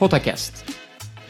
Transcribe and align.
Potakast. 0.00 0.64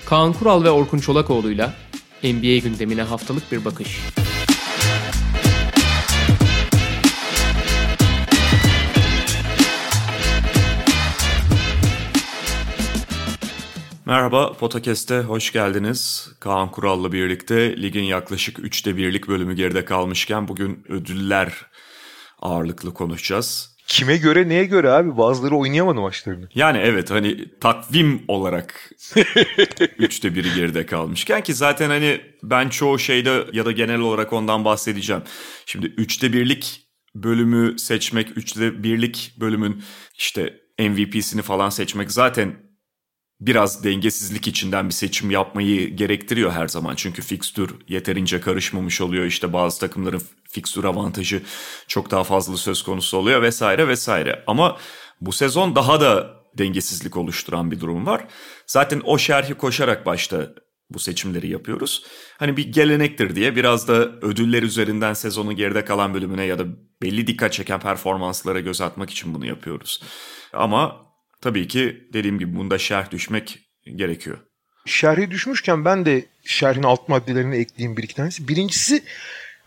Kaan 0.06 0.32
Kural 0.32 0.64
ve 0.64 0.70
Orkun 0.70 0.98
Çolakoğlu'yla 0.98 1.74
NBA 2.22 2.58
gündemine 2.58 3.02
haftalık 3.02 3.52
bir 3.52 3.64
bakış. 3.64 4.00
Merhaba, 14.06 14.52
Potakest'e 14.52 15.20
hoş 15.20 15.52
geldiniz. 15.52 16.28
Kaan 16.40 16.70
Kural'la 16.70 17.12
birlikte 17.12 17.82
ligin 17.82 18.04
yaklaşık 18.04 18.58
3'te 18.58 18.90
1'lik 18.90 19.28
bölümü 19.28 19.54
geride 19.54 19.84
kalmışken 19.84 20.48
bugün 20.48 20.84
ödüller 20.88 21.66
ağırlıklı 22.38 22.94
konuşacağız. 22.94 23.76
Kime 23.90 24.16
göre 24.16 24.48
neye 24.48 24.64
göre 24.64 24.90
abi? 24.90 25.16
Bazıları 25.16 25.56
oynayamadı 25.56 26.00
maçlarını. 26.00 26.48
Yani 26.54 26.78
evet 26.78 27.10
hani 27.10 27.58
takvim 27.60 28.22
olarak 28.28 28.90
3'te 29.00 30.28
1'i 30.28 30.54
geride 30.54 30.86
kalmışken 30.86 31.42
ki 31.42 31.54
zaten 31.54 31.90
hani 31.90 32.20
ben 32.42 32.68
çoğu 32.68 32.98
şeyde 32.98 33.46
ya 33.52 33.66
da 33.66 33.72
genel 33.72 34.00
olarak 34.00 34.32
ondan 34.32 34.64
bahsedeceğim. 34.64 35.22
Şimdi 35.66 35.86
3'te 35.86 36.26
1'lik 36.26 36.86
bölümü 37.14 37.78
seçmek, 37.78 38.28
3'te 38.28 38.88
1'lik 38.88 39.34
bölümün 39.40 39.82
işte 40.18 40.60
MVP'sini 40.78 41.42
falan 41.42 41.70
seçmek 41.70 42.12
zaten 42.12 42.69
biraz 43.40 43.84
dengesizlik 43.84 44.48
içinden 44.48 44.88
bir 44.88 44.94
seçim 44.94 45.30
yapmayı 45.30 45.96
gerektiriyor 45.96 46.50
her 46.50 46.68
zaman. 46.68 46.94
Çünkü 46.94 47.22
fikstür 47.22 47.74
yeterince 47.88 48.40
karışmamış 48.40 49.00
oluyor. 49.00 49.24
İşte 49.24 49.52
bazı 49.52 49.80
takımların 49.80 50.22
fikstür 50.50 50.84
avantajı 50.84 51.42
çok 51.88 52.10
daha 52.10 52.24
fazla 52.24 52.56
söz 52.56 52.82
konusu 52.82 53.16
oluyor 53.16 53.42
vesaire 53.42 53.88
vesaire. 53.88 54.44
Ama 54.46 54.78
bu 55.20 55.32
sezon 55.32 55.76
daha 55.76 56.00
da 56.00 56.40
dengesizlik 56.58 57.16
oluşturan 57.16 57.70
bir 57.70 57.80
durum 57.80 58.06
var. 58.06 58.24
Zaten 58.66 59.02
o 59.04 59.18
şerhi 59.18 59.54
koşarak 59.54 60.06
başta 60.06 60.54
bu 60.90 60.98
seçimleri 60.98 61.48
yapıyoruz. 61.48 62.04
Hani 62.38 62.56
bir 62.56 62.72
gelenektir 62.72 63.36
diye 63.36 63.56
biraz 63.56 63.88
da 63.88 63.94
ödüller 64.22 64.62
üzerinden 64.62 65.14
sezonun 65.14 65.56
geride 65.56 65.84
kalan 65.84 66.14
bölümüne 66.14 66.44
ya 66.44 66.58
da 66.58 66.64
belli 67.02 67.26
dikkat 67.26 67.52
çeken 67.52 67.80
performanslara 67.80 68.60
göz 68.60 68.80
atmak 68.80 69.10
için 69.10 69.34
bunu 69.34 69.46
yapıyoruz. 69.46 70.02
Ama 70.52 71.09
tabii 71.40 71.68
ki 71.68 72.08
dediğim 72.12 72.38
gibi 72.38 72.56
bunda 72.56 72.78
şerh 72.78 73.10
düşmek 73.10 73.58
gerekiyor. 73.96 74.38
Şerhi 74.86 75.30
düşmüşken 75.30 75.84
ben 75.84 76.06
de 76.06 76.24
şerhin 76.44 76.82
alt 76.82 77.08
maddelerini 77.08 77.56
ekleyeyim 77.56 77.96
bir 77.96 78.02
iki 78.02 78.14
tanesi. 78.14 78.48
Birincisi 78.48 79.02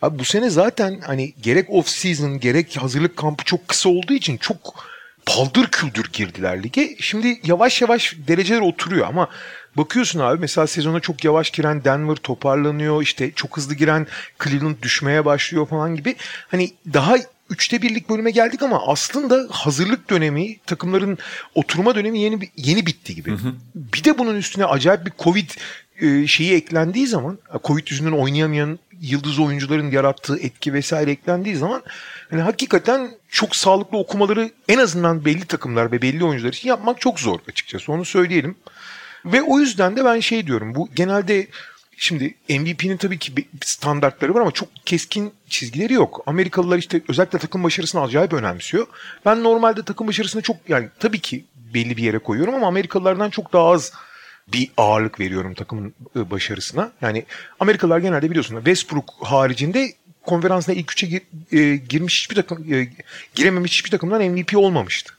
abi 0.01 0.19
bu 0.19 0.25
sene 0.25 0.49
zaten 0.49 1.01
hani 1.05 1.33
gerek 1.41 1.69
off 1.69 1.89
season 1.89 2.39
gerek 2.39 2.77
hazırlık 2.77 3.17
kampı 3.17 3.43
çok 3.43 3.67
kısa 3.67 3.89
olduğu 3.89 4.13
için 4.13 4.37
çok 4.37 4.87
paldır 5.25 5.67
küldür 5.67 6.09
girdiler 6.13 6.63
lige. 6.63 6.95
Şimdi 6.99 7.39
yavaş 7.43 7.81
yavaş 7.81 8.15
dereceler 8.27 8.61
oturuyor 8.61 9.07
ama 9.07 9.29
bakıyorsun 9.77 10.19
abi 10.19 10.39
mesela 10.39 10.67
sezona 10.67 10.99
çok 10.99 11.23
yavaş 11.23 11.51
giren 11.51 11.83
Denver 11.83 12.15
toparlanıyor. 12.15 13.01
işte 13.01 13.31
çok 13.31 13.57
hızlı 13.57 13.75
giren 13.75 14.07
Cleveland 14.43 14.75
düşmeye 14.81 15.25
başlıyor 15.25 15.67
falan 15.67 15.95
gibi. 15.95 16.15
Hani 16.47 16.71
daha 16.93 17.15
üçte 17.53 17.81
birlik 17.81 18.09
bölüme 18.09 18.31
geldik 18.31 18.61
ama 18.61 18.87
aslında 18.87 19.47
hazırlık 19.51 20.09
dönemi, 20.09 20.57
takımların 20.59 21.17
oturma 21.55 21.95
dönemi 21.95 22.19
yeni 22.19 22.39
yeni 22.57 22.85
bitti 22.85 23.15
gibi. 23.15 23.31
Hı 23.31 23.35
hı. 23.35 23.53
Bir 23.75 24.03
de 24.03 24.17
bunun 24.17 24.35
üstüne 24.35 24.65
acayip 24.65 25.05
bir 25.05 25.11
Covid 25.19 25.49
e, 26.01 26.27
şeyi 26.27 26.53
eklendiği 26.53 27.07
zaman, 27.07 27.39
Covid 27.63 27.87
yüzünden 27.87 28.11
oynayamayan 28.11 28.79
yıldız 29.01 29.39
oyuncuların 29.39 29.91
yarattığı 29.91 30.39
etki 30.39 30.73
vesaire 30.73 31.11
eklendiği 31.11 31.55
zaman 31.55 31.83
yani 32.31 32.41
hakikaten 32.41 33.11
çok 33.29 33.55
sağlıklı 33.55 33.97
okumaları 33.97 34.51
en 34.67 34.77
azından 34.77 35.25
belli 35.25 35.45
takımlar 35.45 35.91
ve 35.91 36.01
belli 36.01 36.25
oyuncular 36.25 36.53
için 36.53 36.69
yapmak 36.69 37.01
çok 37.01 37.19
zor 37.19 37.39
açıkçası. 37.49 37.91
Onu 37.91 38.05
söyleyelim. 38.05 38.55
Ve 39.25 39.41
o 39.41 39.59
yüzden 39.59 39.97
de 39.97 40.05
ben 40.05 40.19
şey 40.19 40.47
diyorum. 40.47 40.75
Bu 40.75 40.89
genelde 40.95 41.47
Şimdi 42.03 42.35
MVP'nin 42.49 42.97
tabii 42.97 43.19
ki 43.19 43.31
standartları 43.65 44.33
var 44.33 44.41
ama 44.41 44.51
çok 44.51 44.69
keskin 44.85 45.33
çizgileri 45.49 45.93
yok. 45.93 46.23
Amerikalılar 46.25 46.77
işte 46.77 47.01
özellikle 47.07 47.39
takım 47.39 47.63
başarısını 47.63 48.01
acayip 48.01 48.33
önemsiyor. 48.33 48.87
Ben 49.25 49.43
normalde 49.43 49.83
takım 49.83 50.07
başarısını 50.07 50.41
çok 50.41 50.57
yani 50.67 50.89
tabii 50.99 51.19
ki 51.19 51.45
belli 51.73 51.97
bir 51.97 52.03
yere 52.03 52.19
koyuyorum 52.19 52.55
ama 52.55 52.67
Amerikalılardan 52.67 53.29
çok 53.29 53.53
daha 53.53 53.65
az 53.65 53.93
bir 54.47 54.71
ağırlık 54.77 55.19
veriyorum 55.19 55.53
takımın 55.53 55.93
ıı, 56.15 56.31
başarısına. 56.31 56.91
Yani 57.01 57.25
Amerikalılar 57.59 57.99
genelde 57.99 58.29
biliyorsun 58.29 58.55
Westbrook 58.55 59.13
haricinde 59.21 59.93
konferansına 60.25 60.75
ilk 60.75 60.91
üçe 60.91 61.21
e, 61.51 61.75
girmiş 61.75 62.21
hiçbir 62.21 62.35
takım 62.35 62.73
e, 62.73 62.87
girememiş 63.35 63.71
hiçbir 63.71 63.91
takımdan 63.91 64.23
MVP 64.23 64.57
olmamıştı. 64.57 65.13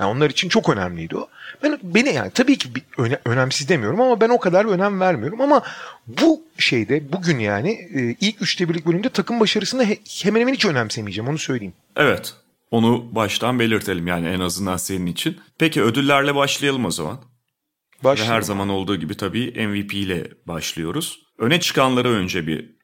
Yani 0.00 0.10
onlar 0.10 0.30
için 0.30 0.48
çok 0.48 0.68
önemliydi 0.68 1.16
o. 1.16 1.28
Ben 1.62 1.78
beni 1.82 2.14
yani 2.14 2.30
tabii 2.30 2.58
ki 2.58 2.68
öne, 2.98 3.18
önemsiz 3.24 3.68
demiyorum 3.68 4.00
ama 4.00 4.20
ben 4.20 4.28
o 4.28 4.40
kadar 4.40 4.64
önem 4.64 5.00
vermiyorum 5.00 5.40
ama 5.40 5.62
bu 6.06 6.42
şeyde 6.58 7.12
bugün 7.12 7.38
yani 7.38 7.70
e, 7.70 8.16
ilk 8.20 8.42
üçte 8.42 8.68
birlik 8.68 8.86
bölümde 8.86 9.08
takım 9.08 9.40
başarısını 9.40 9.84
he, 9.84 9.98
hemen 10.22 10.40
hemen 10.40 10.54
hiç 10.54 10.64
önemsemeyeceğim 10.64 11.30
onu 11.30 11.38
söyleyeyim. 11.38 11.74
Evet. 11.96 12.34
Onu 12.70 13.14
baştan 13.14 13.58
belirtelim 13.58 14.06
yani 14.06 14.28
en 14.28 14.40
azından 14.40 14.76
senin 14.76 15.06
için. 15.06 15.40
Peki 15.58 15.82
ödüllerle 15.82 16.34
başlayalım 16.34 16.84
o 16.84 16.90
zaman. 16.90 17.20
Başlayalım. 18.04 18.32
Ve 18.32 18.36
her 18.36 18.42
zaman 18.42 18.68
olduğu 18.68 18.96
gibi 18.96 19.16
tabii 19.16 19.66
MVP 19.66 19.94
ile 19.94 20.30
başlıyoruz. 20.46 21.18
Öne 21.38 21.60
çıkanları 21.60 22.08
önce 22.08 22.46
bir 22.46 22.76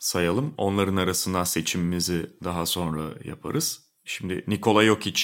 sayalım. 0.00 0.54
Onların 0.56 0.96
arasından 0.96 1.44
seçimimizi 1.44 2.26
daha 2.44 2.66
sonra 2.66 3.02
yaparız. 3.24 3.80
Şimdi 4.04 4.44
Nikola 4.46 4.84
Jokic 4.84 5.22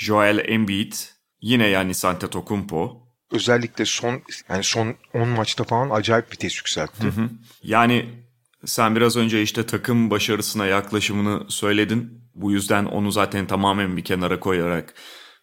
Joel 0.00 0.38
Embiid, 0.48 0.92
yine 1.40 1.66
yani 1.66 1.92
Antetokounmpo. 2.04 3.06
Özellikle 3.32 3.84
son 3.84 4.22
yani 4.48 4.64
son 4.64 4.94
10 5.14 5.28
maçta 5.28 5.64
falan 5.64 5.90
acayip 5.90 6.32
vites 6.32 6.56
yükseltti. 6.58 7.04
Hı 7.04 7.08
hı. 7.08 7.30
Yani 7.62 8.24
sen 8.64 8.96
biraz 8.96 9.16
önce 9.16 9.42
işte 9.42 9.66
takım 9.66 10.10
başarısına 10.10 10.66
yaklaşımını 10.66 11.50
söyledin. 11.50 12.30
Bu 12.34 12.52
yüzden 12.52 12.84
onu 12.84 13.12
zaten 13.12 13.46
tamamen 13.46 13.96
bir 13.96 14.04
kenara 14.04 14.40
koyarak 14.40 14.94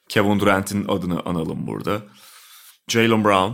Kevin 0.10 0.40
Durant'in 0.40 0.86
adını 0.88 1.22
analım 1.26 1.68
burada. 1.68 2.02
Jalen 2.88 3.24
Brown. 3.24 3.54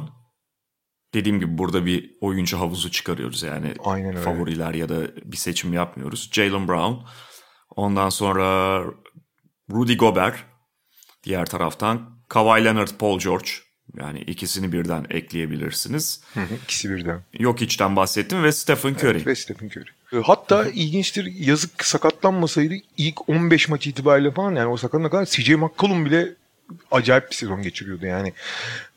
Dediğim 1.14 1.40
gibi 1.40 1.58
burada 1.58 1.86
bir 1.86 2.12
oyuncu 2.22 2.60
havuzu 2.60 2.92
çıkarıyoruz 2.92 3.44
yani. 3.44 3.74
Aynen 3.84 4.10
öyle. 4.10 4.22
Favoriler 4.22 4.74
ya 4.74 4.90
da 4.90 5.16
bir 5.16 5.38
seçim 5.38 5.74
yapmıyoruz. 5.74 6.30
Jalen 6.34 6.68
Brown. 6.68 6.94
Ondan 7.76 8.10
sonra 8.10 8.80
Rudy 9.72 9.96
Gobert. 9.96 10.53
Diğer 11.24 11.46
taraftan 11.46 12.10
Kawhi 12.30 12.66
Leonard, 12.66 12.90
Paul 13.00 13.20
George. 13.20 13.50
Yani 14.00 14.20
ikisini 14.20 14.72
birden 14.72 15.06
ekleyebilirsiniz. 15.10 16.22
İkisi 16.64 16.90
birden. 16.90 17.22
Yok 17.40 17.62
içten 17.62 17.96
bahsettim 17.96 18.44
ve 18.44 18.52
Stephen 18.52 18.94
Curry. 18.94 19.08
Evet, 19.08 19.28
ve 19.28 19.36
Stephen 19.36 19.68
Curry. 19.68 19.90
E, 20.14 20.22
hatta 20.24 20.70
ilginçtir 20.70 21.26
yazık 21.26 21.86
sakatlanmasaydı 21.86 22.74
ilk 22.98 23.30
15 23.30 23.70
maç 23.70 23.88
itibariyle 23.88 24.32
falan 24.32 24.56
yani 24.56 24.68
o 24.68 24.78
sakatına 24.78 25.10
kadar 25.10 25.26
CJ 25.26 25.50
McCollum 25.50 26.06
bile 26.06 26.34
acayip 26.92 27.32
bir 27.32 27.36
sezon 27.36 27.62
geçiriyordu 27.62 28.06
yani. 28.06 28.34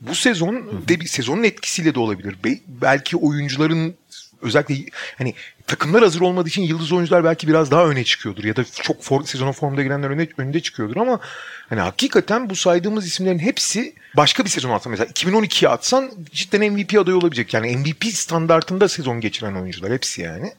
Bu 0.00 0.15
sezon 0.15 0.82
de 0.88 1.00
bir 1.00 1.06
sezonun 1.06 1.44
etkisiyle 1.44 1.94
de 1.94 1.98
olabilir. 1.98 2.36
belki 2.69 3.16
oyuncuların 3.16 3.94
özellikle 4.42 4.74
hani 5.19 5.34
takımlar 5.66 6.02
hazır 6.02 6.20
olmadığı 6.20 6.48
için 6.48 6.62
yıldız 6.62 6.92
oyuncular 6.92 7.24
belki 7.24 7.48
biraz 7.48 7.70
daha 7.70 7.86
öne 7.86 8.04
çıkıyordur 8.04 8.44
ya 8.44 8.56
da 8.56 8.64
çok 8.64 9.02
for, 9.02 9.24
sezona 9.24 9.52
formda 9.52 9.82
girenler 9.82 10.10
öne, 10.10 10.28
önde 10.38 10.60
çıkıyordur 10.60 10.97
ama 10.97 11.20
hani 11.69 11.80
hakikaten 11.80 12.50
bu 12.50 12.56
saydığımız 12.56 13.06
isimlerin 13.06 13.38
hepsi 13.38 13.94
başka 14.16 14.44
bir 14.44 14.50
sezon 14.50 14.70
atsan 14.70 14.91
mesela 14.91 15.10
2012'ye 15.10 15.69
atsan 15.69 16.10
cidden 16.30 16.72
MVP 16.72 16.98
adayı 16.98 17.16
olabilecek. 17.16 17.54
Yani 17.54 17.76
MVP 17.76 18.04
standartında 18.04 18.88
sezon 18.88 19.20
geçiren 19.20 19.54
oyuncular 19.54 19.92
hepsi 19.92 20.22
yani. 20.22 20.53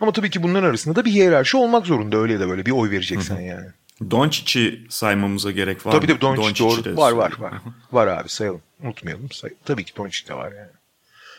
Ama 0.00 0.12
tabii 0.12 0.30
ki 0.30 0.42
bunların 0.42 0.68
arasında 0.68 0.96
da 0.96 1.04
bir 1.04 1.10
hiyerarşi 1.10 1.56
olmak 1.56 1.86
zorunda 1.86 2.16
öyle 2.16 2.40
de 2.40 2.48
böyle 2.48 2.66
bir 2.66 2.70
oy 2.70 2.90
vereceksen 2.90 3.34
Hı-hı. 3.34 3.42
yani. 3.42 3.66
Doncic'i 4.10 4.86
saymamıza 4.88 5.50
gerek 5.50 5.86
var 5.86 5.92
tabii, 5.92 6.06
mı? 6.06 6.12
Tabii 6.12 6.20
Doncic, 6.20 6.64
Doncic 6.64 6.84
doğru. 6.84 6.96
Var 6.96 7.12
var 7.12 7.32
var. 7.38 7.52
var 7.92 8.06
abi 8.06 8.28
sayalım. 8.28 8.60
Unutmayalım. 8.82 9.30
Say 9.32 9.50
tabii 9.64 9.84
ki 9.84 9.96
Doncic 9.96 10.28
de 10.28 10.34
var 10.34 10.52
yani. 10.52 10.70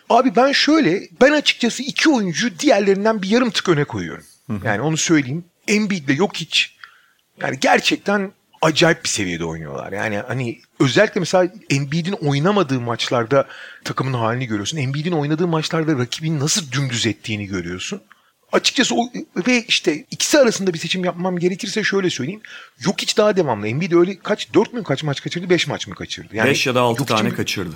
Abi 0.10 0.36
ben 0.36 0.52
şöyle, 0.52 1.02
ben 1.22 1.32
açıkçası 1.32 1.84
iki 1.84 2.10
oyuncu 2.10 2.60
diğerlerinden 2.60 3.22
bir 3.22 3.30
yarım 3.30 3.50
tık 3.50 3.70
öne 3.70 3.84
koyuyorum. 3.84 4.26
Hı 4.48 4.54
hı. 4.54 4.68
Yani 4.68 4.82
onu 4.82 4.98
söyleyeyim. 4.98 5.46
Embiid 5.68 6.08
ile 6.08 6.16
Jokic 6.16 6.66
yani 7.42 7.60
gerçekten 7.62 8.32
acayip 8.62 9.04
bir 9.04 9.10
seviyede 9.10 9.46
oynuyorlar. 9.46 9.92
Yani 9.92 10.18
hani 10.18 10.60
özellikle 10.80 11.20
mesela 11.20 11.52
Embiid'in 11.70 12.12
oynamadığı 12.12 12.82
maçlarda 12.82 13.48
takımın 13.84 14.14
halini 14.14 14.46
görüyorsun. 14.46 14.78
Embiid'in 14.78 15.12
oynadığı 15.12 15.48
maçlarda 15.48 15.98
rakibin 15.98 16.40
nasıl 16.40 16.72
dümdüz 16.72 17.08
ettiğini 17.08 17.46
görüyorsun. 17.46 18.02
Açıkçası 18.52 18.96
o 18.96 19.10
ve 19.48 19.64
işte 19.68 20.06
ikisi 20.12 20.40
arasında 20.40 20.74
bir 20.74 20.80
seçim 20.80 21.06
yapmam 21.06 21.40
gerekirse 21.40 21.84
şöyle 21.84 22.10
söyleyeyim. 22.10 22.42
Yok 22.86 23.02
hiç 23.02 23.18
daha 23.18 23.36
devamlı. 23.36 23.68
Embiid 23.68 23.92
öyle 23.92 24.20
kaç 24.20 24.54
4 24.54 24.74
mü 24.74 24.84
kaç 24.84 25.04
maç 25.04 25.22
kaçırdı? 25.22 25.50
5 25.50 25.68
maç 25.68 25.88
mı 25.88 25.96
kaçırdı? 25.96 26.36
Yani 26.36 26.50
5 26.50 26.68
ya 26.68 26.76
da 26.76 26.82
6 26.82 27.06
tane 27.06 27.28
için, 27.28 27.38
kaçırdı. 27.38 27.76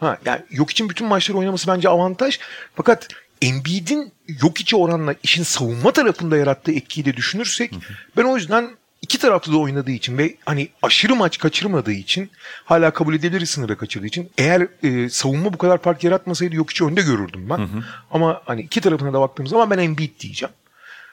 Ha, 0.00 0.18
yani 0.24 0.40
yok 0.50 0.70
için 0.70 0.88
bütün 0.88 1.06
maçları 1.06 1.38
oynaması 1.38 1.68
bence 1.68 1.88
avantaj. 1.88 2.38
Fakat 2.74 3.08
Embiid'in 3.42 4.12
yok 4.42 4.60
içi 4.60 4.76
oranla 4.76 5.14
işin 5.22 5.42
savunma 5.42 5.92
tarafında 5.92 6.36
yarattığı 6.36 6.72
etkiyi 6.72 7.04
de 7.04 7.16
düşünürsek 7.16 7.72
hı 7.72 7.76
hı. 7.76 7.80
ben 8.16 8.24
o 8.24 8.36
yüzden 8.36 8.70
iki 9.02 9.18
tarafta 9.18 9.52
da 9.52 9.56
oynadığı 9.56 9.90
için 9.90 10.18
ve 10.18 10.36
hani 10.46 10.68
aşırı 10.82 11.16
maç 11.16 11.38
kaçırmadığı 11.38 11.92
için 11.92 12.30
hala 12.64 12.90
kabul 12.90 13.14
edilir 13.14 13.46
sınırda 13.46 13.76
kaçırdığı 13.76 14.06
için 14.06 14.30
eğer 14.38 14.68
e, 14.82 15.08
savunma 15.10 15.52
bu 15.52 15.58
kadar 15.58 15.78
fark 15.78 16.04
yaratmasaydı 16.04 16.56
yok 16.56 16.70
hiç 16.70 16.82
önde 16.82 17.02
görürdüm 17.02 17.50
ben. 17.50 17.58
Hı 17.58 17.62
hı. 17.62 17.84
Ama 18.10 18.42
hani 18.44 18.60
iki 18.60 18.80
tarafına 18.80 19.12
da 19.12 19.20
baktığım 19.20 19.46
zaman 19.46 19.70
ben 19.70 19.78
Embiid 19.78 20.20
diyeceğim. 20.20 20.54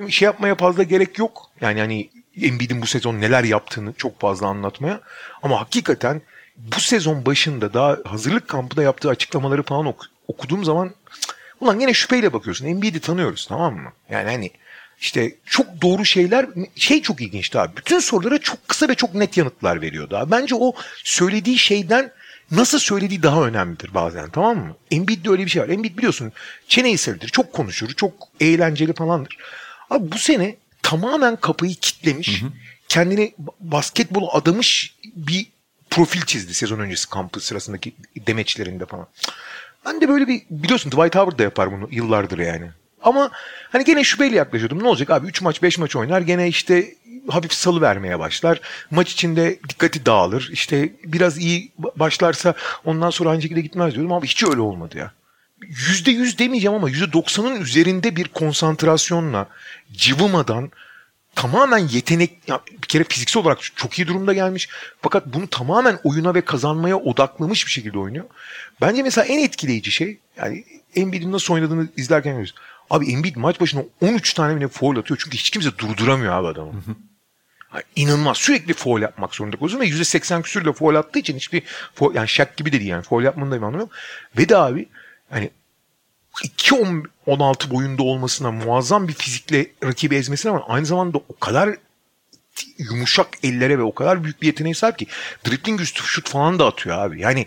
Şey 0.09 0.25
yapmaya 0.25 0.55
fazla 0.55 0.83
gerek 0.83 1.19
yok. 1.19 1.49
Yani 1.61 1.79
hani 1.79 2.09
Embiid'in 2.41 2.81
bu 2.81 2.85
sezon 2.85 3.21
neler 3.21 3.43
yaptığını 3.43 3.93
çok 3.93 4.19
fazla 4.19 4.47
anlatmaya. 4.47 4.99
Ama 5.43 5.61
hakikaten 5.61 6.21
bu 6.57 6.79
sezon 6.79 7.25
başında 7.25 7.73
daha 7.73 7.97
hazırlık 8.05 8.47
kampında 8.47 8.83
yaptığı 8.83 9.09
açıklamaları 9.09 9.63
falan 9.63 9.85
ok- 9.85 10.05
okuduğum 10.27 10.63
zaman 10.63 10.91
ulan 11.59 11.79
yine 11.79 11.93
şüpheyle 11.93 12.33
bakıyorsun. 12.33 12.65
Embiid'i 12.65 12.99
tanıyoruz 12.99 13.45
tamam 13.49 13.75
mı? 13.75 13.93
Yani 14.09 14.29
hani 14.29 14.51
işte 14.99 15.35
çok 15.45 15.81
doğru 15.81 16.05
şeyler 16.05 16.45
şey 16.75 17.01
çok 17.01 17.21
ilginç 17.21 17.53
daha. 17.53 17.77
Bütün 17.77 17.99
sorulara 17.99 18.37
çok 18.37 18.67
kısa 18.67 18.87
ve 18.87 18.95
çok 18.95 19.13
net 19.13 19.37
yanıtlar 19.37 19.81
veriyor 19.81 20.09
daha. 20.09 20.31
Bence 20.31 20.55
o 20.55 20.73
söylediği 21.03 21.57
şeyden 21.57 22.11
nasıl 22.51 22.79
söylediği 22.79 23.23
daha 23.23 23.43
önemlidir 23.43 23.93
bazen 23.93 24.29
tamam 24.29 24.57
mı? 24.57 24.75
Embiid'de 24.91 25.29
öyle 25.29 25.45
bir 25.45 25.49
şey 25.49 25.61
var. 25.61 25.69
Embiid 25.69 25.97
biliyorsun 25.97 26.31
çeneyi 26.67 26.97
sevilir, 26.97 27.27
çok 27.27 27.53
konuşur, 27.53 27.89
çok 27.89 28.13
eğlenceli 28.39 28.93
falandır. 28.93 29.37
Abi 29.89 30.11
bu 30.11 30.17
sene 30.17 30.55
tamamen 30.81 31.35
kapıyı 31.35 31.75
kitlemiş, 31.75 32.41
hı 32.41 32.45
hı. 32.45 32.49
kendini 32.87 33.33
basketbol 33.59 34.27
adamış 34.31 34.95
bir 35.15 35.47
profil 35.95 36.21
çizdi 36.21 36.53
sezon 36.53 36.79
öncesi 36.79 37.09
kampı 37.09 37.39
sırasındaki 37.39 37.93
demeçlerinde 38.27 38.85
falan. 38.85 39.07
Ben 39.85 40.01
de 40.01 40.09
böyle 40.09 40.27
bir 40.27 40.41
biliyorsun 40.49 40.91
Dwight 40.91 41.15
Howard 41.15 41.39
da 41.39 41.43
yapar 41.43 41.71
bunu 41.71 41.87
yıllardır 41.91 42.39
yani. 42.39 42.71
Ama 43.03 43.31
hani 43.71 43.83
gene 43.83 44.03
şüpheyle 44.03 44.35
yaklaşıyordum. 44.35 44.83
Ne 44.83 44.87
olacak 44.87 45.09
abi 45.09 45.27
3 45.27 45.41
maç 45.41 45.61
5 45.61 45.77
maç 45.77 45.95
oynar 45.95 46.21
gene 46.21 46.47
işte 46.47 46.95
hafif 47.29 47.53
salı 47.53 47.81
vermeye 47.81 48.19
başlar. 48.19 48.61
Maç 48.91 49.11
içinde 49.11 49.59
dikkati 49.69 50.05
dağılır. 50.05 50.49
İşte 50.51 50.93
biraz 51.03 51.37
iyi 51.37 51.71
başlarsa 51.95 52.53
ondan 52.85 53.09
sonra 53.09 53.29
aynı 53.29 53.41
şekilde 53.41 53.61
gitmez 53.61 53.93
diyordum 53.93 54.11
ama 54.11 54.25
hiç 54.25 54.43
öyle 54.43 54.61
olmadı 54.61 54.97
ya. 54.97 55.11
Yüzde 55.61 56.11
yüz 56.11 56.39
demeyeceğim 56.39 56.75
ama 56.75 56.89
yüzde 56.89 57.13
doksanın 57.13 57.61
üzerinde 57.61 58.15
bir 58.15 58.27
konsantrasyonla 58.27 59.47
cıvımadan 59.93 60.71
tamamen 61.35 61.77
yetenek 61.77 62.31
ya 62.47 62.61
bir 62.83 62.87
kere 62.87 63.03
fiziksel 63.03 63.43
olarak 63.43 63.59
çok 63.75 63.99
iyi 63.99 64.07
durumda 64.07 64.33
gelmiş. 64.33 64.69
Fakat 65.01 65.25
bunu 65.25 65.47
tamamen 65.47 65.99
oyuna 66.03 66.35
ve 66.35 66.41
kazanmaya 66.41 66.97
odaklamış 66.97 67.65
bir 67.65 67.71
şekilde 67.71 67.99
oynuyor. 67.99 68.25
Bence 68.81 69.03
mesela 69.03 69.25
en 69.25 69.43
etkileyici 69.43 69.91
şey 69.91 70.19
yani 70.37 70.65
Embiid'in 70.95 71.31
nasıl 71.31 71.53
oynadığını 71.53 71.87
izlerken 71.97 72.31
görüyoruz. 72.31 72.55
Abi 72.89 73.11
Embiid 73.11 73.35
maç 73.35 73.61
başına 73.61 73.83
13 74.01 74.33
tane 74.33 74.55
bile 74.55 74.67
foul 74.67 74.97
atıyor. 74.97 75.19
Çünkü 75.23 75.37
hiç 75.37 75.49
kimse 75.49 75.77
durduramıyor 75.77 76.33
abi 76.33 76.47
adamı. 76.47 76.71
Yani 77.73 77.83
inanılmaz. 77.95 78.37
Sürekli 78.37 78.73
foul 78.73 79.01
yapmak 79.01 79.35
zorunda 79.35 79.55
kalıyorsun 79.55 79.79
ve 79.79 79.87
%80 79.87 80.41
küsürle 80.41 80.73
foul 80.73 80.95
attığı 80.95 81.19
için 81.19 81.35
hiçbir 81.35 81.63
foul, 81.95 82.15
yani 82.15 82.27
şak 82.27 82.57
gibi 82.57 82.71
de 82.71 82.79
değil 82.79 82.89
yani. 82.89 83.03
Foul 83.03 83.23
yapmanın 83.23 83.51
da 83.51 83.57
bir 83.57 83.61
anlamı 83.61 83.81
yok. 83.81 83.91
Ve 84.37 84.49
de 84.49 84.57
abi 84.57 84.89
hani 85.29 85.49
2-16 86.33 87.71
boyunda 87.71 88.03
olmasına 88.03 88.51
muazzam 88.51 89.07
bir 89.07 89.13
fizikle 89.13 89.67
rakibi 89.83 90.15
ezmesine 90.15 90.51
ama 90.51 90.65
aynı 90.67 90.85
zamanda 90.85 91.17
o 91.17 91.39
kadar 91.39 91.75
yumuşak 92.77 93.27
ellere 93.43 93.77
ve 93.77 93.83
o 93.83 93.95
kadar 93.95 94.23
büyük 94.23 94.41
bir 94.41 94.47
yeteneğe 94.47 94.73
sahip 94.73 94.99
ki 94.99 95.07
dribbling 95.47 95.81
üstü 95.81 96.03
şut 96.03 96.29
falan 96.29 96.59
da 96.59 96.67
atıyor 96.67 96.97
abi. 96.97 97.21
Yani 97.21 97.45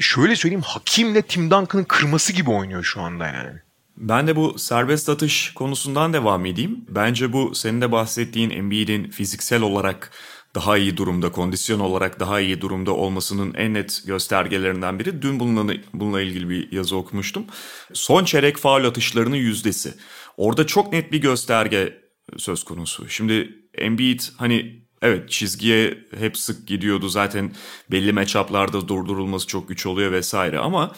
şöyle 0.00 0.36
söyleyeyim 0.36 0.62
Hakim'le 0.66 1.22
Tim 1.28 1.50
Duncan'ın 1.50 1.84
kırması 1.84 2.32
gibi 2.32 2.50
oynuyor 2.50 2.84
şu 2.84 3.00
anda 3.00 3.26
yani. 3.26 3.58
Ben 3.96 4.26
de 4.26 4.36
bu 4.36 4.58
serbest 4.58 5.08
atış 5.08 5.54
konusundan 5.54 6.12
devam 6.12 6.46
edeyim. 6.46 6.84
Bence 6.88 7.32
bu 7.32 7.54
senin 7.54 7.80
de 7.80 7.92
bahsettiğin 7.92 8.50
Embiid'in 8.50 9.10
fiziksel 9.10 9.62
olarak 9.62 10.10
daha 10.56 10.78
iyi 10.78 10.96
durumda, 10.96 11.32
kondisyon 11.32 11.80
olarak 11.80 12.20
daha 12.20 12.40
iyi 12.40 12.60
durumda 12.60 12.92
olmasının 12.92 13.54
en 13.54 13.74
net 13.74 14.02
göstergelerinden 14.06 14.98
biri. 14.98 15.22
Dün 15.22 15.40
bununla, 15.40 15.74
bununla 15.94 16.20
ilgili 16.20 16.48
bir 16.48 16.72
yazı 16.72 16.96
okumuştum. 16.96 17.44
Son 17.92 18.24
çeyrek 18.24 18.56
faul 18.56 18.84
atışlarının 18.84 19.36
yüzdesi. 19.36 19.94
Orada 20.36 20.66
çok 20.66 20.92
net 20.92 21.12
bir 21.12 21.20
gösterge 21.20 22.02
söz 22.36 22.64
konusu. 22.64 23.08
Şimdi 23.08 23.54
Embiid 23.74 24.20
hani 24.36 24.82
evet 25.02 25.30
çizgiye 25.30 25.98
hep 26.18 26.36
sık 26.36 26.68
gidiyordu. 26.68 27.08
Zaten 27.08 27.52
belli 27.90 28.12
matchuplarda 28.12 28.88
durdurulması 28.88 29.46
çok 29.46 29.68
güç 29.68 29.86
oluyor 29.86 30.12
vesaire 30.12 30.58
ama 30.58 30.92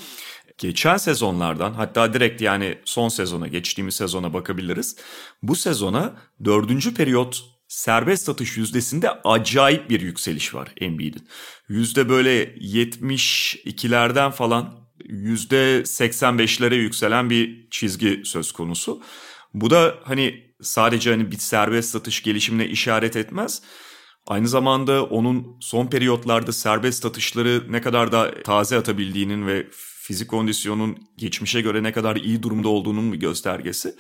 geçen 0.59 0.97
sezonlardan 0.97 1.73
hatta 1.73 2.15
direkt 2.15 2.43
yani 2.43 2.79
son 2.85 3.09
sezona 3.09 3.49
geçtiğimiz 3.49 3.95
sezona 3.95 4.35
bakabiliriz. 4.35 4.97
Bu 5.43 5.57
sezona 5.57 6.17
dördüncü 6.45 6.95
periyot 6.95 7.58
serbest 7.69 8.29
atış 8.29 8.57
yüzdesinde 8.57 9.11
acayip 9.25 9.91
bir 9.91 10.01
yükseliş 10.01 10.55
var 10.55 10.69
Embiid'in. 10.81 11.29
Yüzde 11.69 12.09
böyle 12.09 12.45
72'lerden 12.45 14.31
falan 14.31 14.89
yüzde 15.05 15.81
85'lere 15.81 16.75
yükselen 16.75 17.31
bir 17.31 17.71
çizgi 17.71 18.23
söz 18.25 18.53
konusu. 18.53 19.03
Bu 19.55 19.71
da 19.71 19.95
hani 20.05 20.55
sadece 20.63 21.11
hani 21.11 21.31
bir 21.31 21.39
serbest 21.39 21.97
atış 21.97 22.23
gelişimine 22.23 22.67
işaret 22.67 23.17
etmez. 23.17 23.63
Aynı 24.27 24.49
zamanda 24.49 25.05
onun 25.05 25.57
son 25.61 25.87
periyotlarda 25.87 26.53
serbest 26.53 27.07
atışları 27.07 27.65
ne 27.69 27.81
kadar 27.81 28.13
da 28.13 28.43
taze 28.43 28.77
atabildiğinin 28.79 29.47
ve 29.47 29.67
fizik 29.73 30.29
kondisyonun 30.29 30.99
geçmişe 31.17 31.61
göre 31.61 31.83
ne 31.83 31.93
kadar 31.93 32.17
iyi 32.17 32.43
durumda 32.43 32.69
olduğunun 32.69 33.13
bir 33.13 33.19
göstergesi. 33.21 33.95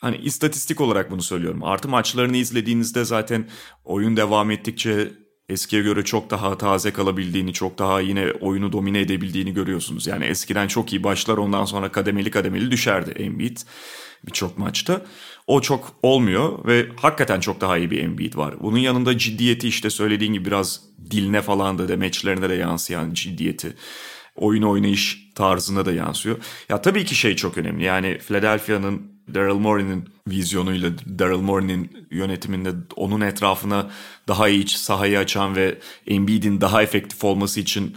Hani 0.00 0.16
istatistik 0.16 0.80
olarak 0.80 1.10
bunu 1.10 1.22
söylüyorum. 1.22 1.64
Artı 1.64 1.88
maçlarını 1.88 2.36
izlediğinizde 2.36 3.04
zaten 3.04 3.48
oyun 3.84 4.16
devam 4.16 4.50
ettikçe 4.50 5.12
eskiye 5.48 5.82
göre 5.82 6.04
çok 6.04 6.30
daha 6.30 6.58
taze 6.58 6.92
kalabildiğini, 6.92 7.52
çok 7.52 7.78
daha 7.78 8.00
yine 8.00 8.32
oyunu 8.40 8.72
domine 8.72 9.00
edebildiğini 9.00 9.54
görüyorsunuz. 9.54 10.06
Yani 10.06 10.24
eskiden 10.24 10.68
çok 10.68 10.92
iyi 10.92 11.04
başlar 11.04 11.36
ondan 11.36 11.64
sonra 11.64 11.92
kademeli 11.92 12.30
kademeli 12.30 12.70
düşerdi 12.70 13.10
Embiid 13.10 13.56
birçok 14.26 14.58
maçta. 14.58 15.06
O 15.46 15.60
çok 15.60 15.92
olmuyor 16.02 16.66
ve 16.66 16.86
hakikaten 16.96 17.40
çok 17.40 17.60
daha 17.60 17.78
iyi 17.78 17.90
bir 17.90 18.04
Embiid 18.04 18.36
var. 18.36 18.54
Bunun 18.60 18.78
yanında 18.78 19.18
ciddiyeti 19.18 19.68
işte 19.68 19.90
söylediğin 19.90 20.32
gibi 20.32 20.44
biraz 20.44 20.80
diline 21.10 21.42
falan 21.42 21.78
da 21.78 21.88
demeçlerine 21.88 22.48
de 22.48 22.54
yansıyan 22.54 23.14
ciddiyeti 23.14 23.76
oyun 24.36 24.62
oynayış 24.62 25.30
tarzına 25.34 25.86
da 25.86 25.92
yansıyor. 25.92 26.36
Ya 26.68 26.82
tabii 26.82 27.04
ki 27.04 27.14
şey 27.14 27.36
çok 27.36 27.58
önemli. 27.58 27.84
Yani 27.84 28.18
Philadelphia'nın 28.18 29.13
Daryl 29.34 29.54
Morey'nin 29.54 30.08
vizyonuyla 30.28 30.90
Daryl 31.18 31.40
Morey'nin 31.40 32.06
yönetiminde 32.10 32.72
onun 32.96 33.20
etrafına 33.20 33.90
daha 34.28 34.48
iyi 34.48 34.68
sahayı 34.68 35.18
açan 35.18 35.56
ve 35.56 35.78
Embiid'in 36.06 36.60
daha 36.60 36.82
efektif 36.82 37.24
olması 37.24 37.60
için 37.60 37.96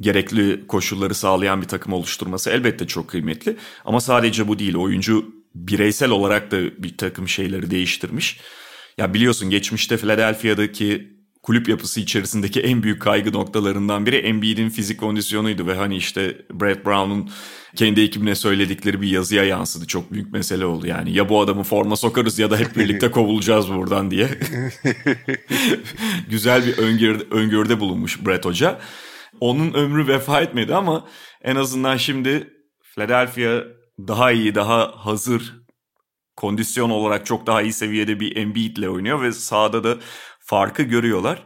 gerekli 0.00 0.66
koşulları 0.66 1.14
sağlayan 1.14 1.62
bir 1.62 1.68
takım 1.68 1.92
oluşturması 1.92 2.50
elbette 2.50 2.86
çok 2.86 3.08
kıymetli. 3.08 3.56
Ama 3.84 4.00
sadece 4.00 4.48
bu 4.48 4.58
değil. 4.58 4.74
Oyuncu 4.74 5.34
bireysel 5.54 6.10
olarak 6.10 6.50
da 6.50 6.82
bir 6.82 6.96
takım 6.96 7.28
şeyleri 7.28 7.70
değiştirmiş. 7.70 8.40
Ya 8.98 9.14
biliyorsun 9.14 9.50
geçmişte 9.50 9.96
Philadelphia'daki 9.96 11.15
kulüp 11.46 11.68
yapısı 11.68 12.00
içerisindeki 12.00 12.60
en 12.60 12.82
büyük 12.82 13.02
kaygı 13.02 13.32
noktalarından 13.32 14.06
biri 14.06 14.16
Embiid'in 14.16 14.68
fizik 14.68 15.00
kondisyonuydu 15.00 15.66
ve 15.66 15.74
hani 15.74 15.96
işte 15.96 16.36
Brett 16.52 16.86
Brown'un 16.86 17.30
kendi 17.76 18.00
ekibine 18.00 18.34
söyledikleri 18.34 19.00
bir 19.00 19.08
yazıya 19.08 19.44
yansıdı. 19.44 19.86
Çok 19.86 20.12
büyük 20.12 20.32
mesele 20.32 20.66
oldu 20.66 20.86
yani. 20.86 21.12
Ya 21.12 21.28
bu 21.28 21.40
adamı 21.40 21.62
forma 21.62 21.96
sokarız 21.96 22.38
ya 22.38 22.50
da 22.50 22.56
hep 22.56 22.76
birlikte 22.76 23.10
kovulacağız 23.10 23.68
buradan 23.68 24.10
diye. 24.10 24.28
Güzel 26.30 26.66
bir 26.66 26.78
öngörde, 26.78 27.24
öngörde 27.30 27.80
bulunmuş 27.80 28.26
Brett 28.26 28.44
Hoca. 28.44 28.80
Onun 29.40 29.74
ömrü 29.74 30.08
vefa 30.08 30.40
etmedi 30.40 30.74
ama 30.74 31.08
en 31.42 31.56
azından 31.56 31.96
şimdi 31.96 32.50
Philadelphia 32.94 33.64
daha 33.98 34.32
iyi, 34.32 34.54
daha 34.54 34.92
hazır, 34.96 35.54
kondisyon 36.36 36.90
olarak 36.90 37.26
çok 37.26 37.46
daha 37.46 37.62
iyi 37.62 37.72
seviyede 37.72 38.20
bir 38.20 38.36
Embiid 38.36 38.76
ile 38.76 38.88
oynuyor 38.88 39.22
ve 39.22 39.32
sahada 39.32 39.84
da 39.84 39.96
farkı 40.46 40.82
görüyorlar. 40.82 41.42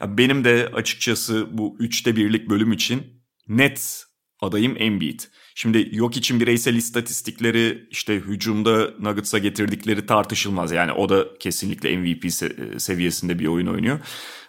Ya 0.00 0.18
benim 0.18 0.44
de 0.44 0.70
açıkçası 0.74 1.46
bu 1.58 1.76
üçte 1.78 2.16
birlik 2.16 2.50
bölüm 2.50 2.72
için 2.72 3.02
net 3.48 4.04
adayım 4.40 4.74
Embiid. 4.78 5.20
Şimdi 5.54 5.88
yok 5.92 6.16
için 6.16 6.40
bireysel 6.40 6.74
istatistikleri 6.74 7.88
işte 7.90 8.14
hücumda 8.14 8.90
Nuggets'a 9.00 9.38
getirdikleri 9.38 10.06
tartışılmaz. 10.06 10.72
Yani 10.72 10.92
o 10.92 11.08
da 11.08 11.38
kesinlikle 11.38 11.96
MVP 11.96 12.32
seviyesinde 12.80 13.38
bir 13.38 13.46
oyun 13.46 13.66
oynuyor. 13.66 14.00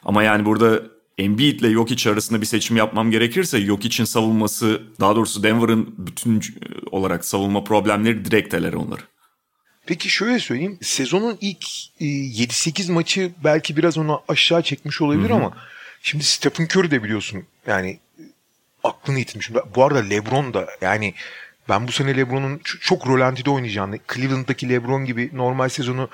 Ama 0.03 0.24
yani 0.24 0.46
burada 0.46 0.82
Embiid 1.18 1.60
ile 1.60 1.72
Jokic 1.72 2.10
arasında 2.10 2.41
bir 2.41 2.46
seçim 2.46 2.77
yapmam 2.77 3.12
gerekirse 3.12 3.62
Jokic'in 3.62 4.06
savunması 4.06 4.82
daha 5.00 5.15
doğrusu 5.15 5.44
Denver'ın 5.44 5.96
bütün 5.98 6.41
olarak 6.91 7.25
savunma 7.25 7.63
problemleri 7.63 8.25
direkt 8.25 8.53
eler 8.53 8.74
onları. 8.74 9.01
Peki 9.89 10.10
şöyle 10.10 10.39
söyleyeyim. 10.39 10.77
Sezonun 10.81 11.38
ilk 11.41 11.63
7-8 12.01 12.89
e, 12.89 12.93
maçı 12.93 13.31
belki 13.43 13.77
biraz 13.77 13.98
onu 13.98 14.22
aşağı 14.27 14.62
çekmiş 14.62 15.01
olabilir 15.01 15.29
Hı-hı. 15.29 15.38
ama 15.38 15.58
şimdi 16.01 16.24
Stephen 16.24 16.65
Curry 16.65 16.91
de 16.91 17.03
biliyorsun 17.03 17.46
yani 17.67 18.00
aklını 18.84 19.19
yitirmiş. 19.19 19.50
Bu 19.75 19.84
arada 19.84 20.00
LeBron 20.00 20.53
da 20.53 20.67
yani 20.81 21.13
ben 21.69 21.88
bu 21.88 21.91
sene 21.91 22.17
LeBron'un 22.17 22.62
çok 22.63 23.08
rolantide 23.08 23.50
oynayacağını, 23.50 24.00
Cleveland'daki 24.13 24.69
LeBron 24.69 25.05
gibi 25.05 25.29
normal 25.34 25.69
sezonu 25.69 26.10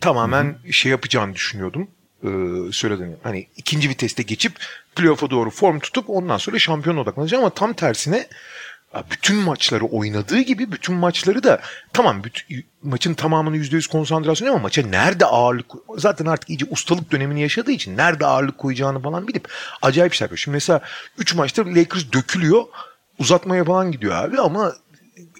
tamamen 0.00 0.44
Hı-hı. 0.44 0.72
şey 0.72 0.90
yapacağını 0.90 1.34
düşünüyordum. 1.34 1.88
e, 2.22 2.28
söylediğini. 2.72 3.14
Hani 3.22 3.46
ikinci 3.56 3.88
viteste 3.88 4.22
geçip 4.22 4.52
playoff'a 4.96 5.30
doğru 5.30 5.50
form 5.50 5.78
tutup 5.78 6.10
ondan 6.10 6.38
sonra 6.38 6.58
şampiyon 6.58 6.96
odaklanacak 6.96 7.40
ama 7.40 7.50
tam 7.50 7.72
tersine 7.72 8.26
bütün 9.10 9.36
maçları 9.36 9.84
oynadığı 9.84 10.40
gibi 10.40 10.72
bütün 10.72 10.94
maçları 10.94 11.42
da 11.42 11.60
tamam 11.92 12.24
bütün, 12.24 12.64
maçın 12.82 13.14
tamamını 13.14 13.56
%100 13.56 13.90
konsantrasyon 13.90 14.48
ama 14.48 14.58
maça 14.58 14.82
nerede 14.82 15.26
ağırlık 15.26 15.66
zaten 15.96 16.26
artık 16.26 16.50
iyice 16.50 16.66
ustalık 16.70 17.12
dönemini 17.12 17.40
yaşadığı 17.42 17.72
için 17.72 17.96
nerede 17.96 18.26
ağırlık 18.26 18.58
koyacağını 18.58 19.02
falan 19.02 19.28
bilip 19.28 19.48
acayip 19.82 20.12
şeyler 20.12 20.24
yapıyor. 20.24 20.38
Şimdi 20.38 20.54
mesela 20.54 20.80
3 21.18 21.34
maçta 21.34 21.66
Lakers 21.66 22.12
dökülüyor 22.12 22.64
uzatmaya 23.18 23.64
falan 23.64 23.92
gidiyor 23.92 24.14
abi 24.14 24.40
ama 24.40 24.72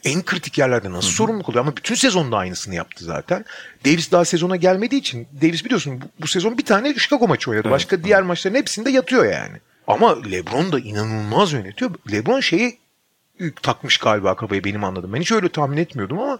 en 0.04 0.22
kritik 0.22 0.58
yerlerde 0.58 0.92
nasıl 0.92 1.08
Hı-hı. 1.08 1.16
sorumluluk 1.16 1.48
oluyor 1.48 1.64
ama 1.64 1.76
bütün 1.76 1.94
sezonda 1.94 2.36
aynısını 2.36 2.74
yaptı 2.74 3.04
zaten. 3.04 3.44
Davis 3.84 4.12
daha 4.12 4.24
sezona 4.24 4.56
gelmediği 4.56 5.00
için 5.00 5.28
Davis 5.42 5.64
biliyorsun 5.64 6.00
bu, 6.00 6.04
bu 6.22 6.26
sezon 6.26 6.58
bir 6.58 6.64
tane 6.64 6.94
Chicago 6.94 7.28
maçı 7.28 7.50
oynadı. 7.50 7.68
Evet. 7.68 7.74
Başka 7.74 8.04
diğer 8.04 8.22
maçların 8.22 8.54
hepsinde 8.54 8.90
yatıyor 8.90 9.24
yani. 9.24 9.56
Ama 9.86 10.22
LeBron 10.22 10.72
da 10.72 10.78
inanılmaz 10.78 11.52
yönetiyor. 11.52 11.90
LeBron 12.12 12.40
şeyi 12.40 12.78
takmış 13.62 13.98
galiba 13.98 14.36
kafaya 14.36 14.64
benim 14.64 14.84
anladım. 14.84 15.12
Ben 15.12 15.20
hiç 15.20 15.32
öyle 15.32 15.48
tahmin 15.48 15.76
etmiyordum 15.76 16.18
ama 16.18 16.38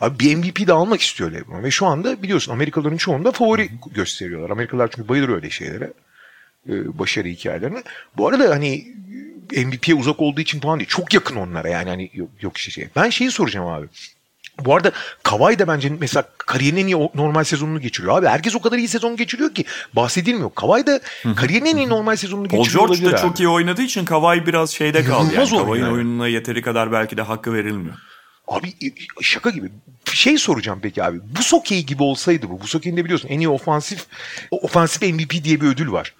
abi 0.00 0.18
bir 0.18 0.36
MVP 0.36 0.66
de 0.66 0.72
almak 0.72 1.00
istiyor 1.00 1.32
LeBron. 1.32 1.62
Ve 1.62 1.70
şu 1.70 1.86
anda 1.86 2.22
biliyorsun 2.22 2.52
Amerikalıların 2.52 2.96
çoğunda 2.96 3.32
favori 3.32 3.70
gösteriyorlar. 3.94 4.50
Amerikalılar 4.50 4.90
çünkü 4.90 5.08
bayılır 5.08 5.28
öyle 5.28 5.50
şeylere. 5.50 5.92
E, 6.68 6.98
başarı 6.98 7.28
hikayelerine. 7.28 7.82
Bu 8.16 8.28
arada 8.28 8.50
hani 8.50 8.86
MVP'ye 9.56 9.94
uzak 9.94 10.20
olduğu 10.20 10.40
için 10.40 10.60
falan 10.60 10.78
değil. 10.78 10.88
Çok 10.88 11.14
yakın 11.14 11.36
onlara 11.36 11.68
yani 11.68 11.88
hani 11.88 12.10
yok, 12.14 12.28
yok 12.40 12.56
işte 12.56 12.70
şey. 12.70 12.88
Ben 12.96 13.10
şeyi 13.10 13.30
soracağım 13.30 13.66
abi. 13.66 13.86
Bu 14.60 14.76
arada 14.76 14.92
Kavay 15.22 15.58
da 15.58 15.68
bence 15.68 15.92
mesela 16.00 16.24
kariyerinin 16.38 16.82
en 16.82 16.86
iyi 16.86 17.10
normal 17.14 17.44
sezonunu 17.44 17.80
geçiriyor. 17.80 18.18
Abi 18.18 18.26
herkes 18.26 18.54
o 18.54 18.60
kadar 18.60 18.78
iyi 18.78 18.88
sezon 18.88 19.16
geçiriyor 19.16 19.54
ki 19.54 19.64
bahsedilmiyor. 19.92 20.50
Kavay 20.54 20.86
da 20.86 21.00
kariyerinin 21.36 21.70
en 21.70 21.76
iyi 21.76 21.88
normal 21.88 22.16
sezonunu 22.16 22.48
Paul 22.48 22.58
geçiriyor 22.58 22.88
George 22.88 23.04
da 23.04 23.16
çok 23.16 23.40
iyi 23.40 23.48
oynadığı 23.48 23.82
için 23.82 24.04
Kavay 24.04 24.46
biraz 24.46 24.70
şeyde 24.70 25.04
kaldı. 25.04 25.32
Yani. 25.34 25.50
Kavay'ın 25.50 25.84
yani. 25.84 25.94
oyununa 25.94 26.28
yeteri 26.28 26.62
kadar 26.62 26.92
belki 26.92 27.16
de 27.16 27.22
hakkı 27.22 27.54
verilmiyor. 27.54 27.94
Abi 28.48 28.74
şaka 29.22 29.50
gibi. 29.50 29.68
Şey 30.12 30.38
soracağım 30.38 30.78
peki 30.82 31.04
abi. 31.04 31.18
Bu 31.38 31.42
Sokey 31.42 31.82
gibi 31.82 32.02
olsaydı 32.02 32.50
bu. 32.50 32.60
Bu 32.60 32.66
Sokey'in 32.66 32.96
de 32.96 33.04
biliyorsun 33.04 33.28
en 33.28 33.40
iyi 33.40 33.48
ofansif 33.48 34.06
ofansif 34.50 35.02
MVP 35.02 35.44
diye 35.44 35.60
bir 35.60 35.66
ödül 35.66 35.92
var. 35.92 36.14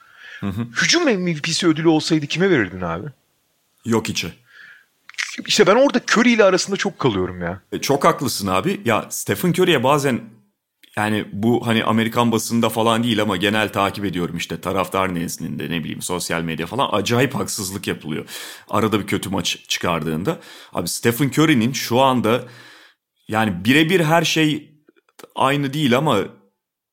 Hücum 0.82 1.04
MVP'si 1.04 1.66
ödülü 1.66 1.88
olsaydı 1.88 2.26
kime 2.26 2.50
verirdin 2.50 2.80
abi? 2.80 3.06
Yok 3.84 4.08
içi. 4.08 4.32
İşte 5.46 5.66
ben 5.66 5.74
orada 5.74 6.00
Curry 6.12 6.32
ile 6.32 6.44
arasında 6.44 6.76
çok 6.76 6.98
kalıyorum 6.98 7.42
ya. 7.42 7.62
E, 7.72 7.80
çok 7.80 8.04
haklısın 8.04 8.46
abi. 8.46 8.80
Ya 8.84 9.06
Stephen 9.10 9.50
Curry'e 9.50 9.84
bazen 9.84 10.20
yani 10.96 11.24
bu 11.32 11.66
hani 11.66 11.84
Amerikan 11.84 12.32
basında 12.32 12.68
falan 12.68 13.02
değil 13.02 13.22
ama 13.22 13.36
genel 13.36 13.72
takip 13.72 14.04
ediyorum 14.04 14.36
işte 14.36 14.60
taraftar 14.60 15.14
nezdinde 15.14 15.70
ne 15.70 15.80
bileyim 15.80 16.02
sosyal 16.02 16.42
medya 16.42 16.66
falan 16.66 16.88
acayip 16.92 17.34
haksızlık 17.34 17.86
yapılıyor. 17.86 18.24
Arada 18.68 19.00
bir 19.00 19.06
kötü 19.06 19.30
maç 19.30 19.58
çıkardığında. 19.68 20.38
Abi 20.72 20.88
Stephen 20.88 21.28
Curry'nin 21.28 21.72
şu 21.72 22.00
anda 22.00 22.44
yani 23.28 23.64
birebir 23.64 24.00
her 24.00 24.24
şey 24.24 24.74
aynı 25.34 25.72
değil 25.72 25.96
ama 25.96 26.18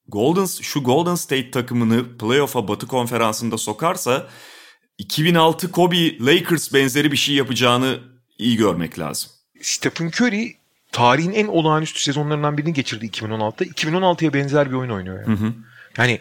Golden 0.07 0.45
şu 0.45 0.83
Golden 0.83 1.15
State 1.15 1.51
takımını 1.51 2.17
playoff'a 2.17 2.67
Batı 2.67 2.88
konferansında 2.88 3.57
sokarsa 3.57 4.27
2006 4.98 5.71
Kobe 5.71 6.19
Lakers 6.19 6.74
benzeri 6.74 7.12
bir 7.12 7.17
şey 7.17 7.36
yapacağını 7.36 8.11
iyi 8.41 8.57
görmek 8.57 9.00
lazım. 9.00 9.31
Stephen 9.62 10.07
Curry 10.07 10.55
tarihin 10.91 11.33
en 11.33 11.48
olağanüstü 11.48 12.00
sezonlarından 12.00 12.57
birini 12.57 12.74
geçirdi 12.74 13.05
2016'da. 13.05 13.65
2016'ya 13.65 14.33
benzer 14.33 14.69
bir 14.69 14.75
oyun 14.75 14.89
oynuyor 14.89 15.19
yani. 15.19 15.39
Hı 15.39 15.45
hı. 15.45 15.53
Yani 15.98 16.19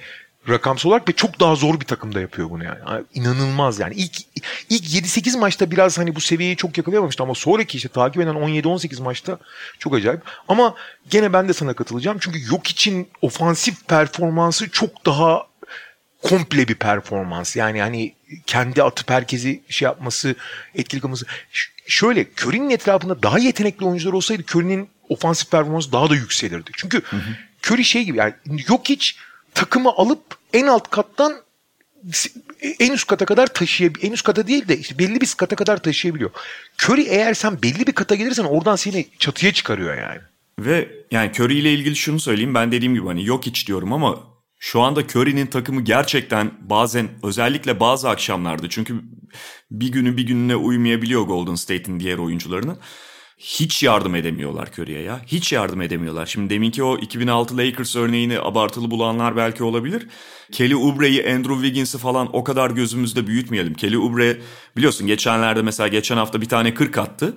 rakamsal 0.49 0.91
olarak 0.91 1.09
ve 1.09 1.13
çok 1.13 1.41
daha 1.41 1.55
zor 1.55 1.81
bir 1.81 1.85
takımda 1.85 2.21
yapıyor 2.21 2.51
bunu 2.51 2.65
yani. 2.65 2.79
inanılmaz 3.15 3.79
yani. 3.79 3.95
İlk 3.95 4.17
ilk 4.71 4.85
7-8 4.85 5.39
maçta 5.39 5.71
biraz 5.71 5.99
hani 5.99 6.15
bu 6.15 6.21
seviyeyi 6.21 6.57
çok 6.57 6.79
yakalayamamıştı 6.79 7.23
ama 7.23 7.35
sonraki 7.35 7.77
işte 7.77 7.89
takip 7.89 8.23
eden 8.23 8.35
17-18 8.35 9.03
maçta 9.03 9.39
çok 9.79 9.95
acayip. 9.95 10.21
Ama 10.49 10.75
gene 11.11 11.33
ben 11.33 11.49
de 11.49 11.53
sana 11.53 11.75
katılacağım. 11.75 12.19
Çünkü 12.21 12.47
yok 12.53 12.67
için 12.67 13.09
ofansif 13.23 13.89
performansı 13.89 14.71
çok 14.71 15.07
daha 15.07 15.47
komple 16.23 16.69
bir 16.69 16.75
performans. 16.75 17.57
Yani 17.57 17.81
hani 17.81 18.15
kendi 18.47 18.83
atıp 18.83 19.11
herkesi 19.11 19.61
şey 19.69 19.87
yapması, 19.87 20.35
etkili 20.75 21.01
kılması. 21.01 21.27
Ş- 21.53 21.71
şöyle 21.87 22.27
Curry'nin 22.43 22.71
etrafında 22.71 23.23
daha 23.23 23.39
yetenekli 23.39 23.87
oyuncular 23.87 24.13
olsaydı 24.13 24.43
Curry'nin 24.43 24.89
ofansif 25.09 25.51
performansı 25.51 25.93
daha 25.93 26.11
da 26.11 26.15
yükselirdi. 26.15 26.71
Çünkü 26.75 27.03
hı 27.03 27.17
hı. 27.17 27.37
Curry 27.67 27.85
şey 27.85 28.05
gibi 28.05 28.19
yani 28.19 28.35
yok 28.69 28.89
hiç 28.89 29.17
takımı 29.55 29.91
alıp 29.91 30.23
en 30.53 30.67
alt 30.67 30.91
kattan 30.91 31.43
en 32.79 32.93
üst 32.93 33.07
kata 33.07 33.25
kadar 33.25 33.47
taşıyabiliyor. 33.47 34.09
En 34.09 34.13
üst 34.13 34.25
kata 34.25 34.47
değil 34.47 34.69
de 34.69 34.79
işte 34.79 34.99
belli 34.99 35.21
bir 35.21 35.35
kata 35.37 35.57
kadar 35.57 35.83
taşıyabiliyor. 35.83 36.31
Curry 36.83 37.03
eğer 37.03 37.35
sen 37.35 37.63
belli 37.63 37.87
bir 37.87 37.93
kata 37.93 38.15
gelirsen 38.15 38.45
oradan 38.45 38.77
seni 38.77 39.07
çatıya 39.19 39.53
çıkarıyor 39.53 39.99
yani. 39.99 40.21
Ve 40.59 40.89
yani 41.11 41.31
Curry 41.31 41.59
ile 41.59 41.73
ilgili 41.75 41.97
şunu 41.97 42.21
söyleyeyim. 42.21 42.55
Ben 42.55 42.73
dediğim 42.73 42.95
gibi 42.95 43.07
hani 43.07 43.27
yok 43.27 43.47
hiç 43.47 43.67
diyorum 43.67 43.93
ama 43.93 44.30
şu 44.63 44.81
anda 44.81 45.01
Curry'nin 45.01 45.47
takımı 45.47 45.81
gerçekten 45.81 46.51
bazen 46.61 47.09
özellikle 47.23 47.81
bazı 47.81 48.09
akşamlarda 48.09 48.69
çünkü 48.69 49.01
bir 49.71 49.89
günü 49.89 50.17
bir 50.17 50.23
gününe 50.23 50.57
uymayabiliyor 50.57 51.23
Golden 51.23 51.55
State'in 51.55 52.01
diğer 52.01 52.19
oyuncularının. 52.19 52.79
Hiç 53.39 53.83
yardım 53.83 54.15
edemiyorlar 54.15 54.69
Curry'e 54.79 55.03
ya. 55.03 55.21
Hiç 55.27 55.53
yardım 55.53 55.83
edemiyorlar. 55.83 56.27
Şimdi 56.27 56.51
deminki 56.51 56.83
o 56.83 56.99
2006 56.99 57.59
Lakers 57.59 57.97
örneğini 57.97 58.41
abartılı 58.41 58.91
bulanlar 58.91 59.37
belki 59.37 59.65
olabilir. 59.65 60.09
Kelly 60.53 60.77
Oubre'yi, 60.77 61.35
Andrew 61.35 61.55
Wiggins'i 61.55 61.99
falan 61.99 62.37
o 62.37 62.45
kadar 62.45 62.71
gözümüzde 62.71 63.27
büyütmeyelim. 63.27 63.75
Kelly 63.75 63.99
Oubre 63.99 64.41
biliyorsun 64.77 65.07
geçenlerde 65.07 65.63
mesela 65.63 65.89
geçen 65.89 66.17
hafta 66.17 66.41
bir 66.41 66.49
tane 66.49 66.75
40 66.75 66.99
attı. 66.99 67.37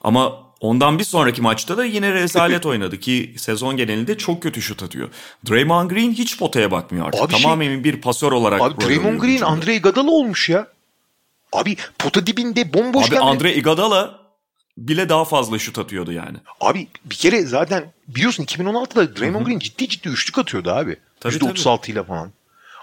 Ama 0.00 0.51
Ondan 0.62 0.98
bir 0.98 1.04
sonraki 1.04 1.42
maçta 1.42 1.76
da 1.76 1.84
yine 1.84 2.12
rezalet 2.12 2.66
oynadı 2.66 3.00
ki 3.00 3.34
sezon 3.38 3.76
genelinde 3.76 4.18
çok 4.18 4.42
kötü 4.42 4.62
şut 4.62 4.82
atıyor. 4.82 5.08
Draymond 5.50 5.90
Green 5.90 6.12
hiç 6.12 6.38
potaya 6.38 6.70
bakmıyor 6.70 7.06
artık. 7.06 7.22
Abi 7.22 7.32
Tamamen 7.32 7.66
şey, 7.66 7.84
bir 7.84 8.00
pasör 8.00 8.32
olarak. 8.32 8.60
Abi 8.60 8.80
Draymond 8.80 9.20
Green. 9.20 9.40
Andre 9.40 9.74
Iguodala 9.76 10.10
olmuş 10.10 10.48
ya. 10.48 10.66
Abi 11.52 11.76
pota 11.98 12.26
dibinde 12.26 12.74
bomboş 12.74 13.10
Abi 13.10 13.18
Andre 13.18 13.54
Iguodala 13.54 14.18
bile 14.78 15.08
daha 15.08 15.24
fazla 15.24 15.58
şut 15.58 15.78
atıyordu 15.78 16.12
yani. 16.12 16.36
Abi 16.60 16.88
bir 17.04 17.14
kere 17.14 17.42
zaten 17.42 17.92
biliyorsun 18.08 18.44
2016'da 18.44 19.16
Draymond 19.16 19.46
Green 19.46 19.58
ciddi 19.58 19.88
ciddi 19.88 20.08
üçlük 20.08 20.38
atıyordu 20.38 20.70
abi. 20.70 20.96
Tabii, 21.20 21.34
%36 21.34 21.90
ile 21.90 22.04
falan. 22.04 22.32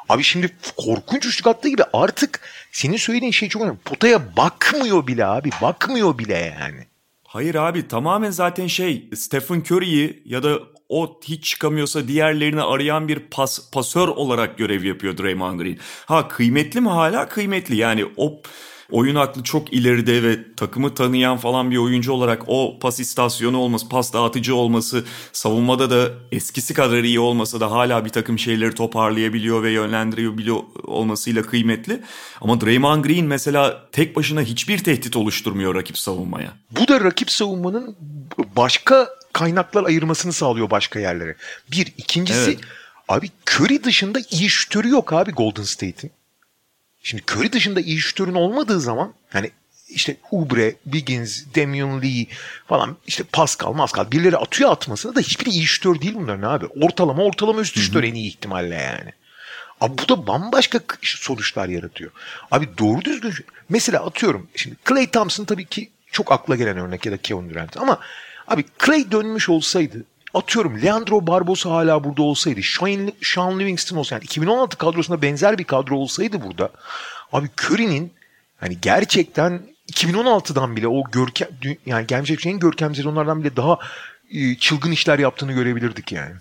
Abi 0.09 0.23
şimdi 0.23 0.55
korkunç 0.77 1.25
üçlük 1.25 1.47
attığı 1.47 1.69
gibi 1.69 1.83
artık 1.93 2.39
senin 2.71 2.97
söylediğin 2.97 3.31
şey 3.31 3.49
çok 3.49 3.61
önemli. 3.61 3.77
Potaya 3.77 4.37
bakmıyor 4.37 5.07
bile 5.07 5.25
abi. 5.25 5.49
Bakmıyor 5.61 6.17
bile 6.17 6.55
yani. 6.59 6.89
Hayır 7.29 7.55
abi 7.55 7.87
tamamen 7.87 8.31
zaten 8.31 8.67
şey 8.67 9.09
Stephen 9.15 9.63
Curry'i 9.69 10.23
ya 10.25 10.43
da 10.43 10.59
o 10.89 11.19
hiç 11.23 11.43
çıkamıyorsa 11.43 12.07
diğerlerini 12.07 12.61
arayan 12.61 13.07
bir 13.07 13.19
pas, 13.19 13.71
pasör 13.71 14.07
olarak 14.07 14.57
görev 14.57 14.83
yapıyor 14.83 15.17
Draymond 15.17 15.59
Green. 15.59 15.77
Ha 16.05 16.27
kıymetli 16.27 16.81
mi 16.81 16.89
hala 16.89 17.27
kıymetli 17.27 17.75
yani 17.75 18.05
o 18.17 18.41
oyun 18.91 19.15
aklı 19.15 19.43
çok 19.43 19.73
ileride 19.73 20.23
ve 20.23 20.53
takımı 20.55 20.95
tanıyan 20.95 21.37
falan 21.37 21.71
bir 21.71 21.77
oyuncu 21.77 22.11
olarak 22.11 22.43
o 22.47 22.79
pas 22.79 22.99
istasyonu 22.99 23.57
olması, 23.57 23.89
pas 23.89 24.13
dağıtıcı 24.13 24.55
olması, 24.55 25.05
savunmada 25.33 25.89
da 25.89 26.11
eskisi 26.31 26.73
kadar 26.73 27.03
iyi 27.03 27.19
olmasa 27.19 27.59
da 27.59 27.71
hala 27.71 28.05
bir 28.05 28.09
takım 28.09 28.39
şeyleri 28.39 28.75
toparlayabiliyor 28.75 29.63
ve 29.63 29.71
yönlendirebiliyor 29.71 30.59
olmasıyla 30.83 31.41
kıymetli. 31.41 32.01
Ama 32.41 32.61
Draymond 32.61 33.05
Green 33.05 33.25
mesela 33.25 33.89
tek 33.91 34.15
başına 34.15 34.41
hiçbir 34.41 34.77
tehdit 34.77 35.15
oluşturmuyor 35.15 35.75
rakip 35.75 35.97
savunmaya. 35.97 36.53
Bu 36.71 36.87
da 36.87 37.01
rakip 37.01 37.31
savunmanın 37.31 37.95
başka 38.55 39.09
kaynaklar 39.33 39.83
ayırmasını 39.83 40.33
sağlıyor 40.33 40.69
başka 40.69 40.99
yerlere. 40.99 41.35
Bir. 41.71 41.93
ikincisi 41.97 42.49
evet. 42.49 42.59
abi 43.07 43.29
Curry 43.49 43.83
dışında 43.83 44.19
iyi 44.31 44.49
şütörü 44.49 44.89
yok 44.89 45.13
abi 45.13 45.31
Golden 45.31 45.63
State'in. 45.63 46.11
Şimdi 47.09 47.23
Curry 47.31 47.53
dışında 47.53 47.81
iyi 47.81 47.99
şütörün 47.99 48.33
olmadığı 48.33 48.79
zaman 48.79 49.13
hani 49.29 49.51
işte 49.89 50.17
Ubre, 50.31 50.75
Wiggins, 50.83 51.43
Damian 51.55 52.01
Lee 52.01 52.25
falan 52.67 52.97
işte 53.07 53.23
Pascal, 53.23 53.73
Mascal 53.73 54.11
birileri 54.11 54.37
atıyor 54.37 54.71
atmasına 54.71 55.15
da 55.15 55.19
hiçbiri 55.19 55.49
iyi 55.49 55.65
şütör 55.65 56.01
değil 56.01 56.15
bunların 56.15 56.49
abi. 56.49 56.65
Ortalama 56.65 57.23
ortalama 57.23 57.61
üstü 57.61 57.79
şütör 57.79 58.03
en 58.03 58.13
iyi 58.13 58.29
ihtimalle 58.29 58.75
yani. 58.75 59.13
Abi 59.81 59.97
bu 59.97 60.09
da 60.09 60.27
bambaşka 60.27 60.79
sonuçlar 61.01 61.69
yaratıyor. 61.69 62.11
Abi 62.51 62.69
doğru 62.77 63.01
düzgün 63.01 63.33
mesela 63.69 64.05
atıyorum 64.05 64.47
şimdi 64.55 64.75
Clay 64.89 65.11
Thompson 65.11 65.45
tabii 65.45 65.65
ki 65.65 65.89
çok 66.11 66.31
akla 66.31 66.55
gelen 66.55 66.77
örnek 66.77 67.05
ya 67.05 67.11
da 67.11 67.17
Kevin 67.17 67.49
Durant 67.49 67.77
ama 67.77 67.99
abi 68.47 68.65
Clay 68.85 69.11
dönmüş 69.11 69.49
olsaydı 69.49 70.05
atıyorum 70.33 70.81
Leandro 70.81 71.27
Barbosa 71.27 71.69
hala 71.69 72.03
burada 72.03 72.21
olsaydı, 72.21 72.61
Sean, 72.63 73.11
Sean 73.21 73.59
Livingston 73.59 73.97
olsaydı, 73.97 74.23
yani 74.23 74.25
2016 74.25 74.77
kadrosuna 74.77 75.21
benzer 75.21 75.57
bir 75.57 75.63
kadro 75.63 75.95
olsaydı 75.95 76.41
burada, 76.43 76.69
abi 77.33 77.49
Curry'nin 77.61 78.13
hani 78.57 78.81
gerçekten 78.81 79.61
2016'dan 79.91 80.75
bile 80.75 80.87
o 80.87 81.03
görkem 81.11 81.49
yani 81.85 82.07
gelmiş 82.07 82.45
en 82.45 82.59
görkem 82.59 82.95
sezonlardan 82.95 83.43
bile 83.43 83.55
daha 83.55 83.79
e, 84.31 84.55
çılgın 84.55 84.91
işler 84.91 85.19
yaptığını 85.19 85.53
görebilirdik 85.53 86.11
yani. 86.11 86.35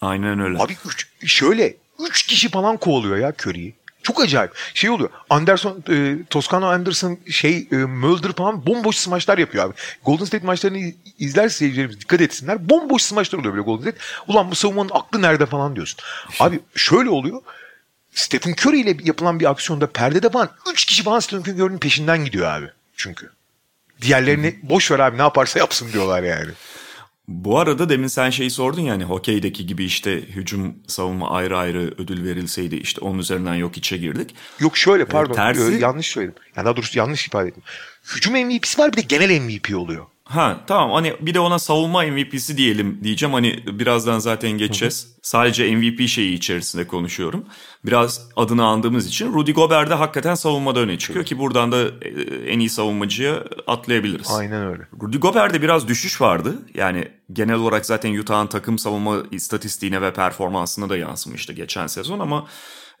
Aynen 0.00 0.40
öyle. 0.40 0.58
Abi 0.58 0.76
şöyle 1.24 1.76
3 1.98 2.26
kişi 2.26 2.48
falan 2.48 2.76
kovalıyor 2.76 3.16
ya 3.16 3.32
Curry'i. 3.42 3.74
Çok 4.04 4.20
acayip. 4.20 4.52
Şey 4.74 4.90
oluyor. 4.90 5.10
Anderson, 5.30 5.84
e, 5.90 6.16
Toscano 6.30 6.66
Anderson, 6.66 7.18
şey 7.30 7.68
e, 7.72 7.76
Mulder 7.76 8.32
falan 8.32 8.66
bomboş 8.66 8.96
smaçlar 8.96 9.38
yapıyor 9.38 9.66
abi. 9.66 9.74
Golden 10.04 10.24
State 10.24 10.46
maçlarını 10.46 10.92
izler 11.18 11.48
seyircilerimiz 11.48 12.00
dikkat 12.00 12.20
etsinler. 12.20 12.68
Bomboş 12.68 13.02
smaçlar 13.02 13.38
oluyor 13.38 13.54
böyle 13.54 13.64
Golden 13.64 13.82
State. 13.82 13.98
Ulan 14.28 14.50
bu 14.50 14.54
savunmanın 14.54 14.90
aklı 14.92 15.22
nerede 15.22 15.46
falan 15.46 15.76
diyorsun. 15.76 16.00
Abi 16.40 16.60
şöyle 16.74 17.10
oluyor. 17.10 17.42
Stephen 18.14 18.52
Curry 18.52 18.80
ile 18.80 18.96
yapılan 19.02 19.40
bir 19.40 19.50
aksiyonda 19.50 19.86
perdede 19.86 20.30
falan 20.30 20.50
3 20.72 20.84
kişi 20.84 21.02
falan 21.02 21.20
Stephen 21.20 21.54
Curry'nin 21.54 21.78
peşinden 21.78 22.24
gidiyor 22.24 22.46
abi. 22.46 22.66
Çünkü. 22.96 23.30
Diğerlerini 24.02 24.58
boş 24.62 24.90
ver 24.90 24.98
abi 24.98 25.18
ne 25.18 25.22
yaparsa 25.22 25.58
yapsın 25.58 25.92
diyorlar 25.92 26.22
yani. 26.22 26.50
Bu 27.28 27.58
arada 27.58 27.88
demin 27.88 28.06
sen 28.06 28.30
şeyi 28.30 28.50
sordun 28.50 28.80
yani 28.80 29.04
hokeydeki 29.04 29.66
gibi 29.66 29.84
işte 29.84 30.10
hücum 30.22 30.74
savunma 30.86 31.30
ayrı 31.30 31.58
ayrı 31.58 31.94
ödül 31.98 32.24
verilseydi 32.24 32.76
işte 32.76 33.00
onun 33.00 33.18
üzerinden 33.18 33.54
yok 33.54 33.76
içe 33.76 33.96
girdik. 33.96 34.34
Yok 34.60 34.76
şöyle 34.76 35.04
pardon 35.04 35.34
tersi- 35.34 35.76
e, 35.76 35.80
yanlış 35.80 36.06
söyledim. 36.06 36.42
Yani 36.56 36.64
daha 36.64 36.76
doğrusu 36.76 36.98
yanlış 36.98 37.26
ifade 37.26 37.48
ettim. 37.48 37.62
Hücum 38.16 38.32
MVP'si 38.34 38.78
var 38.78 38.92
bir 38.92 38.96
de 38.96 39.00
genel 39.00 39.40
MVP 39.40 39.76
oluyor. 39.76 40.06
Ha 40.24 40.60
tamam 40.66 40.90
hani 40.90 41.14
bir 41.20 41.34
de 41.34 41.40
ona 41.40 41.58
savunma 41.58 42.02
MVP'si 42.02 42.56
diyelim 42.56 43.00
diyeceğim. 43.04 43.32
Hani 43.32 43.64
birazdan 43.66 44.18
zaten 44.18 44.50
geçeceğiz. 44.50 45.16
Sadece 45.22 45.76
MVP 45.76 46.08
şeyi 46.08 46.34
içerisinde 46.34 46.86
konuşuyorum. 46.86 47.44
Biraz 47.84 48.28
adını 48.36 48.64
andığımız 48.64 49.06
için 49.06 49.32
Rudy 49.32 49.52
Gobert 49.52 49.90
de 49.90 49.94
hakikaten 49.94 50.34
savunmada 50.34 50.80
öne 50.80 50.98
çıkıyor 50.98 51.24
ki 51.24 51.38
buradan 51.38 51.72
da 51.72 51.82
e, 51.82 52.08
en 52.46 52.58
iyi 52.58 52.70
savunmacıya 52.70 53.44
atlayabiliriz. 53.66 54.30
Aynen 54.30 54.66
öyle. 54.66 54.82
Rudy 55.02 55.18
Gobert'de 55.18 55.62
biraz 55.62 55.88
düşüş 55.88 56.20
vardı. 56.20 56.58
Yani 56.74 57.08
genel 57.32 57.56
olarak 57.56 57.86
zaten 57.86 58.18
Utah'ın 58.18 58.46
takım 58.46 58.78
savunma 58.78 59.22
istatistiğine 59.30 60.02
ve 60.02 60.12
performansına 60.12 60.88
da 60.88 60.96
yansımıştı 60.96 61.52
geçen 61.52 61.86
sezon 61.86 62.18
ama 62.18 62.46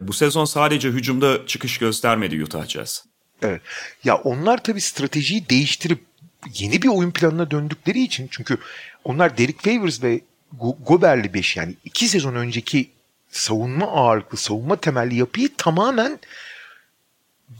bu 0.00 0.12
sezon 0.12 0.44
sadece 0.44 0.88
hücumda 0.88 1.46
çıkış 1.46 1.78
göstermedi 1.78 2.42
Utah 2.42 2.66
Jazz. 2.66 3.04
Evet. 3.42 3.62
Ya 4.04 4.16
onlar 4.16 4.64
tabii 4.64 4.80
stratejiyi 4.80 5.48
değiştirip 5.48 6.13
yeni 6.54 6.82
bir 6.82 6.88
oyun 6.88 7.10
planına 7.10 7.50
döndükleri 7.50 8.02
için 8.02 8.28
çünkü 8.30 8.58
onlar 9.04 9.38
Derek 9.38 9.60
Favors 9.62 10.02
ve 10.02 10.20
Go- 10.60 10.84
Gobert'li 10.86 11.34
5 11.34 11.56
yani 11.56 11.74
iki 11.84 12.08
sezon 12.08 12.34
önceki 12.34 12.90
savunma 13.30 13.86
ağırlıklı, 13.86 14.38
savunma 14.38 14.76
temelli 14.76 15.14
yapıyı 15.14 15.56
tamamen 15.56 16.18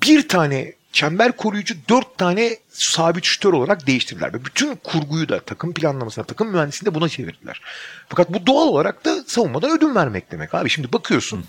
bir 0.03 0.29
tane 0.29 0.73
çember 0.93 1.37
koruyucu 1.37 1.75
dört 1.89 2.19
tane 2.19 2.57
sabit 2.71 3.25
şütör 3.25 3.53
olarak 3.53 3.87
değiştirdiler. 3.87 4.35
Ve 4.35 4.45
bütün 4.45 4.77
kurguyu 4.77 5.29
da 5.29 5.41
takım 5.41 5.75
planlamasına, 5.75 6.25
takım 6.25 6.49
mühendisliğini 6.49 6.95
de 6.95 7.01
buna 7.01 7.09
çevirdiler. 7.09 7.61
Fakat 8.09 8.33
bu 8.33 8.47
doğal 8.47 8.69
olarak 8.69 9.05
da 9.05 9.25
savunmadan 9.27 9.71
ödün 9.71 9.95
vermek 9.95 10.31
demek 10.31 10.55
abi. 10.55 10.71
Şimdi 10.71 10.93
bakıyorsun 10.93 11.45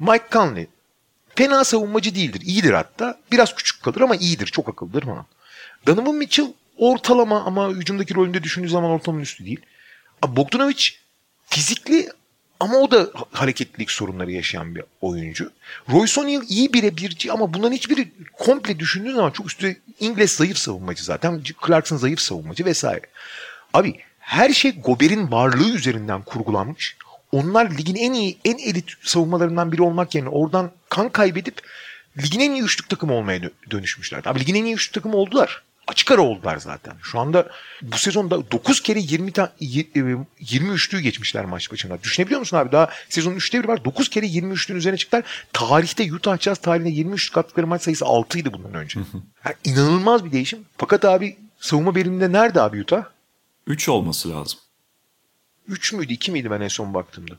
Mike 0.00 0.24
Conley 0.32 0.66
fena 1.34 1.64
savunmacı 1.64 2.14
değildir. 2.14 2.40
iyidir 2.40 2.72
hatta. 2.72 3.18
Biraz 3.32 3.54
küçük 3.54 3.82
kalır 3.82 4.00
ama 4.00 4.16
iyidir. 4.16 4.46
Çok 4.46 4.68
akıllıdır 4.68 5.02
falan. 5.02 5.26
Donovan 5.86 6.14
Mitchell 6.14 6.52
ortalama 6.78 7.44
ama 7.44 7.68
hücumdaki 7.70 8.14
rolünde 8.14 8.42
düşündüğü 8.42 8.68
zaman 8.68 8.90
ortalamanın 8.90 9.22
üstü 9.22 9.44
değil. 9.46 9.60
Bogdanovic 10.28 10.90
fizikli 11.46 12.08
ama 12.60 12.76
o 12.78 12.90
da 12.90 13.10
ha- 13.14 13.24
hareketlilik 13.32 13.90
sorunları 13.90 14.30
yaşayan 14.32 14.74
bir 14.74 14.82
oyuncu. 15.00 15.52
Royce 15.92 16.20
O'Neal 16.20 16.42
iyi 16.48 16.72
birebirci 16.72 17.32
ama 17.32 17.54
bunların 17.54 17.72
hiçbiri 17.76 18.12
komple 18.32 18.78
düşündüğün 18.78 19.14
zaman 19.14 19.30
çok 19.30 19.46
üstü 19.46 19.76
İngiliz 20.00 20.30
zayıf 20.30 20.58
savunmacı 20.58 21.04
zaten. 21.04 21.42
Clarkson 21.66 21.96
zayıf 21.96 22.20
savunmacı 22.20 22.64
vesaire. 22.64 23.00
Abi 23.74 23.96
her 24.18 24.50
şey 24.50 24.80
Gober'in 24.80 25.30
varlığı 25.30 25.70
üzerinden 25.74 26.22
kurgulanmış. 26.22 26.96
Onlar 27.32 27.70
ligin 27.70 27.96
en 27.96 28.12
iyi, 28.12 28.38
en 28.44 28.58
elit 28.58 28.90
savunmalarından 29.02 29.72
biri 29.72 29.82
olmak 29.82 30.14
yerine 30.14 30.28
oradan 30.28 30.70
kan 30.88 31.08
kaybedip 31.08 31.60
ligin 32.22 32.40
en 32.40 32.50
iyi 32.52 32.62
üçlük 32.62 32.88
takımı 32.88 33.14
olmaya 33.14 33.38
dö- 33.38 33.50
dönüşmüşler. 33.70 34.22
Abi 34.24 34.40
ligin 34.40 34.54
en 34.54 34.64
iyi 34.64 34.74
üçlük 34.74 34.94
takımı 34.94 35.16
oldular. 35.16 35.62
Açık 35.88 36.10
ara 36.10 36.20
oldular 36.22 36.56
zaten. 36.56 36.94
Şu 37.02 37.18
anda 37.20 37.48
bu 37.82 37.98
sezonda 37.98 38.50
9 38.50 38.80
kere 38.80 38.98
20 39.00 39.32
ta, 39.32 39.52
y- 39.60 39.80
e, 39.94 39.98
23'lüğü 40.40 41.00
geçmişler 41.00 41.44
maç 41.44 41.72
başına. 41.72 42.02
Düşünebiliyor 42.02 42.40
musun 42.40 42.56
abi? 42.56 42.72
Daha 42.72 42.90
sezonun 43.08 43.36
3'te 43.36 43.58
biri 43.58 43.68
var. 43.68 43.84
9 43.84 44.08
kere 44.08 44.26
23'lüğün 44.26 44.76
üzerine 44.76 44.98
çıktılar. 44.98 45.24
Tarihte 45.52 46.12
Utah 46.14 46.38
Jazz 46.38 46.58
tarihinde 46.58 46.90
23 46.90 47.36
attıkları 47.36 47.66
maç 47.66 47.82
sayısı 47.82 48.04
6 48.04 48.38
idi 48.38 48.52
bundan 48.52 48.74
önce. 48.74 49.00
Yani 49.44 49.56
inanılmaz 49.64 50.24
bir 50.24 50.32
değişim. 50.32 50.58
Fakat 50.78 51.04
abi 51.04 51.36
savunma 51.60 51.94
veriminde 51.94 52.32
nerede 52.32 52.60
abi 52.60 52.80
Utah? 52.82 53.04
3 53.66 53.88
olması 53.88 54.30
lazım. 54.30 54.58
3 55.68 55.92
müydü 55.92 56.12
2 56.12 56.32
miydi 56.32 56.50
ben 56.50 56.60
en 56.60 56.68
son 56.68 56.94
baktığımda? 56.94 57.34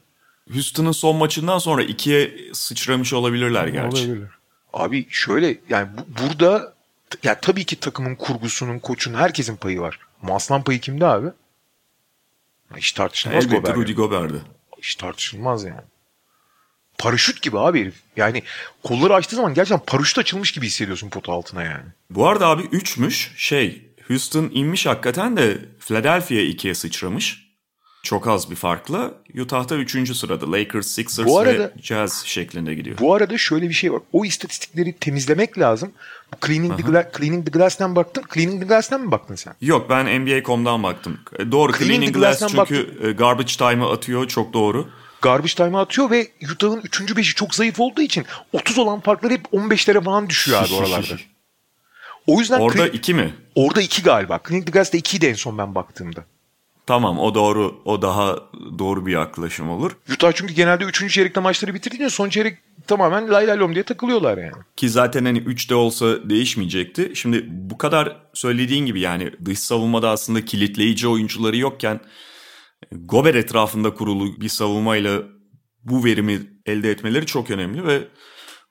Houston'ın 0.54 0.92
son 0.92 1.16
maçından 1.16 1.58
sonra 1.58 1.84
ikiye 1.84 2.32
sıçramış 2.54 3.14
olabilirler 3.14 3.68
gerçi. 3.68 3.98
Olabilir. 4.08 4.28
Abi 4.74 5.08
şöyle 5.10 5.58
yani 5.70 5.88
bu- 5.98 6.24
burada 6.24 6.75
ya 7.24 7.40
tabii 7.40 7.66
ki 7.66 7.80
takımın 7.80 8.16
kurgusunun, 8.16 8.80
koçun 8.80 9.14
herkesin 9.14 9.56
payı 9.56 9.82
var. 9.82 10.00
Ama 10.24 10.36
aslan 10.36 10.64
payı 10.64 10.80
kimde 10.80 11.06
abi? 11.06 11.28
Hiç 12.78 12.92
tartışılmaz 12.92 13.46
Elbette 13.46 13.58
Gobert 13.58 13.78
Rudy 13.78 13.92
yani. 13.92 13.96
Gobert'de. 13.96 14.38
Hiç 14.78 14.96
tartışılmaz 14.96 15.64
yani. 15.64 15.82
Paraşüt 16.98 17.42
gibi 17.42 17.60
abi 17.60 17.82
herif. 17.82 17.96
Yani 18.18 18.44
kolları 18.84 19.14
açtığı 19.14 19.36
zaman 19.36 19.54
gerçekten 19.54 19.86
paraşüt 19.86 20.18
açılmış 20.18 20.52
gibi 20.52 20.66
hissediyorsun 20.66 21.10
potu 21.10 21.32
altına 21.32 21.64
yani. 21.64 21.86
Bu 22.10 22.28
arada 22.28 22.48
abi 22.48 22.62
3'müş. 22.62 23.30
Şey 23.38 23.90
Houston 24.08 24.50
inmiş 24.54 24.86
hakikaten 24.86 25.38
de 25.38 25.58
Philadelphia 25.80 26.36
2'ye 26.36 26.76
sıçramış. 26.76 27.45
Çok 28.06 28.28
az 28.28 28.52
bir 28.52 28.56
farkla. 28.56 29.12
Utah'ta 29.42 29.76
3. 29.76 30.16
sırada. 30.18 30.52
Lakers, 30.52 30.88
Sixers 30.88 31.28
Bu 31.28 31.36
ve 31.36 31.40
arada- 31.40 31.72
Jazz 31.82 32.24
şeklinde 32.26 32.76
gidiyor. 32.76 32.98
Bu 33.00 33.14
arada 33.14 33.38
şöyle 33.38 33.70
bir 33.70 33.74
şey 33.74 33.94
var. 33.94 34.02
O 34.14 34.26
istatistikleri 34.26 34.94
temizlemek 34.94 35.60
lazım. 35.60 35.92
Bu 36.34 36.48
Cleaning, 36.48 36.78
the, 36.78 36.84
Gla- 36.84 37.18
Cleaning 37.18 37.46
the 37.46 37.52
Glass'ten 37.52 37.96
baktın. 37.96 38.24
Cleaning 38.34 38.62
the 38.62 38.68
Glass'ten 38.68 39.02
mi 39.02 39.12
baktın 39.12 39.36
sen? 39.36 39.54
Yok 39.62 39.90
ben 39.90 40.22
NBA.com'dan 40.22 40.84
baktım. 40.84 41.20
E, 41.40 41.52
Doğru 41.52 41.72
Cleaning 41.72 41.90
Cleaning 41.92 42.14
the 42.14 42.20
Glass 42.20 42.40
Glass'tan 42.40 42.66
çünkü 42.66 43.08
e, 43.08 43.12
garbage 43.12 43.54
time'ı 43.58 43.90
atıyor 43.90 44.28
çok 44.28 44.54
doğru. 44.54 44.90
Garbage 45.22 45.54
time'a 45.54 45.82
atıyor 45.82 46.12
ve 46.12 46.28
Utah'ın 46.54 46.82
3. 46.84 47.02
5'i 47.02 47.24
çok 47.36 47.56
zayıf 47.56 47.80
olduğu 47.80 48.02
için 48.02 48.26
30 48.54 48.78
olan 48.78 49.00
farklar 49.00 49.32
hep 49.32 49.46
15'lere 49.54 50.04
falan 50.04 50.30
düşüyor 50.30 50.64
abi 50.64 50.74
oralarda. 50.74 51.08
O 52.28 52.40
yüzden 52.40 52.60
Orada 52.60 52.88
Cle- 52.88 52.92
2 52.92 53.14
mi? 53.14 53.34
orada 53.56 53.82
2 53.82 54.04
galiba. 54.04 54.40
Cleaning 54.48 54.66
the 54.68 54.72
Glass'ta 54.72 54.98
2'ydi 54.98 55.26
en 55.28 55.34
son 55.34 55.58
ben 55.58 55.76
baktığımda. 55.76 56.26
Tamam 56.88 57.20
o 57.20 57.36
doğru. 57.36 57.82
O 57.86 58.02
daha 58.02 58.40
doğru 58.80 59.06
bir 59.06 59.12
yaklaşım 59.12 59.70
olur. 59.70 59.92
Utah 60.14 60.32
çünkü 60.32 60.54
genelde 60.54 60.84
3. 60.84 61.14
çeyrekte 61.14 61.40
maçları 61.40 61.74
bitirdiğinde 61.74 62.10
son 62.10 62.30
çeyrek 62.30 62.58
tamamen 62.88 63.32
lay 63.32 63.48
lay 63.48 63.60
lom 63.60 63.74
diye 63.74 63.84
takılıyorlar 63.84 64.38
yani. 64.38 64.54
Ki 64.76 64.90
zaten 64.90 65.26
hani 65.26 65.40
3'te 65.40 65.76
olsa 65.76 66.30
değişmeyecekti. 66.30 67.12
Şimdi 67.16 67.46
bu 67.50 67.78
kadar 67.78 68.18
söylediğin 68.34 68.86
gibi 68.86 69.00
yani 69.00 69.32
dış 69.46 69.60
savunmada 69.60 70.10
aslında 70.10 70.46
kilitleyici 70.46 71.08
oyuncuları 71.08 71.58
yokken 71.58 72.00
Gober 72.92 73.36
etrafında 73.36 73.94
kurulu 73.94 74.42
bir 74.42 74.50
savunmayla 74.50 75.24
bu 75.84 76.06
verimi 76.06 76.42
elde 76.66 76.92
etmeleri 76.92 77.26
çok 77.26 77.52
önemli 77.52 77.86
ve 77.86 78.08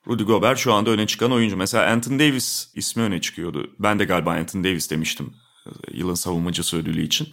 Rudy 0.07 0.23
Gobert 0.23 0.59
şu 0.59 0.73
anda 0.73 0.89
öne 0.89 1.07
çıkan 1.07 1.31
oyuncu. 1.31 1.57
Mesela 1.57 1.91
Anthony 1.91 2.19
Davis 2.19 2.71
ismi 2.75 3.03
öne 3.03 3.21
çıkıyordu. 3.21 3.71
Ben 3.79 3.99
de 3.99 4.05
galiba 4.05 4.31
Anthony 4.31 4.63
Davis 4.63 4.91
demiştim 4.91 5.33
e, 5.67 5.97
yılın 5.97 6.13
savunmacısı 6.13 6.77
ödülü 6.77 7.01
için 7.01 7.27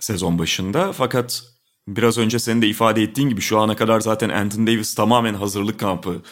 sezon 0.00 0.38
başında. 0.38 0.92
Fakat 0.92 1.42
biraz 1.88 2.18
önce 2.18 2.38
senin 2.38 2.62
de 2.62 2.68
ifade 2.68 3.02
ettiğin 3.02 3.28
gibi 3.28 3.40
şu 3.40 3.58
ana 3.58 3.76
kadar 3.76 4.00
zaten 4.00 4.28
Anthony 4.28 4.66
Davis 4.66 4.94
tamamen 4.94 5.34
hazırlık 5.34 5.80
kampı 5.80 6.22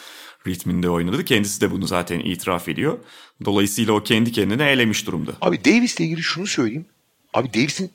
ritminde 0.46 0.90
oynadı. 0.90 1.24
Kendisi 1.24 1.60
de 1.60 1.70
bunu 1.70 1.86
zaten 1.86 2.18
itiraf 2.20 2.68
ediyor. 2.68 2.98
Dolayısıyla 3.44 3.92
o 3.92 4.02
kendi 4.02 4.32
kendine 4.32 4.70
elemiş 4.70 5.06
durumda. 5.06 5.32
Abi 5.40 5.64
Davis'le 5.64 6.00
ilgili 6.00 6.22
şunu 6.22 6.46
söyleyeyim. 6.46 6.86
Abi 7.34 7.54
Davis'in 7.54 7.90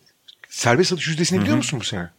serbest 0.49 0.93
atış 0.93 1.07
yüzdesini 1.07 1.41
biliyor 1.41 1.57
musun 1.57 1.79
bu 1.79 1.83
sene? 1.83 2.09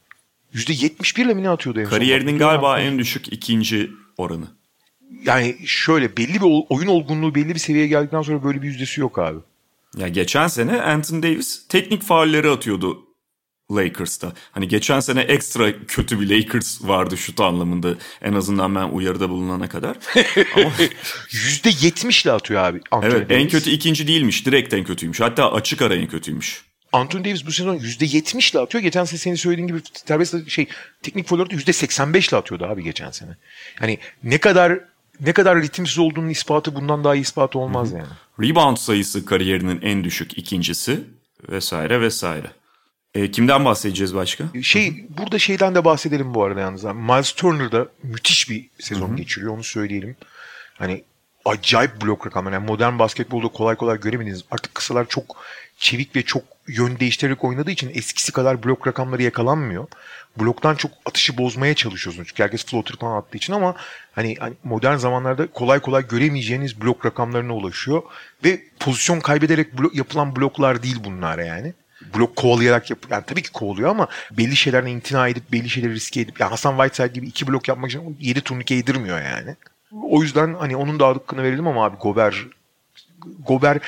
%71 0.54 1.20
ile 1.22 1.34
mi 1.34 1.42
ne 1.42 1.48
atıyordu 1.48 1.80
en? 1.80 1.86
Kariyerinin 1.86 2.38
galiba 2.38 2.80
en 2.80 2.98
düşük 2.98 3.32
ikinci 3.32 3.90
oranı. 4.16 4.46
Yani 5.24 5.56
şöyle 5.66 6.16
belli 6.16 6.34
bir 6.34 6.64
oyun 6.68 6.86
olgunluğu 6.86 7.34
belli 7.34 7.54
bir 7.54 7.58
seviyeye 7.58 7.88
geldikten 7.88 8.22
sonra 8.22 8.44
böyle 8.44 8.62
bir 8.62 8.66
yüzdesi 8.66 9.00
yok 9.00 9.18
abi. 9.18 9.38
Ya 9.96 10.08
geçen 10.08 10.46
sene 10.46 10.82
Anthony 10.82 11.22
Davis 11.22 11.66
teknik 11.68 12.02
faulleri 12.02 12.50
atıyordu 12.50 13.09
Lakers'ta. 13.70 14.32
Hani 14.52 14.68
geçen 14.68 15.00
sene 15.00 15.20
ekstra 15.20 15.86
kötü 15.86 16.20
bir 16.20 16.30
Lakers 16.30 16.82
vardı 16.82 17.16
şut 17.16 17.40
anlamında. 17.40 17.94
En 18.22 18.32
azından 18.32 18.74
ben 18.74 18.88
uyarıda 18.88 19.30
bulunana 19.30 19.68
kadar. 19.68 19.96
Ama 20.56 20.70
%70 21.30 22.22
ile 22.24 22.32
atıyor 22.32 22.62
abi 22.64 22.80
Anthony 22.90 23.12
evet 23.12 23.30
en 23.30 23.40
Davis. 23.40 23.52
kötü 23.52 23.70
ikinci 23.70 24.08
değilmiş. 24.08 24.46
Direkt 24.46 24.74
en 24.74 24.84
kötüymüş. 24.84 25.20
Hatta 25.20 25.52
açık 25.52 25.82
ara 25.82 25.94
en 25.94 26.06
kötüymüş. 26.06 26.64
Anthony 26.92 27.24
Davis 27.24 27.46
bu 27.46 27.52
sezon 27.52 27.76
%70 27.78 28.52
ile 28.52 28.60
atıyor. 28.60 28.82
Geçen 28.82 29.04
sene 29.04 29.18
senin 29.18 29.34
söylediğin 29.34 29.68
gibi 29.68 29.80
serbest 30.06 30.48
şey 30.50 30.66
teknik 31.02 31.28
foul'larda 31.28 31.54
%85 31.54 32.28
ile 32.30 32.36
atıyordu 32.36 32.64
abi 32.64 32.82
geçen 32.84 33.10
sene. 33.10 33.36
Hani 33.78 33.98
ne 34.22 34.38
kadar 34.38 34.78
ne 35.20 35.32
kadar 35.32 35.62
ritimsiz 35.62 35.98
olduğunun 35.98 36.28
ispatı 36.28 36.74
bundan 36.74 37.04
daha 37.04 37.14
iyi 37.14 37.20
ispatı 37.20 37.58
olmaz 37.58 37.92
yani. 37.92 38.06
Rebound 38.40 38.76
sayısı 38.76 39.26
kariyerinin 39.26 39.80
en 39.82 40.04
düşük 40.04 40.38
ikincisi 40.38 41.00
vesaire 41.48 42.00
vesaire. 42.00 42.50
E, 43.14 43.30
kimden 43.30 43.64
bahsedeceğiz 43.64 44.14
başka? 44.14 44.44
Şey 44.62 45.06
burada 45.18 45.38
şeyden 45.38 45.74
de 45.74 45.84
bahsedelim 45.84 46.34
bu 46.34 46.44
arada 46.44 46.60
yalnız. 46.60 46.84
Miles 46.84 47.32
Turner 47.32 47.72
da 47.72 47.88
müthiş 48.02 48.50
bir 48.50 48.70
sezon 48.78 49.08
Hı-hı. 49.08 49.16
geçiriyor 49.16 49.54
onu 49.54 49.64
söyleyelim. 49.64 50.16
Hani 50.78 51.04
acayip 51.44 52.02
blok 52.02 52.26
rakamları. 52.26 52.54
Yani 52.54 52.66
modern 52.66 52.98
basketbolda 52.98 53.48
kolay 53.48 53.76
kolay 53.76 54.00
göremediniz. 54.00 54.44
Artık 54.50 54.74
kısalar 54.74 55.08
çok 55.08 55.44
çevik 55.78 56.16
ve 56.16 56.22
çok 56.22 56.42
yön 56.68 56.98
değiştirerek 57.00 57.44
oynadığı 57.44 57.70
için 57.70 57.90
eskisi 57.94 58.32
kadar 58.32 58.64
blok 58.64 58.86
rakamları 58.86 59.22
yakalanmıyor. 59.22 59.86
Bloktan 60.40 60.74
çok 60.74 60.90
atışı 61.06 61.38
bozmaya 61.38 61.74
çalışıyorsunuz. 61.74 62.28
Çünkü 62.28 62.42
herkes 62.42 62.66
floater 62.66 62.96
falan 62.96 63.16
attığı 63.16 63.36
için 63.36 63.52
ama 63.52 63.74
hani, 64.12 64.36
hani 64.40 64.54
modern 64.64 64.96
zamanlarda 64.96 65.46
kolay 65.46 65.80
kolay 65.80 66.08
göremeyeceğiniz 66.08 66.80
blok 66.82 67.06
rakamlarına 67.06 67.54
ulaşıyor. 67.54 68.02
Ve 68.44 68.60
pozisyon 68.80 69.20
kaybederek 69.20 69.78
blok, 69.78 69.94
yapılan 69.94 70.36
bloklar 70.36 70.82
değil 70.82 70.98
bunlar 71.04 71.38
yani 71.38 71.74
blok 72.14 72.36
kovalayarak 72.36 72.90
yap 72.90 72.98
yani 73.10 73.24
tabii 73.26 73.42
ki 73.42 73.52
kovalıyor 73.52 73.90
ama 73.90 74.08
belli 74.30 74.56
şeylerden 74.56 74.90
imtina 74.90 75.28
edip 75.28 75.52
belli 75.52 75.70
şeyleri 75.70 75.94
riske 75.94 76.20
edip 76.20 76.40
yani 76.40 76.50
Hasan 76.50 76.76
Whiteside 76.76 77.14
gibi 77.14 77.26
iki 77.26 77.46
blok 77.46 77.68
yapmak 77.68 77.90
için 77.90 78.16
7 78.20 78.40
turnike 78.40 78.74
yedirmiyor 78.74 79.22
yani. 79.22 79.56
O 80.02 80.22
yüzden 80.22 80.54
hani 80.54 80.76
onun 80.76 81.00
da 81.00 81.06
hakkını 81.08 81.42
verelim 81.42 81.66
ama 81.66 81.84
abi 81.84 81.96
Gober 81.96 82.46
Gober 83.46 83.78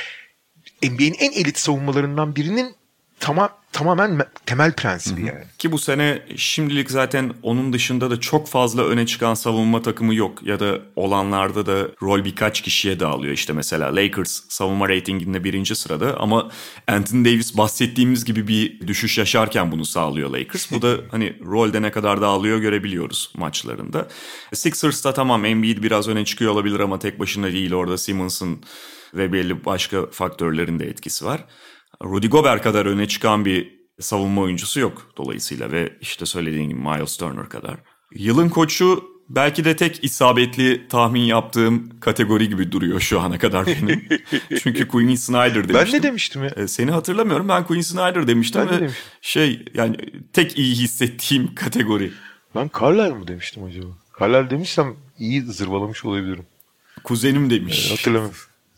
NBA'nin 0.82 1.16
en 1.20 1.32
elit 1.32 1.58
savunmalarından 1.58 2.36
birinin 2.36 2.74
tamam 3.20 3.48
tamamen 3.72 4.20
temel 4.46 4.72
prensibi 4.72 5.20
Hı-hı. 5.20 5.28
yani. 5.28 5.44
Ki 5.58 5.72
bu 5.72 5.78
sene 5.78 6.22
şimdilik 6.36 6.90
zaten 6.90 7.32
onun 7.42 7.72
dışında 7.72 8.10
da 8.10 8.20
çok 8.20 8.48
fazla 8.48 8.84
öne 8.84 9.06
çıkan 9.06 9.34
savunma 9.34 9.82
takımı 9.82 10.14
yok. 10.14 10.42
Ya 10.42 10.60
da 10.60 10.78
olanlarda 10.96 11.66
da 11.66 11.88
rol 12.02 12.24
birkaç 12.24 12.60
kişiye 12.60 13.00
dağılıyor. 13.00 13.34
İşte 13.34 13.52
mesela 13.52 13.96
Lakers 13.96 14.40
savunma 14.48 14.88
reytinginde 14.88 15.44
birinci 15.44 15.74
sırada 15.74 16.20
ama 16.20 16.50
Anthony 16.88 17.24
Davis 17.24 17.56
bahsettiğimiz 17.56 18.24
gibi 18.24 18.48
bir 18.48 18.86
düşüş 18.86 19.18
yaşarken 19.18 19.72
bunu 19.72 19.84
sağlıyor 19.84 20.30
Lakers. 20.30 20.72
Bu 20.72 20.82
da 20.82 20.96
hani 21.10 21.36
rolde 21.44 21.82
ne 21.82 21.90
kadar 21.90 22.20
dağılıyor 22.20 22.58
görebiliyoruz 22.58 23.32
maçlarında. 23.36 24.08
Sixers'ta 24.54 25.12
tamam 25.14 25.44
Embiid 25.44 25.82
biraz 25.82 26.08
öne 26.08 26.24
çıkıyor 26.24 26.52
olabilir 26.52 26.80
ama 26.80 26.98
tek 26.98 27.20
başına 27.20 27.52
değil. 27.52 27.72
Orada 27.72 27.98
Simmons'ın 27.98 28.62
ve 29.14 29.32
belli 29.32 29.64
başka 29.64 30.06
faktörlerin 30.10 30.78
de 30.78 30.86
etkisi 30.86 31.24
var. 31.24 31.44
Rudy 32.04 32.26
Gobert 32.26 32.62
kadar 32.62 32.86
öne 32.86 33.08
çıkan 33.08 33.44
bir 33.44 33.82
savunma 34.00 34.40
oyuncusu 34.40 34.80
yok 34.80 35.12
dolayısıyla 35.16 35.72
ve 35.72 35.96
işte 36.00 36.26
söylediğim 36.26 36.68
gibi 36.68 36.80
Miles 36.80 37.16
Turner 37.16 37.48
kadar. 37.48 37.76
Yılın 38.14 38.48
koçu 38.48 39.04
belki 39.28 39.64
de 39.64 39.76
tek 39.76 40.04
isabetli 40.04 40.88
tahmin 40.88 41.20
yaptığım 41.20 42.00
kategori 42.00 42.48
gibi 42.48 42.72
duruyor 42.72 43.00
şu 43.00 43.20
ana 43.20 43.38
kadar 43.38 43.66
benim. 43.66 44.08
Çünkü 44.62 44.88
Quinn 44.88 45.14
Snyder 45.14 45.68
demiştim. 45.68 45.74
Ben 45.74 45.92
ne 45.92 46.02
demiştim 46.02 46.44
ya? 46.44 46.50
Ee, 46.56 46.68
seni 46.68 46.90
hatırlamıyorum. 46.90 47.48
Ben 47.48 47.64
Quinn 47.64 47.80
Snyder 47.80 48.26
demiştim 48.26 48.60
ben 48.60 48.70
ve 48.70 48.80
demiştim. 48.80 49.02
şey 49.20 49.64
yani 49.74 49.96
tek 50.32 50.58
iyi 50.58 50.74
hissettiğim 50.74 51.54
kategori. 51.54 52.12
Ben 52.54 52.70
Carlisle 52.80 53.14
mı 53.14 53.28
demiştim 53.28 53.64
acaba? 53.64 53.86
Carlisle 54.20 54.50
demişsem 54.50 54.96
iyi 55.18 55.42
zırvalamış 55.42 56.04
olabilirim. 56.04 56.46
Kuzenim 57.04 57.50
demiş. 57.50 57.86
Ee, 57.86 57.90
hatırlamıyorum. 57.90 58.36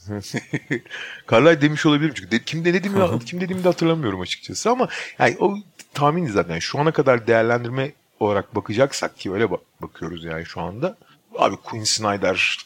Carlyle 1.31 1.61
demiş 1.61 1.87
olabilirim 1.87 2.15
çünkü 2.17 2.31
de, 2.31 2.45
kim 2.45 2.65
denedim 2.65 2.97
ya 2.97 3.19
kim 3.27 3.41
dediğimi 3.41 3.65
de 3.65 3.69
hatırlamıyorum 3.69 4.21
açıkçası 4.21 4.71
ama 4.71 4.89
yani 5.19 5.37
o 5.41 5.57
tahmin 5.95 6.27
zaten 6.27 6.59
şu 6.59 6.79
ana 6.79 6.93
kadar 6.93 7.27
değerlendirme 7.27 7.93
olarak 8.21 8.55
bakacaksak 8.55 9.19
ki 9.19 9.33
öyle 9.33 9.51
bak- 9.51 9.83
bakıyoruz 9.83 10.25
yani 10.25 10.47
şu 10.47 10.61
anda. 10.61 10.97
Abi 11.39 11.57
Quinn 11.57 11.85
Snyder 11.85 12.59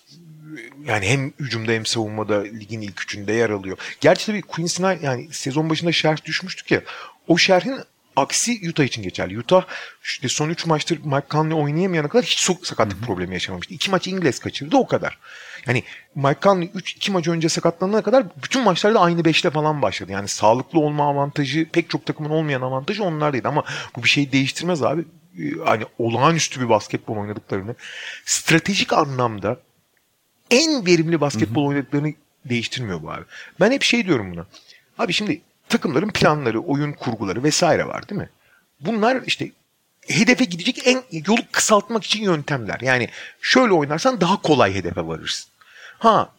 yani 0.85 1.07
hem 1.07 1.33
hücumda 1.39 1.73
hem 1.73 1.87
savunmada 1.87 2.41
ligin 2.43 2.81
ilk 2.81 3.03
üçünde 3.03 3.33
yer 3.33 3.51
alıyor. 3.51 3.79
Gerçi 4.01 4.27
tabii 4.27 4.43
Quinn 4.43 4.67
Snyder 4.67 5.01
yani 5.01 5.29
sezon 5.33 5.71
başında 5.71 5.93
şerh 5.93 6.25
düşmüştük 6.25 6.71
ya. 6.71 6.83
O 7.29 7.39
şerhin 7.39 7.81
aksi 8.19 8.71
Utah 8.71 8.85
için 8.85 9.03
geçerli. 9.03 9.39
Utah 9.39 9.65
işte 10.05 10.29
son 10.29 10.49
3 10.49 10.67
maçtır 10.67 10.99
Mike 11.05 11.27
Conley 11.31 11.55
oynayamayana 11.55 12.09
kadar 12.09 12.25
hiç 12.25 12.51
sakatlık 12.63 13.03
problemi 13.03 13.35
yaşamamıştı. 13.35 13.75
2 13.75 13.91
maç 13.91 14.07
İngiliz 14.07 14.39
kaçırdı 14.39 14.77
o 14.77 14.87
kadar. 14.87 15.19
Yani 15.67 15.85
Mike 16.15 16.41
Conley 16.43 16.71
3 16.75 16.93
2 16.93 17.13
maç 17.13 17.29
önce 17.29 17.49
sakatlanana 17.49 18.03
kadar 18.03 18.25
bütün 18.43 18.63
maçlarda 18.63 19.01
aynı 19.01 19.21
5'te 19.21 19.51
falan 19.51 19.83
başladı. 19.83 20.13
Yani 20.13 20.29
sağlıklı 20.29 20.81
olma 20.81 21.09
avantajı 21.09 21.69
pek 21.73 21.91
çok 21.91 22.07
takımın 22.07 22.31
olmayan 22.31 22.63
avantajı 22.63 23.05
onlardaydı 23.05 23.49
ama 23.49 23.65
bu 23.97 24.03
bir 24.03 24.09
şey 24.09 24.33
değiştirmez 24.33 24.83
abi. 24.83 25.05
Hani 25.65 25.85
olağanüstü 25.99 26.61
bir 26.61 26.69
basketbol 26.69 27.17
oynadıklarını 27.17 27.75
stratejik 28.25 28.93
anlamda 28.93 29.61
en 30.51 30.87
verimli 30.87 31.21
basketbol 31.21 31.63
hı 31.63 31.65
hı. 31.65 31.69
oynadıklarını 31.69 32.15
değiştirmiyor 32.45 33.03
bu 33.03 33.11
abi. 33.11 33.25
Ben 33.61 33.73
hep 33.73 33.83
şey 33.83 34.07
diyorum 34.07 34.33
buna. 34.33 34.47
Abi 34.99 35.13
şimdi 35.13 35.41
takımların 35.69 36.09
planları, 36.09 36.61
oyun 36.61 36.93
kurguları 36.93 37.43
vesaire 37.43 37.87
var 37.87 38.09
değil 38.09 38.21
mi? 38.21 38.31
Bunlar 38.81 39.23
işte 39.27 39.51
hedefe 40.09 40.45
gidecek 40.45 40.87
en 40.87 41.03
yolu 41.27 41.41
kısaltmak 41.53 42.05
için 42.05 42.23
yöntemler. 42.23 42.81
Yani 42.81 43.09
şöyle 43.41 43.73
oynarsan 43.73 44.21
daha 44.21 44.43
kolay 44.43 44.75
hedefe 44.75 45.07
varırsın. 45.07 45.51
Ha 45.99 46.33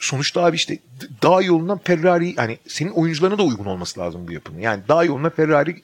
sonuçta 0.00 0.44
abi 0.44 0.56
işte 0.56 0.78
daha 1.22 1.42
yolundan 1.42 1.78
Ferrari 1.78 2.34
yani 2.36 2.58
senin 2.68 2.90
oyuncularına 2.90 3.38
da 3.38 3.42
uygun 3.42 3.64
olması 3.64 4.00
lazım 4.00 4.28
bu 4.28 4.32
yapının. 4.32 4.60
Yani 4.60 4.82
daha 4.88 5.04
yoluna 5.04 5.30
Ferrari 5.30 5.82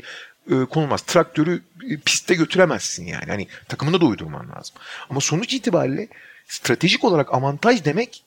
e, 0.51 0.65
konulmaz. 0.65 1.03
Traktörü 1.03 1.63
e, 1.91 1.97
piste 1.97 2.35
götüremezsin 2.35 3.07
yani. 3.07 3.27
Hani 3.27 3.47
takımına 3.69 4.01
da 4.01 4.05
uydurman 4.05 4.51
lazım. 4.57 4.77
Ama 5.11 5.21
sonuç 5.21 5.55
itibariyle 5.55 6.09
stratejik 6.49 7.05
olarak 7.05 7.35
avantaj 7.35 7.85
demek 7.85 8.25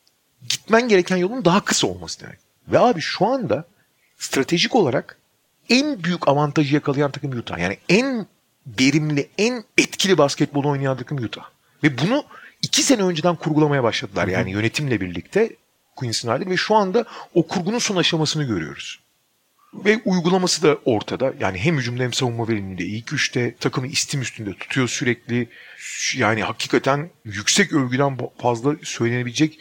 gitmen 0.50 0.88
gereken 0.88 1.18
yolun 1.18 1.46
daha 1.46 1.66
kısa 1.66 1.88
olması 1.88 2.22
demek. 2.22 2.40
Ve 2.68 2.80
abi 2.80 3.02
şu 3.02 3.26
anda 3.26 3.66
stratejik 4.18 4.76
olarak 4.76 5.18
en 5.70 6.04
büyük 6.04 6.28
avantajı 6.28 6.76
yakalayan 6.76 7.12
takım 7.12 7.32
Utah. 7.40 7.58
Yani 7.58 7.78
en 7.90 8.28
verimli, 8.80 9.30
en 9.38 9.64
etkili 9.78 10.18
basketbol 10.18 10.64
oynayan 10.64 10.98
takım 10.98 11.18
Utah. 11.18 11.50
Ve 11.84 11.98
bunu 11.98 12.24
iki 12.62 12.84
sene 12.84 13.04
önceden 13.04 13.36
kurgulamaya 13.36 13.84
başladılar. 13.84 14.28
Yani 14.28 14.52
yönetimle 14.52 15.02
birlikte 15.02 15.56
Queens'in 15.96 16.28
hali 16.28 16.50
ve 16.50 16.58
şu 16.58 16.76
anda 16.76 17.06
o 17.34 17.48
kurgunun 17.48 17.80
son 17.80 17.96
aşamasını 17.96 18.44
görüyoruz. 18.44 19.00
Ve 19.74 20.02
uygulaması 20.06 20.64
da 20.64 20.78
ortada. 20.86 21.34
Yani 21.40 21.58
hem 21.58 21.78
hücumda 21.78 22.04
hem 22.04 22.14
savunma 22.14 22.48
verimliliğinde 22.48 22.86
ilk 22.86 23.14
üçte 23.14 23.56
takımı 23.56 23.88
istim 23.88 24.22
üstünde 24.22 24.54
tutuyor 24.54 24.88
sürekli. 24.88 25.50
Yani 26.16 26.44
hakikaten 26.44 27.10
yüksek 27.26 27.74
övgüden 27.74 28.18
fazla 28.38 28.76
söylenebilecek 28.84 29.60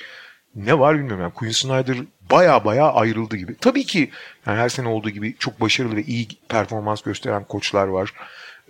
ne 0.54 0.78
var 0.78 0.94
bilmiyorum. 0.94 1.20
Yani 1.20 1.32
Quinn 1.32 1.50
Snyder 1.50 1.96
baya 2.30 2.64
baya 2.64 2.92
ayrıldı 2.92 3.36
gibi. 3.36 3.56
Tabii 3.60 3.84
ki 3.84 4.10
yani 4.46 4.58
her 4.58 4.68
sene 4.68 4.88
olduğu 4.88 5.10
gibi 5.10 5.36
çok 5.38 5.60
başarılı 5.60 5.96
ve 5.96 6.02
iyi 6.02 6.28
performans 6.48 7.02
gösteren 7.02 7.44
koçlar 7.44 7.86
var. 7.86 8.12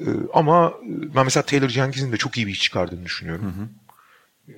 Ee, 0.01 0.05
ama 0.35 0.75
ben 1.15 1.25
mesela 1.25 1.45
Taylor 1.45 1.69
Jenkins'in 1.69 2.13
de 2.13 2.17
çok 2.17 2.37
iyi 2.37 2.47
bir 2.47 2.53
iş 2.53 2.61
çıkardığını 2.61 3.05
düşünüyorum. 3.05 3.45
Hı 3.45 3.49
hı. 3.49 3.69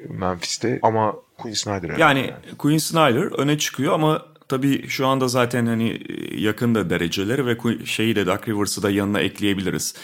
Memphis'te 0.08 0.78
ama 0.82 1.14
Quinn 1.38 1.54
Snyder. 1.54 1.98
Yani, 1.98 2.20
yani 2.20 2.56
Quinn 2.58 2.78
Snyder 2.78 3.38
öne 3.38 3.58
çıkıyor 3.58 3.92
ama 3.92 4.22
tabii 4.48 4.88
şu 4.88 5.06
anda 5.06 5.28
zaten 5.28 5.66
hani 5.66 6.00
yakında 6.34 6.90
dereceleri 6.90 7.46
ve 7.46 7.56
şeyi 7.84 8.16
de 8.16 8.26
Duck 8.26 8.48
Rivers'ı 8.48 8.82
da 8.82 8.90
yanına 8.90 9.20
ekleyebiliriz. 9.20 9.94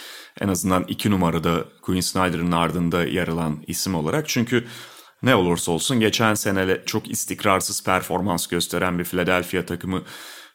En 0.41 0.47
azından 0.47 0.85
iki 0.87 1.11
numarada 1.11 1.65
Quinn 1.81 2.01
Snyder'ın 2.01 2.51
ardında 2.51 3.03
yer 3.03 3.27
alan 3.27 3.63
isim 3.67 3.95
olarak. 3.95 4.27
Çünkü 4.27 4.65
ne 5.25 5.35
olursa 5.35 5.71
olsun 5.71 5.99
geçen 5.99 6.33
sene 6.33 6.81
çok 6.85 7.11
istikrarsız 7.11 7.83
performans 7.83 8.47
gösteren 8.47 8.99
bir 8.99 9.03
Philadelphia 9.03 9.65
takımı 9.65 10.03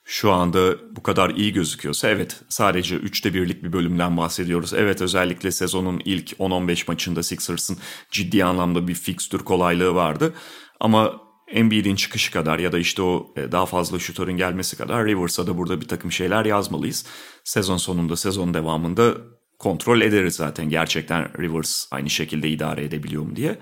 şu 0.05 0.33
anda 0.33 0.77
bu 0.97 1.03
kadar 1.03 1.31
iyi 1.31 1.53
gözüküyorsa 1.53 2.09
evet 2.09 2.41
sadece 2.49 2.97
3'te 2.97 3.35
birlik 3.35 3.63
bir 3.63 3.73
bölümden 3.73 4.17
bahsediyoruz. 4.17 4.75
Evet 4.75 5.03
özellikle 5.03 5.51
sezonun 5.51 6.03
ilk 6.05 6.33
10-15 6.33 6.85
maçında 6.89 7.23
Sixers'ın 7.23 7.79
ciddi 8.11 8.45
anlamda 8.45 8.89
bir 8.89 8.95
fikstür 8.95 9.39
kolaylığı 9.39 9.95
vardı. 9.95 10.35
Ama 10.81 11.21
Embiid'in 11.49 11.97
çıkışı 11.97 12.33
kadar 12.33 12.59
ya 12.59 12.73
da 12.73 12.79
işte 12.79 13.03
o 13.03 13.35
e, 13.37 13.53
daha 13.53 13.67
fazla 13.67 13.99
şutörün 13.99 14.37
gelmesi 14.37 14.77
kadar 14.77 15.07
Rivers'a 15.07 15.47
da 15.47 15.59
burada 15.59 15.81
bir 15.81 15.89
takım 15.89 16.13
şeyler 16.13 16.45
yazmalıyız. 16.45 17.07
Sezon 17.45 17.77
sonunda, 17.77 18.17
sezon 18.17 18.55
devamında 18.55 19.15
kontrol 19.59 20.01
ederiz 20.01 20.35
zaten 20.35 20.69
gerçekten 20.69 21.43
Rivers 21.43 21.87
aynı 21.91 22.11
şekilde 22.11 22.49
idare 22.49 22.85
edebiliyor 22.85 23.23
mu 23.23 23.37
diye. 23.37 23.59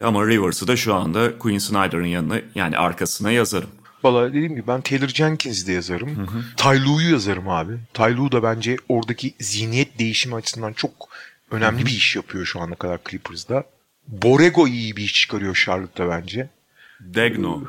Ama 0.00 0.26
Rivers'ı 0.26 0.68
da 0.68 0.76
şu 0.76 0.94
anda 0.94 1.38
Quinn 1.38 1.58
Snyder'ın 1.58 2.06
yanına 2.06 2.40
yani 2.54 2.78
arkasına 2.78 3.30
yazarım. 3.30 3.70
Valla 4.02 4.28
dediğim 4.28 4.54
gibi 4.54 4.66
ben 4.66 4.80
Taylor 4.80 5.08
Jenkins'i 5.08 5.66
de 5.66 5.72
yazarım. 5.72 6.16
Hı 6.16 6.22
hı. 6.22 6.42
Ty 6.56 7.10
yazarım 7.10 7.48
abi. 7.48 7.72
Ty 7.94 8.02
da 8.02 8.42
bence 8.42 8.76
oradaki 8.88 9.34
zihniyet 9.40 9.98
değişimi 9.98 10.34
açısından 10.34 10.72
çok 10.72 10.92
önemli 11.50 11.78
hı 11.78 11.82
hı. 11.82 11.86
bir 11.86 11.90
iş 11.90 12.16
yapıyor 12.16 12.44
şu 12.44 12.60
ana 12.60 12.74
kadar 12.74 13.00
Clippers'da. 13.10 13.64
Borrego 14.08 14.68
iyi 14.68 14.96
bir 14.96 15.02
iş 15.02 15.14
çıkarıyor 15.14 15.62
Charlotte'da 15.64 16.08
bence. 16.08 16.48
Degno. 17.00 17.62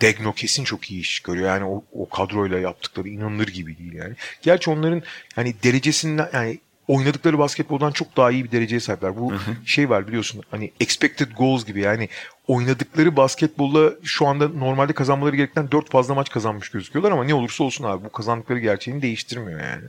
Degno 0.00 0.32
kesin 0.32 0.64
çok 0.64 0.90
iyi 0.90 1.00
iş 1.00 1.14
çıkarıyor. 1.14 1.46
Yani 1.46 1.64
o, 1.64 1.84
o 1.92 2.08
kadroyla 2.08 2.58
yaptıkları 2.58 3.08
inanılır 3.08 3.48
gibi 3.48 3.78
değil 3.78 3.92
yani. 3.92 4.14
Gerçi 4.42 4.70
onların 4.70 5.02
hani 5.34 5.54
derecesinden 5.62 6.30
yani 6.32 6.58
oynadıkları 6.88 7.38
basketboldan 7.38 7.90
çok 7.90 8.16
daha 8.16 8.30
iyi 8.30 8.44
bir 8.44 8.50
dereceye 8.50 8.80
sahipler. 8.80 9.16
Bu 9.16 9.32
şey 9.64 9.90
var 9.90 10.08
biliyorsun 10.08 10.42
hani 10.50 10.72
expected 10.80 11.32
goals 11.36 11.64
gibi 11.64 11.80
yani 11.80 12.08
oynadıkları 12.46 13.16
basketbolla 13.16 13.92
şu 14.02 14.26
anda 14.26 14.48
normalde 14.48 14.92
kazanmaları 14.92 15.36
gerekten 15.36 15.70
4 15.70 15.90
fazla 15.90 16.14
maç 16.14 16.30
kazanmış 16.30 16.68
gözüküyorlar 16.68 17.12
ama 17.12 17.24
ne 17.24 17.34
olursa 17.34 17.64
olsun 17.64 17.84
abi 17.84 18.04
bu 18.04 18.12
kazandıkları 18.12 18.58
gerçeğini 18.58 19.02
değiştirmiyor 19.02 19.60
yani. 19.60 19.84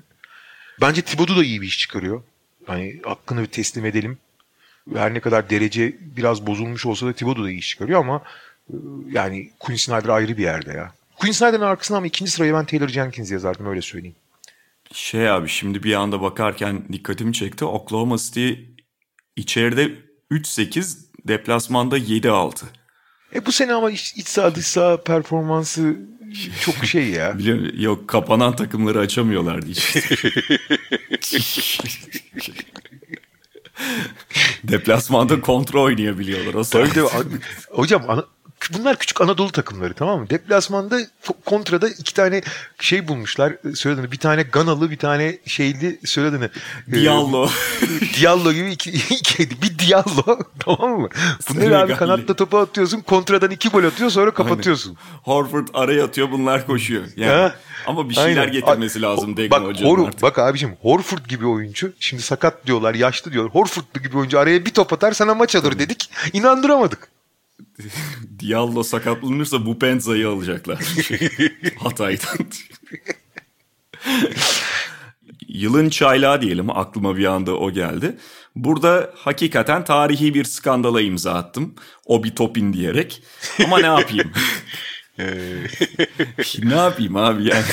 Bence 0.81 1.01
Thibodeau 1.01 1.38
da 1.38 1.43
iyi 1.43 1.62
bir 1.62 1.67
iş 1.67 1.79
çıkarıyor. 1.79 2.23
Hani 2.65 2.99
hakkını 3.03 3.41
bir 3.41 3.47
teslim 3.47 3.86
edelim. 3.86 4.17
Her 4.93 5.13
ne 5.13 5.19
kadar 5.19 5.49
derece 5.49 5.95
biraz 6.01 6.47
bozulmuş 6.47 6.86
olsa 6.86 7.07
da 7.07 7.13
Thibodeau 7.13 7.45
da 7.45 7.51
iyi 7.51 7.60
iş 7.60 7.69
çıkarıyor 7.69 7.99
ama 7.99 8.21
e, 8.69 8.75
yani 9.12 9.49
Quinn 9.60 9.77
Snyder 9.77 10.10
ayrı 10.10 10.38
bir 10.38 10.43
yerde 10.43 10.71
ya. 10.71 10.91
Quinn 11.15 11.31
Snyder'ın 11.31 11.62
arkasına 11.62 11.97
ama 11.97 12.07
ikinci 12.07 12.31
sırayı 12.31 12.53
ben 12.53 12.65
Taylor 12.65 12.88
Jenkins 12.88 13.31
yazardım 13.31 13.65
öyle 13.65 13.81
söyleyeyim. 13.81 14.15
Şey 14.93 15.30
abi 15.30 15.50
şimdi 15.50 15.84
bir 15.84 15.93
anda 15.93 16.21
bakarken 16.21 16.88
dikkatimi 16.93 17.34
çekti. 17.34 17.65
Oklahoma 17.65 18.17
City 18.17 18.52
içeride 19.36 19.91
3-8 20.32 20.97
deplasmanda 21.28 21.97
7-6. 21.97 22.65
E 23.36 23.45
bu 23.45 23.52
sene 23.52 23.73
ama 23.73 23.91
iç, 23.91 24.13
iç 24.15 24.28
saha 24.28 24.56
dış 24.56 24.67
saha 24.67 25.04
performansı 25.04 25.95
çok 26.62 26.86
şey 26.86 27.10
ya. 27.10 27.38
Biliyor 27.39 27.60
musun? 27.60 27.76
Yok 27.80 28.08
kapanan 28.08 28.56
takımları 28.56 29.00
açamıyorlardı 29.00 29.69
işte. 29.69 30.02
Deplasmanda 34.63 35.41
kontra 35.41 35.80
oynayabiliyorlar 35.80 36.54
o 36.54 36.63
Tabii 36.63 36.89
tabii. 36.89 37.39
Hocam 37.69 38.26
bunlar 38.73 38.95
küçük 38.97 39.21
Anadolu 39.21 39.51
takımları 39.51 39.93
tamam 39.93 40.19
mı? 40.19 40.30
Deplasmanda 40.30 40.99
kontrada 41.45 41.89
iki 41.89 42.13
tane 42.13 42.41
şey 42.80 43.08
bulmuşlar. 43.08 43.51
e, 43.51 43.75
Söylediğini 43.75 44.12
bir 44.12 44.17
tane 44.17 44.43
Ganalı 44.43 44.91
bir 44.91 44.97
tane 44.97 45.38
şeyli 45.45 45.99
söylediğini. 46.06 46.49
Diallo. 46.91 47.49
Diallo 48.21 48.51
gibi 48.53 48.71
iki, 48.71 48.91
iki 48.91 49.49
bir 49.62 49.80
Diallo 49.80 50.39
tamam 50.60 50.99
mı? 51.01 51.10
Bunları 51.49 51.80
abi 51.80 51.95
kanatta 51.95 52.34
topu 52.36 52.58
atıyorsun 52.58 53.01
kontradan 53.01 53.51
iki 53.51 53.69
gol 53.69 53.84
atıyor 53.84 54.10
sonra 54.10 54.32
kapatıyorsun. 54.34 54.97
Horford 55.23 55.67
araya 55.73 56.03
atıyor 56.06 56.32
bunlar 56.32 56.67
koşuyor. 56.67 57.03
Yani. 57.15 57.32
Ha. 57.32 57.56
Ama 57.88 58.10
bir 58.10 58.15
şeyler 58.15 58.38
Aynen. 58.41 58.51
getirmesi 58.51 59.01
lazım 59.01 59.38
Degnan 59.38 59.62
bak, 59.62 59.69
Hoca'nın 59.69 59.89
Hor- 59.89 60.08
artık. 60.08 60.21
Bak 60.21 60.39
abicim 60.39 60.75
Horford 60.82 61.25
gibi 61.27 61.45
oyuncu 61.47 61.93
şimdi 61.99 62.23
sakat 62.23 62.65
diyorlar 62.65 62.95
yaşlı 62.95 63.32
diyorlar. 63.32 63.53
Horford 63.56 63.84
gibi 64.03 64.17
oyuncu 64.17 64.39
araya 64.39 64.65
bir 64.65 64.73
top 64.73 64.93
atar 64.93 65.12
sana 65.12 65.34
maç 65.36 65.56
alır 65.56 65.80
dedik. 65.80 66.10
İnandıramadık. 66.34 67.08
Diallo 68.40 68.84
sakatlanırsa 68.84 69.66
bu 69.66 69.80
Penza'yı 69.80 70.30
alacaklar. 70.30 70.80
Hatay'dan. 71.80 72.38
Yılın 75.48 75.90
çaylağı 75.90 76.42
diyelim 76.42 76.70
aklıma 76.70 77.18
bir 77.18 77.26
anda 77.26 77.58
o 77.58 77.72
geldi. 77.72 78.18
Burada 78.56 79.13
hakikaten 79.16 79.84
tarihi 79.84 80.34
bir 80.34 80.44
skandala 80.44 81.02
imza 81.02 81.34
attım. 81.34 81.76
Obi 82.06 82.36
Topin 82.36 82.74
diyerek. 82.74 83.24
Ama 83.66 83.80
ne 83.80 83.86
yapayım? 83.86 84.32
ne 86.63 86.76
yapayım 86.76 87.16
abi 87.16 87.44
yani. 87.44 87.66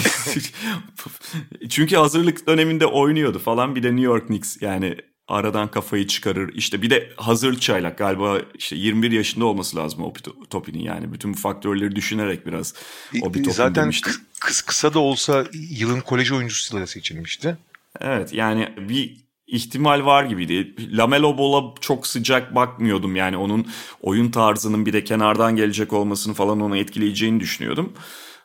Çünkü 1.69 1.97
hazırlık 1.97 2.47
döneminde 2.47 2.87
oynuyordu 2.87 3.39
falan. 3.39 3.77
Bir 3.77 3.83
de 3.83 3.89
New 3.89 4.05
York 4.05 4.27
Knicks 4.27 4.57
yani 4.63 4.97
aradan 5.29 5.71
kafayı 5.71 6.07
çıkarır. 6.07 6.55
İşte 6.55 6.83
bir 6.83 6.91
de 6.91 7.13
hazır 7.17 7.61
çaylak 7.61 7.99
galiba 7.99 8.41
işte 8.55 8.77
21 8.77 9.11
yaşında 9.11 9.45
olması 9.45 9.77
lazım 9.77 10.03
Obi 10.05 10.19
Topin'in 10.51 10.79
yani. 10.83 11.13
Bütün 11.13 11.35
bu 11.35 11.39
faktörleri 11.39 11.97
düşünerek 11.97 12.47
biraz 12.47 12.75
Obi 13.23 13.39
Topin 13.39 13.51
Zaten 13.51 13.83
demiştim. 13.83 14.13
kı- 14.13 14.21
kıs 14.41 14.63
kısa 14.63 14.95
da 14.95 14.99
olsa 14.99 15.45
yılın 15.53 16.01
kolej 16.01 16.33
oyuncusu 16.33 16.81
da 16.81 16.87
seçilmişti. 16.87 17.57
Evet 18.01 18.33
yani 18.33 18.69
bir 18.89 19.25
ihtimal 19.47 20.05
var 20.05 20.25
gibiydi. 20.25 20.75
Lamelo 20.97 21.39
Ball'a 21.39 21.75
çok 21.81 22.07
sıcak 22.07 22.55
bakmıyordum 22.55 23.17
yani 23.17 23.37
onun 23.37 23.67
oyun 24.01 24.31
tarzının 24.31 24.87
bir 24.87 24.93
de 24.93 25.05
kenardan 25.05 25.57
gelecek 25.57 25.93
olmasını 25.93 26.35
falan 26.35 26.61
onu 26.61 26.77
etkileyeceğini 26.77 27.41
düşünüyordum. 27.41 27.93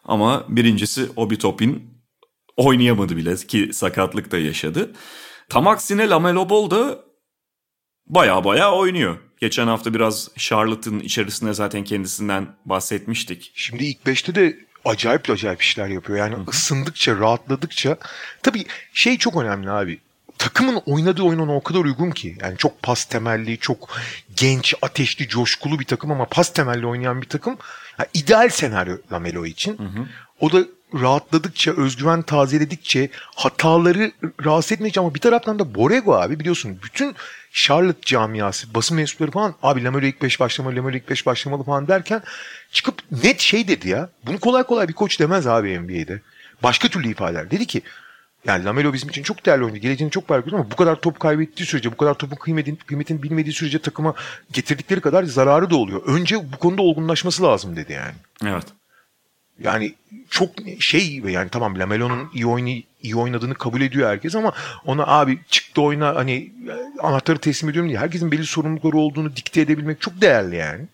Ama 0.06 0.46
birincisi 0.50 1.10
Obi 1.16 1.38
Topin 1.38 1.84
oynayamadı 2.58 3.18
bile 3.18 3.36
ki 3.36 3.70
sakatlık 3.74 4.32
da 4.32 4.38
yaşadı. 4.38 4.92
Tam 5.50 5.68
aksine 5.68 6.10
Lamelo 6.10 6.50
Ball 6.50 6.72
da 6.72 7.00
baya 8.08 8.44
baya 8.44 8.72
oynuyor. 8.74 9.18
Geçen 9.42 9.68
hafta 9.68 9.94
biraz 9.94 10.30
Charlotte'ın 10.38 11.00
içerisinde 11.00 11.54
zaten 11.54 11.84
kendisinden 11.84 12.48
bahsetmiştik. 12.66 13.52
Şimdi 13.56 13.86
ilk 13.86 14.06
beşte 14.06 14.36
de 14.36 14.60
acayip 14.86 15.30
acayip 15.30 15.62
işler 15.62 15.88
yapıyor. 15.88 16.20
Yani 16.20 16.36
ısındıkça, 16.50 17.16
rahatladıkça. 17.16 17.98
Tabii 18.44 18.66
şey 18.94 19.18
çok 19.18 19.38
önemli 19.38 19.72
abi. 19.72 20.00
Takımın 20.38 20.82
oynadığı 20.86 21.24
oyun 21.24 21.40
ona 21.40 21.56
o 21.56 21.64
kadar 21.64 21.80
uygun 21.80 22.12
ki. 22.12 22.38
Yani 22.42 22.58
çok 22.58 22.82
pas 22.84 23.06
temelli, 23.06 23.58
çok 23.58 23.90
genç, 24.36 24.74
ateşli, 24.82 25.28
coşkulu 25.28 25.80
bir 25.80 25.86
takım 25.86 26.12
ama 26.12 26.26
pas 26.26 26.54
temelli 26.54 26.86
oynayan 26.86 27.22
bir 27.22 27.30
takım. 27.30 27.58
Yani 28.00 28.10
ideal 28.14 28.50
senaryo 28.50 28.98
Lamelo 29.12 29.46
için. 29.46 29.78
O 30.40 30.52
da 30.52 30.66
rahatladıkça, 30.94 31.72
özgüven 31.72 32.22
tazeledikçe 32.22 33.10
hataları 33.36 34.12
rahatsız 34.46 34.72
etmeyecek 34.72 34.98
ama 34.98 35.16
bir 35.16 35.20
taraftan 35.20 35.60
da 35.60 35.76
Borrego 35.76 36.16
abi 36.16 36.40
biliyorsun 36.40 36.80
bütün 36.84 37.16
Charlotte 37.52 38.02
camiası, 38.02 38.74
basın 38.74 38.98
mensupları 38.98 39.32
falan 39.32 39.56
abi 39.64 39.84
Lamelo 39.84 40.06
ilk 40.06 40.22
5 40.22 40.40
başlamalı, 40.40 40.76
Lamelo 40.76 40.98
ilk 40.98 41.10
5 41.10 41.26
başlamalı 41.26 41.64
falan 41.64 41.88
derken 41.88 42.22
çıkıp 42.72 43.02
net 43.24 43.40
şey 43.40 43.68
dedi 43.68 43.90
ya. 43.90 44.10
Bunu 44.26 44.40
kolay 44.40 44.64
kolay 44.64 44.88
bir 44.88 44.94
koç 44.94 45.20
demez 45.20 45.48
abi 45.48 45.80
NBA'de. 45.80 46.22
Başka 46.64 46.88
türlü 46.88 47.12
ifade 47.12 47.32
eder. 47.32 47.52
Dedi 47.52 47.66
ki 47.66 47.82
yani 48.46 48.66
Lamelo 48.66 48.94
bizim 48.94 49.10
için 49.10 49.24
çok 49.24 49.46
değerli 49.46 49.64
oyuncu. 49.64 49.82
Geleceğini 49.82 50.12
çok 50.12 50.28
parlak 50.28 50.54
ama 50.54 50.72
bu 50.72 50.76
kadar 50.76 50.96
top 50.96 51.20
kaybettiği 51.20 51.68
sürece, 51.68 51.92
bu 51.92 51.98
kadar 51.98 52.14
topun 52.14 52.36
kıymetini, 52.36 52.78
kıymetini 52.78 53.24
bilmediği 53.24 53.54
sürece 53.54 53.80
takıma 53.80 54.14
getirdikleri 54.54 55.02
kadar 55.02 55.24
zararı 55.24 55.70
da 55.70 55.76
oluyor. 55.76 56.02
Önce 56.06 56.52
bu 56.52 56.58
konuda 56.58 56.82
olgunlaşması 56.82 57.44
lazım 57.44 57.76
dedi 57.76 57.94
yani. 57.94 58.14
Evet. 58.46 58.66
Yani 59.60 59.96
çok 60.30 60.50
şey 60.80 61.16
yani 61.18 61.50
tamam 61.50 61.80
Lamelo'nun 61.80 62.30
iyi, 62.34 62.46
oynay, 62.46 62.84
iyi 63.04 63.16
oynadığını 63.16 63.54
kabul 63.54 63.82
ediyor 63.82 64.10
herkes 64.10 64.36
ama 64.36 64.54
ona 64.86 65.08
abi 65.08 65.40
çıktı 65.50 65.82
oyna 65.82 66.16
hani 66.16 66.52
anahtarı 67.00 67.40
teslim 67.40 67.70
ediyorum 67.70 67.90
diye 67.90 68.00
herkesin 68.00 68.32
belli 68.32 68.46
sorumlulukları 68.46 68.98
olduğunu 68.98 69.36
dikte 69.36 69.62
edebilmek 69.62 70.02
çok 70.02 70.22
değerli 70.22 70.56
yani. 70.56 70.86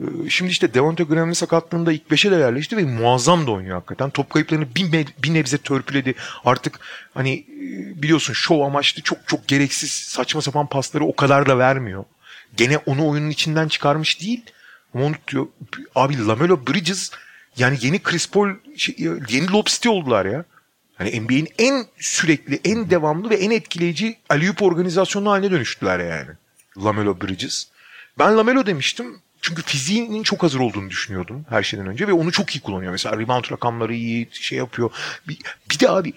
Ee, 0.00 0.04
Şimdi 0.30 0.50
işte 0.50 0.74
Devonta 0.74 1.04
Graham'ın 1.04 1.32
sakatlığında 1.32 1.92
ilk 1.92 2.10
5'e 2.10 2.30
de 2.30 2.36
yerleşti 2.36 2.76
ve 2.76 2.84
muazzam 2.84 3.46
da 3.46 3.50
oynuyor 3.50 3.74
hakikaten. 3.74 4.10
Top 4.10 4.30
kayıplarını 4.30 4.74
bir, 4.74 5.06
bir 5.22 5.34
nebze 5.34 5.58
törpüledi. 5.58 6.14
Artık 6.44 6.80
hani 7.14 7.32
e, 7.34 8.02
biliyorsun 8.02 8.32
şov 8.32 8.60
amaçlı 8.60 9.02
çok 9.02 9.18
çok 9.26 9.48
gereksiz 9.48 9.90
saçma 9.90 10.42
sapan 10.42 10.66
pasları 10.66 11.04
o 11.04 11.16
kadar 11.16 11.46
da 11.46 11.58
vermiyor. 11.58 12.04
Gene 12.56 12.78
onu 12.78 13.08
oyunun 13.08 13.30
içinden 13.30 13.68
çıkarmış 13.68 14.20
değil. 14.20 14.42
Ama 14.94 15.04
onu 15.04 15.14
diyor. 15.28 15.46
Abi 15.94 16.26
Lamelo 16.26 16.66
Bridges 16.66 17.10
yani 17.56 17.78
yeni 17.80 18.02
Chris 18.02 18.30
Paul 18.30 18.48
şey, 18.76 18.96
yeni 19.28 19.50
Lob 19.50 19.88
oldular 19.88 20.26
ya. 20.26 20.44
Hani 20.94 21.20
NBA'in 21.20 21.48
en 21.58 21.86
sürekli, 21.98 22.60
en 22.64 22.90
devamlı 22.90 23.30
ve 23.30 23.36
en 23.36 23.50
etkileyici 23.50 24.18
Aliyup 24.28 24.62
organizasyonu 24.62 25.30
haline 25.30 25.50
dönüştüler 25.50 25.98
yani. 25.98 26.30
Lamelo 26.84 27.20
Bridges. 27.20 27.68
Ben 28.18 28.36
Lamelo 28.36 28.66
demiştim. 28.66 29.20
Çünkü 29.42 29.62
fiziğinin 29.62 30.22
çok 30.22 30.42
hazır 30.42 30.60
olduğunu 30.60 30.90
düşünüyordum 30.90 31.46
her 31.48 31.62
şeyden 31.62 31.86
önce 31.86 32.08
ve 32.08 32.12
onu 32.12 32.32
çok 32.32 32.56
iyi 32.56 32.60
kullanıyor. 32.60 32.92
Mesela 32.92 33.18
rebound 33.18 33.44
rakamları 33.52 33.94
iyi 33.94 34.28
şey 34.32 34.58
yapıyor. 34.58 34.90
Bir, 35.28 35.38
bir 35.70 35.78
de 35.78 35.90
abi 35.90 36.12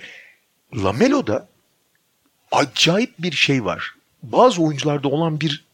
Lamelo'da 0.76 1.48
acayip 2.52 3.14
bir 3.20 3.32
şey 3.32 3.66
var. 3.66 3.96
Bazı 4.24 4.64
oyuncularda 4.64 5.08
olan 5.08 5.42
bir 5.42 5.66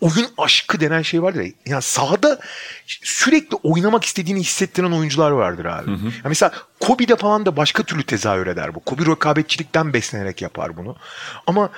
oyun 0.00 0.26
aşkı 0.38 0.80
denen 0.80 1.02
şey 1.02 1.22
vardır 1.22 1.40
ya. 1.40 1.52
Yani 1.66 1.82
sahada 1.82 2.40
sürekli 2.86 3.56
oynamak 3.62 4.04
istediğini 4.04 4.40
hissettiren 4.40 4.92
oyuncular 4.92 5.30
vardır 5.30 5.64
abi. 5.64 5.90
Yani 5.90 6.10
mesela 6.24 6.52
Kobe'de 6.80 7.16
falan 7.16 7.46
da 7.46 7.56
başka 7.56 7.82
türlü 7.82 8.02
tezahür 8.02 8.46
eder 8.46 8.74
bu. 8.74 8.80
Kobe 8.80 9.06
rekabetçilikten 9.06 9.92
beslenerek 9.92 10.42
yapar 10.42 10.76
bunu. 10.76 10.96
Ama 11.46 11.70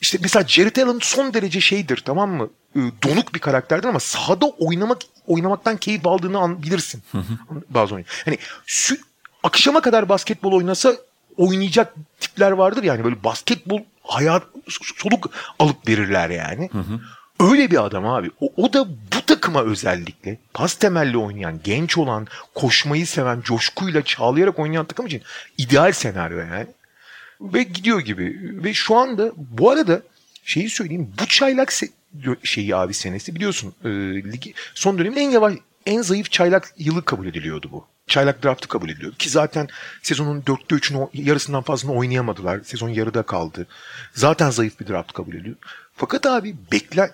işte 0.00 0.18
mesela 0.22 0.46
Jared 0.48 0.76
Allen 0.76 0.98
son 1.02 1.34
derece 1.34 1.60
şeydir 1.60 2.02
tamam 2.06 2.30
mı? 2.30 2.50
Ee, 2.76 2.80
Donuk 3.04 3.34
bir 3.34 3.38
karakterdir 3.38 3.88
ama 3.88 4.00
sahada 4.00 4.46
oynamak 4.46 4.98
oynamaktan 5.26 5.76
keyif 5.76 6.06
aldığını 6.06 6.38
an, 6.38 6.62
bilirsin. 6.62 7.02
Bazı 7.68 7.94
oyun. 7.94 8.06
Hani 8.24 8.38
sü- 8.66 9.00
akşama 9.42 9.80
kadar 9.80 10.08
basketbol 10.08 10.52
oynasa 10.52 10.94
oynayacak 11.36 11.94
tipler 12.20 12.50
vardır 12.50 12.82
yani 12.82 13.04
böyle 13.04 13.24
basketbol 13.24 13.80
hayat 14.04 14.42
soluk 14.68 15.30
alıp 15.58 15.88
verirler 15.88 16.30
yani. 16.30 16.70
Öyle 17.40 17.70
bir 17.70 17.84
adam 17.84 18.06
abi. 18.06 18.30
O, 18.40 18.52
o 18.56 18.72
da 18.72 18.88
bu 18.88 19.26
takıma 19.26 19.62
özellikle 19.62 20.38
pas 20.54 20.74
temelli 20.74 21.18
oynayan, 21.18 21.60
genç 21.64 21.98
olan, 21.98 22.26
koşmayı 22.54 23.06
seven, 23.06 23.40
coşkuyla 23.40 24.02
çağlayarak 24.02 24.58
oynayan 24.58 24.86
takım 24.86 25.06
için 25.06 25.22
ideal 25.58 25.92
senaryo 25.92 26.38
yani. 26.38 26.66
Ve 27.40 27.62
gidiyor 27.62 28.00
gibi. 28.00 28.36
Ve 28.64 28.74
şu 28.74 28.96
anda 28.96 29.32
bu 29.36 29.70
arada 29.70 30.02
şeyi 30.44 30.70
söyleyeyim. 30.70 31.12
Bu 31.20 31.26
çaylak 31.26 31.68
se- 31.68 31.90
şeyi 32.42 32.76
abi 32.76 32.94
senesi 32.94 33.34
biliyorsun. 33.34 33.74
E, 33.84 33.88
ligi, 34.32 34.54
son 34.74 34.98
dönemin 34.98 35.16
en 35.16 35.30
yavaş 35.30 35.54
en 35.86 36.02
zayıf 36.02 36.30
çaylak 36.30 36.74
yılı 36.78 37.04
kabul 37.04 37.26
ediliyordu 37.26 37.68
bu. 37.72 37.86
Çaylak 38.06 38.44
draftı 38.44 38.68
kabul 38.68 38.88
ediliyordu. 38.88 39.16
Ki 39.16 39.30
zaten 39.30 39.68
sezonun 40.02 40.46
dörtte 40.46 40.74
üçünü 40.74 41.08
yarısından 41.12 41.62
fazlasını 41.62 41.92
oynayamadılar. 41.92 42.60
Sezon 42.64 42.88
yarıda 42.88 43.22
kaldı. 43.22 43.66
Zaten 44.12 44.50
zayıf 44.50 44.80
bir 44.80 44.88
draft 44.88 45.12
kabul 45.12 45.34
ediliyor. 45.34 45.56
Fakat 45.96 46.26
abi 46.26 46.54
bekle 46.72 47.10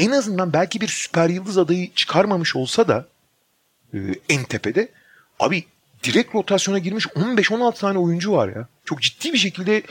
en 0.00 0.10
azından 0.10 0.52
belki 0.52 0.80
bir 0.80 0.88
süper 0.88 1.28
yıldız 1.28 1.58
adayı 1.58 1.94
çıkarmamış 1.94 2.56
olsa 2.56 2.88
da 2.88 3.06
e, 3.94 3.98
en 4.28 4.44
tepede 4.44 4.88
abi 5.40 5.64
direkt 6.04 6.34
rotasyona 6.34 6.78
girmiş 6.78 7.06
15-16 7.06 7.78
tane 7.78 7.98
oyuncu 7.98 8.32
var 8.32 8.48
ya. 8.48 8.68
Çok 8.84 9.02
ciddi 9.02 9.32
bir 9.32 9.38
şekilde 9.38 9.82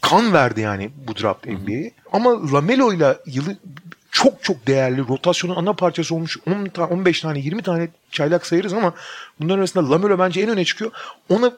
kan 0.00 0.32
verdi 0.32 0.60
yani 0.60 0.90
bu 1.06 1.16
draft 1.16 1.46
NBA'ye. 1.46 1.92
Ama 2.12 2.52
Lamelo 2.52 2.92
ile 2.92 3.16
yılı 3.26 3.56
çok 4.10 4.42
çok 4.42 4.66
değerli 4.66 5.08
rotasyonun 5.08 5.56
ana 5.56 5.72
parçası 5.72 6.14
olmuş 6.14 6.38
10 6.46 6.64
ta- 6.64 6.86
15 6.86 7.20
tane 7.20 7.38
20 7.38 7.62
tane 7.62 7.88
çaylak 8.10 8.46
sayarız 8.46 8.72
ama 8.72 8.94
bunların 9.40 9.58
arasında 9.58 9.90
Lamelo 9.90 10.18
bence 10.18 10.40
en 10.40 10.48
öne 10.48 10.64
çıkıyor. 10.64 10.90
Ona 11.28 11.52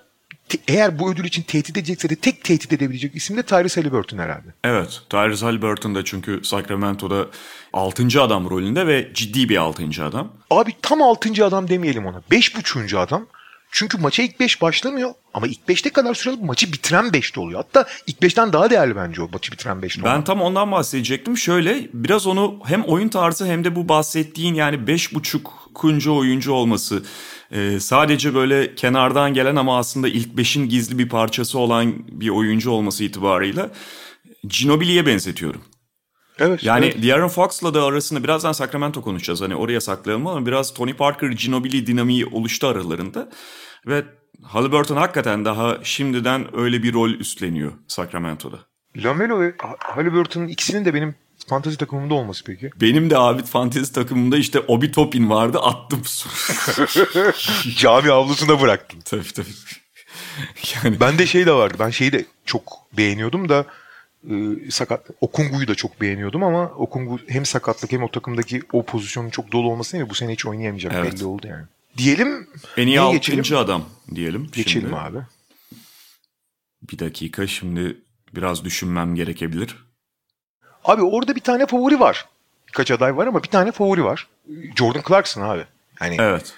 te- 0.48 0.59
eğer 0.68 0.98
bu 0.98 1.12
ödül 1.12 1.24
için 1.24 1.42
tehdit 1.42 1.70
edecekse 1.70 2.09
de 2.09 2.16
tek 2.16 2.44
tehdit 2.44 2.72
edebilecek 2.72 3.16
isim 3.16 3.37
de 3.37 3.42
Tyrese 3.42 3.80
Halliburton 3.80 4.18
herhalde. 4.18 4.48
Evet, 4.64 5.00
Tyrese 5.11 5.44
Halliburton 5.44 5.94
da 5.94 6.04
çünkü 6.04 6.40
Sacramento'da 6.44 7.26
6. 7.72 8.22
adam 8.22 8.50
rolünde 8.50 8.87
ve 8.87 9.11
ciddi 9.14 9.48
bir 9.48 9.57
6. 9.57 10.04
adam. 10.04 10.33
Abi 10.50 10.72
tam 10.83 11.02
6. 11.02 11.44
adam 11.46 11.68
demeyelim 11.68 12.07
ona. 12.07 12.18
5.5. 12.30 12.98
adam. 12.98 13.26
Çünkü 13.77 13.99
maça 13.99 14.23
ilk 14.23 14.41
5 14.41 14.63
başlamıyor 14.63 15.11
ama 15.35 15.47
ilk 15.47 15.59
5'te 15.69 15.91
kadar 15.91 16.15
süreli 16.15 16.45
maçı 16.45 16.73
bitiren 16.73 17.05
5'te 17.05 17.41
oluyor. 17.41 17.61
Hatta 17.61 17.89
ilk 18.07 18.19
5'ten 18.19 18.53
daha 18.53 18.71
değerli 18.71 18.97
bence 18.97 19.23
o 19.23 19.29
maçı 19.33 19.53
bitiren 19.53 19.77
5'te 19.77 20.05
Ben 20.05 20.25
tam 20.25 20.43
ondan 20.43 20.73
bahsedecektim. 20.73 21.39
Şöyle 21.39 21.89
biraz 21.95 22.27
onu 22.27 22.59
hem 22.65 22.85
oyun 22.85 23.09
tarzı 23.09 23.47
hem 23.47 23.65
de 23.65 23.77
bu 23.77 23.89
bahsettiğin 23.89 24.55
yani 24.55 24.87
beş 24.87 25.15
buçuk 25.15 25.71
kuncu 25.75 26.15
oyuncu 26.15 26.53
olması. 26.53 27.03
Ee, 27.53 27.81
sadece 27.81 28.35
böyle 28.35 28.75
kenardan 28.75 29.35
gelen 29.35 29.57
ama 29.57 29.79
aslında 29.79 30.09
ilk 30.09 30.37
beşin 30.37 30.69
gizli 30.69 30.99
bir 30.99 31.09
parçası 31.09 31.59
olan 31.59 31.95
bir 32.09 32.29
oyuncu 32.29 32.71
olması 32.71 33.05
itibarıyla 33.05 33.71
Ginobili'ye 34.49 35.07
benzetiyorum. 35.07 35.63
Evet. 36.38 36.64
Yani 36.64 36.87
evet. 36.87 37.03
De'Aaron 37.03 37.29
Fox'la 37.29 37.75
da 37.75 37.85
arasında 37.85 38.25
birazdan 38.25 38.53
Sacramento 38.53 39.03
konuşacağız. 39.03 39.40
Hani 39.40 39.57
oraya 39.57 39.81
saklayalım 39.81 40.27
ama 40.27 40.47
biraz 40.47 40.75
Tony 40.75 40.94
Parker 40.94 41.29
Ginobili 41.29 41.87
dinamiği 41.87 42.27
oluştu 42.27 42.66
aralarında. 42.66 43.29
Ve 43.87 44.05
Halliburton 44.42 44.97
hakikaten 44.97 45.44
daha 45.44 45.79
şimdiden 45.83 46.57
öyle 46.57 46.83
bir 46.83 46.92
rol 46.94 47.11
üstleniyor 47.11 47.73
Sacramento'da. 47.88 48.59
Lamelo 48.97 49.40
ve 49.40 49.55
Halliburton'un 49.79 50.49
ikisinin 50.49 50.85
de 50.85 50.94
benim 50.94 51.14
fantasy 51.49 51.77
takımımda 51.77 52.14
olması 52.14 52.44
peki. 52.44 52.70
Benim 52.81 53.11
de 53.11 53.18
abi 53.18 53.42
fantezi 53.42 53.92
takımımda 53.92 54.37
işte 54.37 54.61
Obi 54.61 54.92
Toppin 54.92 55.31
vardı 55.31 55.59
attım. 55.59 56.03
Cami 57.77 58.11
avlusuna 58.11 58.61
bıraktım. 58.61 59.01
tabii 59.05 59.33
tabii. 59.33 59.47
Yani 60.85 61.01
Ben 61.01 61.18
de 61.18 61.27
şey 61.27 61.47
de 61.47 61.53
vardı. 61.53 61.77
Ben 61.79 61.90
şeyi 61.90 62.12
de 62.12 62.25
çok 62.44 62.62
beğeniyordum 62.97 63.49
da 63.49 63.66
e, 64.31 64.71
sakat 64.71 65.07
Okungu'yu 65.21 65.69
da 65.69 65.75
çok 65.75 66.01
beğeniyordum 66.01 66.43
ama 66.43 66.63
Okungu 66.69 67.19
hem 67.29 67.47
sakatlık 67.47 67.93
hem 67.93 68.03
o 68.03 68.11
takımdaki 68.11 68.63
o 68.73 68.85
pozisyonun 68.85 69.31
çok 69.31 69.53
dolu 69.53 69.71
olması 69.71 69.97
mi? 69.97 70.09
Bu 70.11 70.15
sene 70.15 70.33
hiç 70.33 70.47
oynayamayacak 70.47 70.93
Evet. 70.95 71.13
belli 71.13 71.25
oldu 71.25 71.47
yani. 71.47 71.65
Diyelim 71.97 72.49
en 72.77 72.83
iyi 72.87 72.91
neye 72.91 73.01
altıncı 73.01 73.33
geçelim? 73.33 73.59
adam 73.61 73.85
diyelim. 74.15 74.49
Geçelim 74.53 74.89
şimdi. 74.89 74.97
abi. 75.01 75.19
Bir 76.93 76.99
dakika 76.99 77.47
şimdi 77.47 77.97
biraz 78.35 78.65
düşünmem 78.65 79.15
gerekebilir. 79.15 79.77
Abi 80.85 81.03
orada 81.03 81.35
bir 81.37 81.41
tane 81.41 81.67
favori 81.67 82.01
var. 82.01 82.25
Birkaç 82.69 82.91
aday 82.91 83.17
var 83.17 83.27
ama 83.27 83.43
bir 83.43 83.49
tane 83.49 83.73
favori 83.73 84.05
var. 84.05 84.29
Jordan 84.77 85.03
Clarkson 85.09 85.43
abi. 85.43 85.65
Hani 85.99 86.17
Evet. 86.21 86.55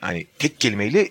hani 0.00 0.26
tek 0.38 0.60
kelimeyle 0.60 1.08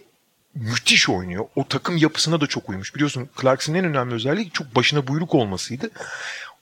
müthiş 0.56 1.10
oynuyor. 1.10 1.46
O 1.56 1.68
takım 1.68 1.98
yapısına 1.98 2.42
da 2.42 2.48
çok 2.48 2.70
uymuş. 2.70 2.96
Biliyorsun 2.96 3.30
Clarkson'ın 3.42 3.78
en 3.78 3.86
önemli 3.86 4.14
özelliği 4.14 4.52
çok 4.52 4.76
başına 4.76 5.08
buyruk 5.08 5.36
olmasıydı. 5.36 5.90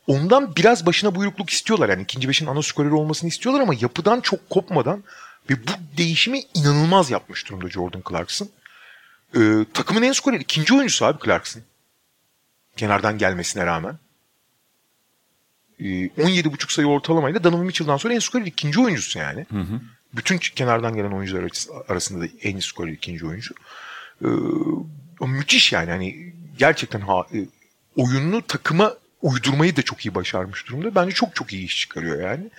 Ondan 0.08 0.56
biraz 0.56 0.86
başına 0.86 1.16
buyrukluk 1.16 1.50
istiyorlar. 1.50 1.90
Yani 1.90 2.04
ikinci 2.04 2.30
beşin 2.30 2.46
ana 2.46 2.62
skoreri 2.62 2.94
olmasını 2.94 3.28
istiyorlar 3.28 3.62
ama 3.62 3.74
yapıdan 3.80 4.22
çok 4.22 4.50
kopmadan 4.50 5.04
ve 5.50 5.68
bu 5.68 5.72
değişimi 5.98 6.42
inanılmaz 6.54 7.12
yapmış 7.12 7.48
durumda 7.50 7.70
Jordan 7.70 8.04
Clarkson. 8.10 8.50
Ee, 9.36 9.66
takımın 9.74 10.02
en 10.02 10.12
skoreri 10.12 10.42
ikinci 10.42 10.74
oyuncusu 10.74 11.06
abi 11.06 11.26
Clarkson. 11.26 11.64
Kenardan 12.78 13.18
gelmesine 13.18 13.66
rağmen. 13.66 13.98
Ee, 15.80 15.84
17,5 15.84 16.74
sayı 16.74 16.88
ortalamayla 16.88 17.44
Donovan 17.44 17.66
Mitchell'dan 17.66 17.98
sonra 17.98 18.14
en 18.14 18.20
skoreri 18.20 18.48
ikinci 18.48 18.80
oyuncusu 18.82 19.20
yani. 19.20 19.46
Bütün 20.14 20.38
kenardan 20.38 20.96
gelen 20.96 21.12
oyuncular 21.12 21.44
arası- 21.44 21.72
arasında 21.90 22.24
da 22.26 22.28
en 22.44 22.60
skoreri 22.60 22.94
ikinci 22.94 23.26
oyuncu. 23.26 23.54
Ee, 24.26 24.28
müthiş 25.26 25.74
yani 25.74 25.90
hani 25.92 26.34
gerçekten 26.58 27.00
ha, 27.02 27.26
e, 27.34 27.38
oyununu 27.96 28.42
takıma 28.42 28.94
uydurmayı 29.22 29.76
da 29.76 29.82
çok 29.82 30.06
iyi 30.06 30.16
başarmış 30.16 30.68
durumda. 30.68 30.96
Bence 30.96 31.12
çok 31.16 31.36
çok 31.36 31.54
iyi 31.54 31.66
iş 31.66 31.80
çıkarıyor 31.80 32.22
yani. 32.24 32.50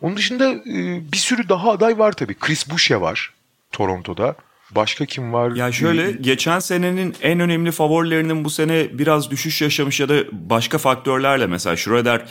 Onun 0.00 0.16
dışında 0.16 0.50
e, 0.52 1.12
bir 1.12 1.16
sürü 1.16 1.48
daha 1.48 1.70
aday 1.70 1.98
var 1.98 2.12
tabii. 2.12 2.34
Chris 2.34 2.70
Boucher 2.70 2.96
var 2.96 3.32
Toronto'da. 3.72 4.36
Başka 4.70 5.06
kim 5.06 5.32
var? 5.32 5.50
Ya 5.56 5.72
şöyle 5.72 6.12
geçen 6.12 6.58
senenin 6.58 7.16
en 7.22 7.40
önemli 7.40 7.72
favorilerinin 7.72 8.44
bu 8.44 8.50
sene 8.50 8.98
biraz 8.98 9.30
düşüş 9.30 9.62
yaşamış 9.62 10.00
ya 10.00 10.08
da 10.08 10.14
başka 10.32 10.78
faktörlerle 10.78 11.46
mesela 11.46 11.76
Schroeder 11.76 12.22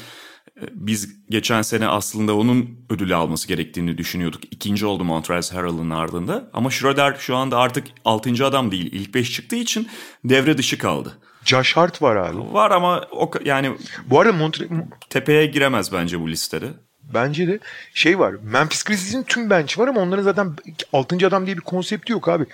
biz 0.72 1.10
geçen 1.30 1.62
sene 1.62 1.88
aslında 1.88 2.36
onun 2.38 2.86
ödülü 2.90 3.16
alması 3.16 3.48
gerektiğini 3.48 3.98
düşünüyorduk. 3.98 4.42
İkinci 4.52 4.86
oldu 4.86 5.04
Montrezl 5.04 5.54
Harrell'ın 5.56 5.90
ardında. 5.90 6.50
Ama 6.54 6.70
Schroeder 6.72 7.16
şu 7.20 7.36
anda 7.36 7.58
artık 7.58 7.88
6. 8.06 8.46
adam 8.46 8.72
değil. 8.72 8.90
İlk 8.94 9.14
5 9.14 9.32
çıktığı 9.32 9.56
için 9.56 9.88
devre 10.26 10.58
dışı 10.58 10.78
kaldı. 10.78 11.18
Josh 11.46 11.78
Hart 11.78 12.02
var 12.02 12.16
abi. 12.16 12.54
Var 12.54 12.72
ama 12.72 13.08
o 13.12 13.32
yani 13.46 13.72
Bu 14.06 14.20
arada 14.20 14.34
Montre 14.34 14.68
tepeye 15.10 15.46
giremez 15.46 15.92
bence 15.94 16.20
bu 16.20 16.30
listede. 16.30 16.68
bence 17.14 17.48
de 17.48 17.60
şey 17.94 18.20
var. 18.20 18.36
Memphis 18.44 18.84
Grizzlies'in 18.84 19.24
tüm 19.24 19.50
bench 19.50 19.80
var 19.80 19.88
ama 19.88 20.02
onların 20.02 20.24
zaten 20.24 20.56
6. 20.94 21.28
adam 21.28 21.46
diye 21.46 21.56
bir 21.56 21.62
konsepti 21.62 22.12
yok 22.12 22.30
abi. 22.30 22.46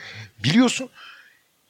Biliyorsun 0.44 0.90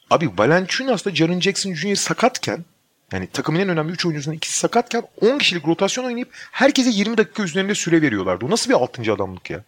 abi 0.10 0.30
Valanciunas'ta 0.38 1.15
Jaren 1.15 1.39
Jackson 1.39 1.74
Jr. 1.74 1.96
sakatken 1.96 2.65
yani 3.13 3.28
takımın 3.28 3.60
en 3.60 3.69
önemli 3.69 3.91
3 3.91 4.06
oyuncusundan 4.06 4.38
ikisi 4.38 4.60
sakatken 4.60 5.04
10 5.22 5.38
kişilik 5.38 5.67
rotasyon 5.67 6.06
oynayıp 6.06 6.30
herkese 6.52 6.89
20 6.89 7.17
dakika 7.17 7.43
üzerinde 7.43 7.76
süre 7.76 8.02
veriyorlardı. 8.02 8.45
O 8.45 8.50
nasıl 8.50 8.69
bir 8.69 8.76
6. 8.76 9.13
adamlık 9.13 9.50
ya? 9.50 9.63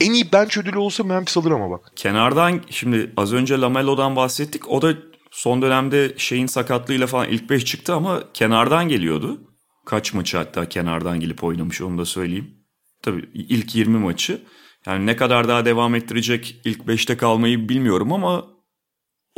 En 0.00 0.12
iyi 0.12 0.32
bench 0.32 0.58
ödülü 0.58 0.78
olsa 0.78 1.04
Memphis 1.04 1.36
alır 1.36 1.50
ama 1.50 1.70
bak. 1.70 1.92
Kenardan 1.96 2.60
şimdi 2.70 3.12
az 3.16 3.32
önce 3.32 3.60
Lamelo'dan 3.60 4.16
bahsettik. 4.16 4.70
O 4.70 4.82
da 4.82 4.94
son 5.30 5.62
dönemde 5.62 6.14
şeyin 6.16 6.46
sakatlığıyla 6.46 7.06
falan 7.06 7.28
ilk 7.28 7.50
5 7.50 7.64
çıktı 7.64 7.94
ama 7.94 8.22
kenardan 8.34 8.88
geliyordu. 8.88 9.40
Kaç 9.84 10.14
maçı 10.14 10.36
hatta 10.36 10.68
kenardan 10.68 11.20
gelip 11.20 11.44
oynamış 11.44 11.82
onu 11.82 11.98
da 11.98 12.04
söyleyeyim. 12.04 12.54
Tabii 13.02 13.30
ilk 13.34 13.74
20 13.74 13.98
maçı. 13.98 14.42
Yani 14.86 15.06
ne 15.06 15.16
kadar 15.16 15.48
daha 15.48 15.64
devam 15.64 15.94
ettirecek 15.94 16.60
ilk 16.64 16.80
5'te 16.80 17.16
kalmayı 17.16 17.68
bilmiyorum 17.68 18.12
ama 18.12 18.46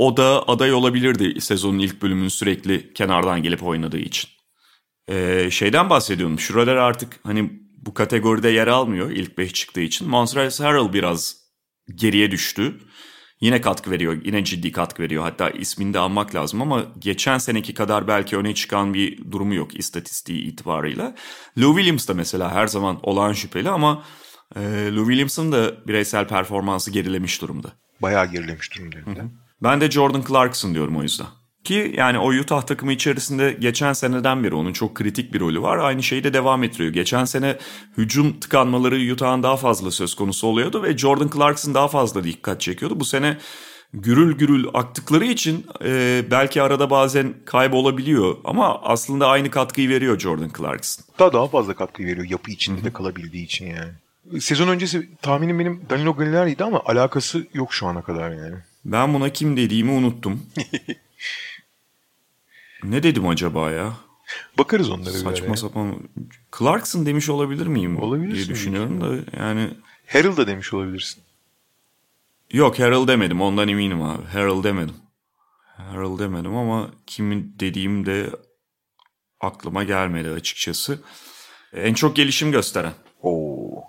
o 0.01 0.17
da 0.17 0.49
aday 0.49 0.73
olabilirdi 0.73 1.41
sezonun 1.41 1.79
ilk 1.79 2.03
bölümünün 2.03 2.29
sürekli 2.29 2.93
kenardan 2.95 3.43
gelip 3.43 3.63
oynadığı 3.63 3.99
için. 3.99 4.31
Ee, 5.09 5.49
şeyden 5.51 5.91
bahsediyorum. 5.91 6.39
Schroeder 6.39 6.77
artık 6.77 7.21
hani 7.23 7.51
bu 7.77 7.95
kategoride 7.95 8.49
yer 8.49 8.67
almıyor 8.67 9.11
ilk 9.11 9.39
5 9.39 9.53
çıktığı 9.53 9.81
için. 9.81 10.09
Montrezl 10.09 10.63
Harrell 10.63 10.93
biraz 10.93 11.37
geriye 11.95 12.31
düştü. 12.31 12.79
Yine 13.41 13.61
katkı 13.61 13.91
veriyor. 13.91 14.21
Yine 14.25 14.45
ciddi 14.45 14.73
katkı 14.73 15.03
veriyor. 15.03 15.23
Hatta 15.23 15.51
ismini 15.51 15.95
de 15.95 15.99
anmak 15.99 16.35
lazım 16.35 16.63
ama 16.63 16.87
geçen 16.99 17.39
seneki 17.39 17.75
kadar 17.75 18.09
belki 18.09 18.37
öne 18.37 18.55
çıkan 18.55 18.95
bir 18.95 19.31
durumu 19.31 19.55
yok 19.55 19.79
istatistiği 19.79 20.43
itibarıyla. 20.43 21.15
Lou 21.59 21.77
Williams 21.77 22.09
da 22.09 22.15
mesela 22.15 22.55
her 22.55 22.67
zaman 22.67 22.99
olağan 23.03 23.33
şüpheli 23.33 23.71
ama 23.71 24.05
e, 24.57 24.61
Lou 24.95 25.05
Williams'ın 25.05 25.53
da 25.53 25.87
bireysel 25.87 26.29
performansı 26.29 26.91
gerilemiş 26.91 27.43
durumda. 27.43 27.73
Bayağı 28.03 28.33
gerilemiş 28.33 28.77
durumda. 28.77 28.97
hem 29.05 29.17
de. 29.17 29.40
Ben 29.63 29.81
de 29.81 29.91
Jordan 29.91 30.25
Clarkson 30.29 30.75
diyorum 30.75 30.97
o 30.97 31.03
yüzden. 31.03 31.27
Ki 31.65 31.95
yani 31.97 32.19
o 32.19 32.29
Utah 32.29 32.63
takımı 32.63 32.93
içerisinde 32.93 33.53
geçen 33.53 33.93
seneden 33.93 34.45
beri 34.45 34.55
onun 34.55 34.73
çok 34.73 34.95
kritik 34.95 35.35
bir 35.35 35.41
rolü 35.41 35.63
var. 35.63 35.79
Aynı 35.79 36.03
şeyi 36.03 36.25
de 36.25 36.33
devam 36.33 36.65
ettiriyor. 36.65 36.93
Geçen 36.93 37.25
sene 37.25 37.57
hücum 37.97 38.41
tıkanmaları 38.41 39.13
Utah'ın 39.13 39.43
daha 39.43 39.57
fazla 39.57 39.91
söz 39.91 40.15
konusu 40.15 40.47
oluyordu 40.47 40.83
ve 40.83 40.99
Jordan 40.99 41.31
Clarkson 41.35 41.75
daha 41.75 41.89
fazla 41.89 42.25
dikkat 42.25 42.61
çekiyordu. 42.61 43.01
Bu 43.01 43.05
sene 43.05 43.37
gürül 43.93 44.39
gürül 44.39 44.67
aktıkları 44.75 45.25
için 45.25 45.67
e, 45.85 46.23
belki 46.31 46.63
arada 46.63 46.91
bazen 46.91 47.35
kaybolabiliyor 47.45 48.37
ama 48.45 48.81
aslında 48.83 49.27
aynı 49.27 49.51
katkıyı 49.51 49.89
veriyor 49.89 50.19
Jordan 50.19 50.51
Clarkson. 50.59 51.05
Daha 51.19 51.33
daha 51.33 51.47
fazla 51.47 51.75
katkı 51.75 52.03
veriyor 52.03 52.27
yapı 52.31 52.51
içinde 52.51 52.85
de 52.85 52.93
kalabildiği 52.93 53.45
için 53.45 53.67
yani. 53.67 53.91
Sezon 54.41 54.69
öncesi 54.69 55.09
tahminim 55.23 55.59
benim 55.59 55.83
Danilo 55.91 56.17
Gallinari'ydi 56.17 56.65
ama 56.65 56.83
alakası 56.87 57.47
yok 57.55 57.75
şu 57.75 57.87
ana 57.87 58.03
kadar 58.03 58.31
yani. 58.31 58.57
Ben 58.85 59.15
buna 59.15 59.33
kim 59.33 59.57
dediğimi 59.57 59.91
unuttum. 59.91 60.47
ne 62.85 63.03
dedim 63.03 63.29
acaba 63.29 63.71
ya? 63.71 63.93
Bakarız 64.59 64.91
onlara 64.91 65.11
Saçma 65.11 65.45
ara 65.47 65.51
ya. 65.51 65.57
sapan. 65.57 65.99
Clarkson 66.59 67.07
demiş 67.07 67.29
olabilir 67.29 67.67
miyim? 67.67 68.03
Olabilirsin 68.03 68.37
diye 68.37 68.49
düşünüyorum 68.49 69.01
da 69.01 69.39
yani 69.41 69.71
Harrell 70.07 70.37
da 70.37 70.47
demiş 70.47 70.75
olabilirsin. 70.75 71.23
yok 72.53 72.79
Harold 72.79 73.09
demedim 73.09 73.41
ondan 73.41 73.69
eminim 73.69 74.03
abi. 74.03 74.25
Harold 74.27 74.65
demedim. 74.65 74.95
Harold 75.77 76.19
demedim 76.19 76.57
ama 76.57 76.91
kimin 77.07 77.57
dediğim 77.61 78.07
de 78.07 78.31
aklıma 79.41 79.85
gelmedi 79.85 80.31
açıkçası. 80.31 81.01
En 81.73 81.95
çok 81.95 82.17
gelişim 82.17 82.53
gösteren. 82.53 82.93
Oo. 83.23 83.85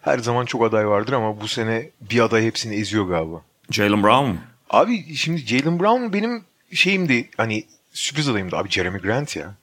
Her 0.00 0.18
zaman 0.18 0.44
çok 0.44 0.62
aday 0.64 0.88
vardır 0.88 1.12
ama 1.12 1.40
bu 1.40 1.48
sene 1.48 1.90
bir 2.10 2.20
aday 2.20 2.44
hepsini 2.44 2.74
eziyor 2.74 3.08
galiba. 3.08 3.42
Jalen 3.70 4.02
Brown 4.02 4.28
mu? 4.28 4.38
Abi 4.70 5.16
şimdi 5.16 5.40
Jalen 5.40 5.80
Brown 5.80 6.12
benim 6.12 6.44
şeyimdi 6.72 7.30
hani 7.36 7.64
sürpriz 7.92 8.28
adayımdı. 8.28 8.56
Abi 8.56 8.70
Jeremy 8.70 8.98
Grant 8.98 9.36
ya. 9.36 9.54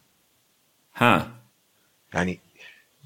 Ha 0.91 1.27
Yani 2.13 2.37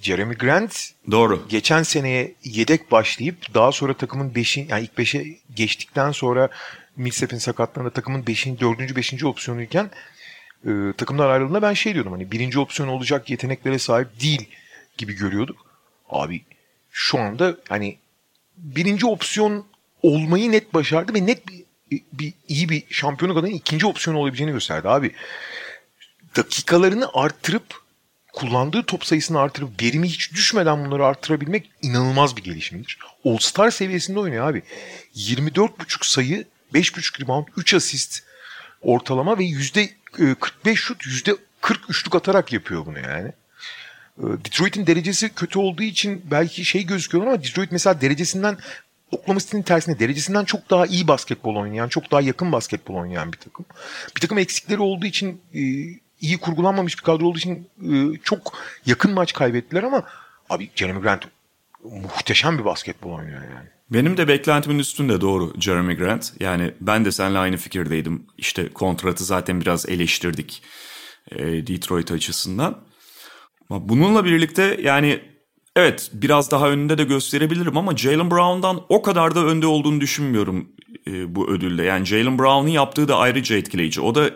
Jeremy 0.01 0.35
Grant 0.35 0.91
doğru. 1.11 1.45
geçen 1.49 1.83
seneye 1.83 2.33
yedek 2.43 2.91
başlayıp 2.91 3.53
daha 3.53 3.71
sonra 3.71 3.93
takımın 3.93 4.35
5. 4.35 4.57
yani 4.57 4.83
ilk 4.83 4.93
5'e 4.93 5.37
geçtikten 5.55 6.11
sonra 6.11 6.49
Millsap'in 6.95 7.37
sakatlığında 7.37 7.89
takımın 7.89 8.27
5. 8.27 8.45
4. 8.45 8.95
5. 8.95 9.23
opsiyonuyken 9.23 9.89
e, 10.65 10.69
takımdan 10.97 11.29
ayrıldığında 11.29 11.61
ben 11.61 11.73
şey 11.73 11.93
diyordum 11.93 12.11
hani 12.11 12.31
birinci 12.31 12.59
opsiyon 12.59 12.89
olacak 12.89 13.29
yeteneklere 13.29 13.79
sahip 13.79 14.21
değil 14.21 14.49
gibi 14.97 15.13
görüyorduk. 15.13 15.65
Abi 16.09 16.41
şu 16.91 17.19
anda 17.19 17.57
hani 17.69 17.97
birinci 18.57 19.05
opsiyon 19.05 19.65
olmayı 20.05 20.51
net 20.51 20.73
başardı 20.73 21.13
ve 21.13 21.25
net 21.25 21.47
bir, 21.47 21.63
bir 22.13 22.33
iyi 22.47 22.69
bir 22.69 22.83
şampiyonluk 22.89 23.37
adayının 23.37 23.57
ikinci 23.57 23.85
opsiyon 23.87 24.17
olabileceğini 24.17 24.53
gösterdi 24.53 24.89
abi. 24.89 25.11
Dakikalarını 26.35 27.09
arttırıp 27.13 27.85
kullandığı 28.33 28.83
top 28.83 29.05
sayısını 29.05 29.39
artırıp 29.39 29.81
verimi 29.81 30.07
hiç 30.07 30.33
düşmeden 30.33 30.85
bunları 30.85 31.05
arttırabilmek 31.05 31.71
inanılmaz 31.81 32.37
bir 32.37 32.43
gelişimdir. 32.43 32.99
All-Star 33.25 33.71
seviyesinde 33.71 34.19
oynuyor 34.19 34.49
abi. 34.49 34.63
24.5 35.15 35.69
sayı, 36.01 36.45
5.5 36.73 37.21
rebound, 37.21 37.47
3 37.57 37.73
asist 37.73 38.23
ortalama 38.81 39.39
ve 39.39 39.43
%45 39.43 40.75
şut, 40.75 41.05
%40 41.05 41.37
üçlük 41.89 42.15
atarak 42.15 42.53
yapıyor 42.53 42.85
bunu 42.85 42.99
yani. 42.99 43.31
Ee, 44.19 44.23
Detroit'in 44.23 44.87
derecesi 44.87 45.29
kötü 45.29 45.59
olduğu 45.59 45.83
için 45.83 46.21
belki 46.31 46.65
şey 46.65 46.85
gözüküyor 46.85 47.27
ama 47.27 47.43
Detroit 47.43 47.71
mesela 47.71 48.01
derecesinden 48.01 48.57
Oklahoma 49.11 49.63
tersine 49.65 49.99
derecesinden 49.99 50.45
çok 50.45 50.69
daha 50.69 50.85
iyi 50.85 51.07
basketbol 51.07 51.55
oynayan, 51.55 51.87
çok 51.87 52.11
daha 52.11 52.21
yakın 52.21 52.51
basketbol 52.51 52.95
oynayan 52.95 53.33
bir 53.33 53.37
takım. 53.37 53.65
Bir 54.15 54.21
takım 54.21 54.37
eksikleri 54.37 54.79
olduğu 54.79 55.05
için 55.05 55.41
e, 55.53 55.59
iyi 56.21 56.37
kurgulanmamış 56.37 56.97
bir 56.97 57.03
kadro 57.03 57.25
olduğu 57.25 57.37
için 57.37 57.69
e, 57.81 58.17
çok 58.23 58.53
yakın 58.85 59.13
maç 59.13 59.33
kaybettiler 59.33 59.83
ama 59.83 60.03
abi 60.49 60.69
Jeremy 60.75 61.01
Grant 61.01 61.23
muhteşem 61.83 62.59
bir 62.59 62.65
basketbol 62.65 63.11
oynuyor 63.11 63.41
yani. 63.41 63.69
Benim 63.89 64.17
de 64.17 64.27
beklentimin 64.27 64.79
üstünde 64.79 65.21
doğru 65.21 65.53
Jeremy 65.59 65.95
Grant. 65.95 66.33
Yani 66.39 66.73
ben 66.81 67.05
de 67.05 67.11
seninle 67.11 67.37
aynı 67.37 67.57
fikirdeydim. 67.57 68.27
İşte 68.37 68.69
kontratı 68.69 69.23
zaten 69.23 69.61
biraz 69.61 69.89
eleştirdik 69.89 70.63
e, 71.31 71.37
Detroit 71.67 72.11
açısından. 72.11 72.81
Bununla 73.69 74.25
birlikte 74.25 74.79
yani 74.81 75.34
evet 75.75 76.11
biraz 76.13 76.51
daha 76.51 76.69
önünde 76.69 76.97
de 76.97 77.03
gösterebilirim 77.03 77.77
ama 77.77 77.97
Jalen 77.97 78.31
Brown'dan 78.31 78.81
o 78.89 79.01
kadar 79.01 79.35
da 79.35 79.45
önde 79.45 79.67
olduğunu 79.67 80.01
düşünmüyorum 80.01 80.69
e, 81.07 81.35
bu 81.35 81.49
ödülde. 81.49 81.83
Yani 81.83 82.05
Jalen 82.05 82.39
Brown'un 82.39 82.67
yaptığı 82.67 83.07
da 83.07 83.17
ayrıca 83.17 83.57
etkileyici. 83.57 84.01
O 84.01 84.15
da 84.15 84.29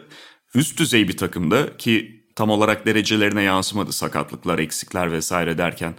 üst 0.55 0.79
düzey 0.79 1.07
bir 1.07 1.17
takımda 1.17 1.77
ki 1.77 2.19
tam 2.35 2.49
olarak 2.49 2.85
derecelerine 2.85 3.41
yansımadı 3.41 3.91
sakatlıklar, 3.91 4.59
eksikler 4.59 5.11
vesaire 5.11 5.57
derken. 5.57 5.95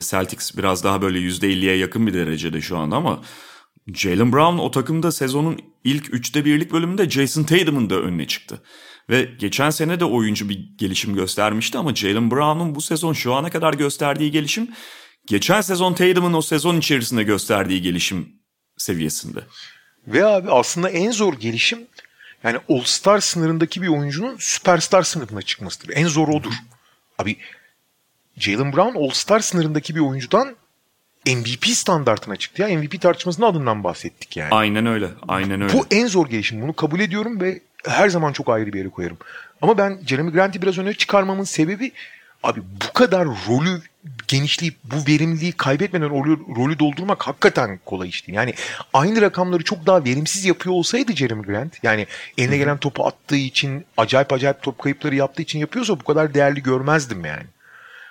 Celtics 0.00 0.56
biraz 0.56 0.84
daha 0.84 1.02
böyle 1.02 1.18
%50'ye 1.18 1.76
yakın 1.76 2.06
bir 2.06 2.14
derecede 2.14 2.60
şu 2.60 2.78
anda 2.78 2.96
ama 2.96 3.22
Jalen 3.94 4.32
Brown 4.32 4.58
o 4.58 4.70
takımda 4.70 5.12
sezonun 5.12 5.58
ilk 5.84 6.14
üçte 6.14 6.44
birlik 6.44 6.72
bölümünde 6.72 7.10
Jason 7.10 7.42
Tatum'un 7.42 7.90
da 7.90 7.96
önüne 7.96 8.26
çıktı. 8.26 8.62
Ve 9.10 9.28
geçen 9.38 9.70
sene 9.70 10.00
de 10.00 10.04
oyuncu 10.04 10.48
bir 10.48 10.68
gelişim 10.78 11.14
göstermişti 11.14 11.78
ama 11.78 11.94
Jalen 11.94 12.30
Brown'un 12.30 12.74
bu 12.74 12.80
sezon 12.80 13.12
şu 13.12 13.34
ana 13.34 13.50
kadar 13.50 13.74
gösterdiği 13.74 14.30
gelişim 14.30 14.70
geçen 15.26 15.60
sezon 15.60 15.94
Tatum'un 15.94 16.32
o 16.32 16.42
sezon 16.42 16.76
içerisinde 16.76 17.22
gösterdiği 17.22 17.82
gelişim 17.82 18.28
seviyesinde. 18.76 19.40
Ve 20.06 20.26
abi 20.26 20.50
aslında 20.50 20.90
en 20.90 21.10
zor 21.10 21.34
gelişim 21.34 21.78
yani 22.44 22.58
All-Star 22.68 23.20
sınırındaki 23.20 23.82
bir 23.82 23.88
oyuncunun 23.88 24.36
Süperstar 24.38 25.02
sınırına 25.02 25.42
çıkmasıdır. 25.42 25.96
En 25.96 26.06
zor 26.06 26.28
odur. 26.28 26.52
Abi 27.18 27.36
Jalen 28.36 28.72
Brown 28.72 28.98
All-Star 28.98 29.40
sınırındaki 29.40 29.94
bir 29.94 30.00
oyuncudan 30.00 30.56
MVP 31.26 31.66
standartına 31.66 32.36
çıktı 32.36 32.62
ya. 32.62 32.78
MVP 32.78 33.00
tartışmasının 33.00 33.46
adından 33.46 33.84
bahsettik 33.84 34.36
yani. 34.36 34.54
Aynen 34.54 34.86
öyle. 34.86 35.08
Aynen 35.28 35.60
öyle. 35.60 35.72
Bu 35.72 35.86
en 35.90 36.06
zor 36.06 36.26
gelişim. 36.26 36.62
Bunu 36.62 36.72
kabul 36.72 37.00
ediyorum 37.00 37.40
ve 37.40 37.60
her 37.88 38.08
zaman 38.08 38.32
çok 38.32 38.48
ayrı 38.48 38.72
bir 38.72 38.78
yere 38.78 38.88
koyarım. 38.88 39.18
Ama 39.62 39.78
ben 39.78 39.98
Jeremy 40.06 40.32
Grant'i 40.32 40.62
biraz 40.62 40.78
öne 40.78 40.94
çıkarmamın 40.94 41.44
sebebi 41.44 41.92
abi 42.42 42.60
bu 42.60 42.92
kadar 42.92 43.28
rolü 43.48 43.82
genişleyip 44.28 44.76
bu 44.84 44.96
verimliliği 45.08 45.52
kaybetmeden 45.52 46.10
rolü, 46.10 46.38
rolü 46.56 46.78
doldurmak 46.78 47.22
hakikaten 47.22 47.80
kolay 47.84 48.08
iş. 48.08 48.24
Yani 48.28 48.54
aynı 48.92 49.20
rakamları 49.20 49.64
çok 49.64 49.86
daha 49.86 50.04
verimsiz 50.04 50.44
yapıyor 50.44 50.74
olsaydı 50.74 51.12
Jeremy 51.12 51.42
Grant 51.42 51.78
yani 51.82 52.06
eline 52.38 52.56
gelen 52.56 52.78
topu 52.78 53.06
attığı 53.06 53.36
için 53.36 53.84
acayip 53.96 54.32
acayip 54.32 54.62
top 54.62 54.78
kayıpları 54.78 55.14
yaptığı 55.14 55.42
için 55.42 55.58
yapıyorsa 55.58 56.00
bu 56.00 56.04
kadar 56.04 56.34
değerli 56.34 56.62
görmezdim 56.62 57.24
yani. 57.24 57.44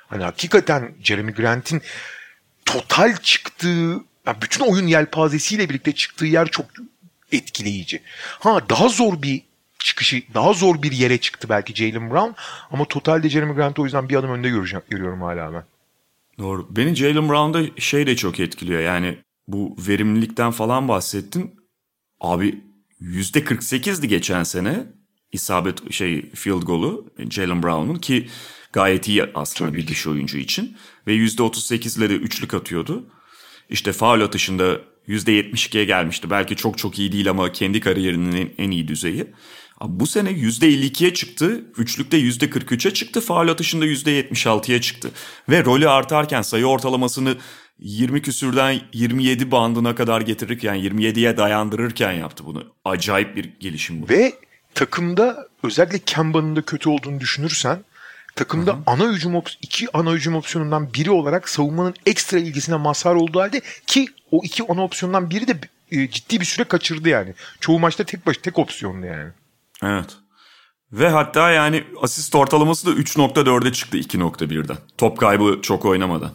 Hani 0.07 0.23
hakikaten 0.23 0.91
Jeremy 1.03 1.33
Grant'in 1.33 1.81
total 2.65 3.17
çıktığı 3.17 3.91
yani 4.25 4.41
bütün 4.41 4.65
oyun 4.65 4.87
yelpazesiyle 4.87 5.69
birlikte 5.69 5.91
çıktığı 5.91 6.25
yer 6.25 6.47
çok 6.47 6.65
etkileyici. 7.31 8.01
Ha 8.39 8.69
daha 8.69 8.89
zor 8.89 9.21
bir 9.21 9.41
çıkışı, 9.79 10.23
daha 10.33 10.53
zor 10.53 10.81
bir 10.81 10.91
yere 10.91 11.17
çıktı 11.17 11.47
belki 11.49 11.75
Jalen 11.75 12.11
Brown 12.11 12.31
ama 12.71 12.85
totalde 12.85 13.29
Jeremy 13.29 13.53
Grant'ı 13.53 13.81
o 13.81 13.85
yüzden 13.85 14.09
bir 14.09 14.15
adım 14.15 14.31
önde 14.31 14.49
göreceğim, 14.49 14.85
görüyorum 14.89 15.21
hala 15.21 15.53
ben. 15.53 15.63
Doğru. 16.37 16.67
Beni 16.69 16.95
Jalen 16.95 17.29
Brown'da 17.29 17.81
şey 17.81 18.07
de 18.07 18.15
çok 18.15 18.39
etkiliyor. 18.39 18.81
Yani 18.81 19.17
bu 19.47 19.75
verimlilikten 19.87 20.51
falan 20.51 20.87
bahsettin. 20.87 21.55
Abi 22.19 22.63
%48'di 23.01 24.07
geçen 24.07 24.43
sene 24.43 24.83
isabet 25.31 25.91
şey 25.93 26.31
field 26.31 26.61
golü 26.61 27.03
Jalen 27.29 27.63
Brown'un 27.63 27.95
ki 27.95 28.29
gayet 28.73 29.07
iyi 29.07 29.23
aslında 29.35 29.71
Tabii 29.71 29.81
bir 29.81 29.87
dış 29.87 30.07
oyuncu 30.07 30.37
için 30.37 30.77
ve 31.07 31.15
%38'leri 31.15 32.13
üçlük 32.13 32.53
atıyordu. 32.53 33.09
İşte 33.69 33.93
faul 33.93 34.21
atışında 34.21 34.81
%72'ye 35.07 35.85
gelmişti. 35.85 36.29
Belki 36.29 36.55
çok 36.55 36.77
çok 36.77 36.99
iyi 36.99 37.11
değil 37.11 37.29
ama 37.29 37.51
kendi 37.51 37.79
kariyerinin 37.79 38.53
en 38.57 38.71
iyi 38.71 38.87
düzeyi. 38.87 39.27
Bu 39.81 40.07
sene 40.07 40.29
%52'ye 40.29 41.13
çıktı. 41.13 41.63
Üçlükte 41.77 42.17
%43'e 42.19 42.93
çıktı. 42.93 43.21
Faal 43.21 43.47
atışında 43.47 43.85
%76'ya 43.85 44.81
çıktı. 44.81 45.11
Ve 45.49 45.65
rolü 45.65 45.89
artarken 45.89 46.41
sayı 46.41 46.65
ortalamasını 46.65 47.37
20 47.79 48.21
küsürden 48.21 48.81
27 48.93 49.51
bandına 49.51 49.95
kadar 49.95 50.21
getirirken 50.21 50.75
27'ye 50.75 51.37
dayandırırken 51.37 52.11
yaptı 52.11 52.45
bunu. 52.45 52.63
Acayip 52.85 53.35
bir 53.35 53.53
gelişim 53.59 54.01
bu. 54.01 54.09
Ve 54.09 54.33
takımda 54.75 55.47
özellikle 55.63 55.99
Kemba'nın 55.99 56.55
da 56.55 56.61
kötü 56.61 56.89
olduğunu 56.89 57.19
düşünürsen 57.19 57.83
takımda 58.35 58.71
Hı-hı. 58.71 58.81
ana 58.85 59.11
hücum 59.11 59.43
iki 59.61 59.97
ana 59.97 60.11
hücum 60.11 60.35
opsiyonundan 60.35 60.93
biri 60.93 61.11
olarak 61.11 61.49
savunmanın 61.49 61.95
ekstra 62.05 62.37
ilgisine 62.37 62.75
mazhar 62.75 63.15
olduğu 63.15 63.39
halde 63.39 63.61
ki 63.87 64.07
o 64.31 64.41
iki 64.43 64.63
ana 64.69 64.83
opsiyondan 64.83 65.29
biri 65.29 65.47
de 65.47 65.57
e, 65.91 66.09
ciddi 66.09 66.39
bir 66.39 66.45
süre 66.45 66.63
kaçırdı 66.63 67.09
yani. 67.09 67.33
Çoğu 67.59 67.79
maçta 67.79 68.03
tek 68.03 68.25
baş 68.25 68.37
tek 68.37 68.59
opsiyondu 68.59 69.05
yani. 69.05 69.31
Evet. 69.83 70.17
Ve 70.91 71.09
hatta 71.09 71.51
yani 71.51 71.83
asist 72.01 72.35
ortalaması 72.35 72.87
da 72.87 73.01
3.4'e 73.01 73.71
çıktı 73.71 73.97
2.1'den. 73.97 74.77
Top 74.97 75.17
kaybı 75.17 75.59
çok 75.61 75.85
oynamadan. 75.85 76.31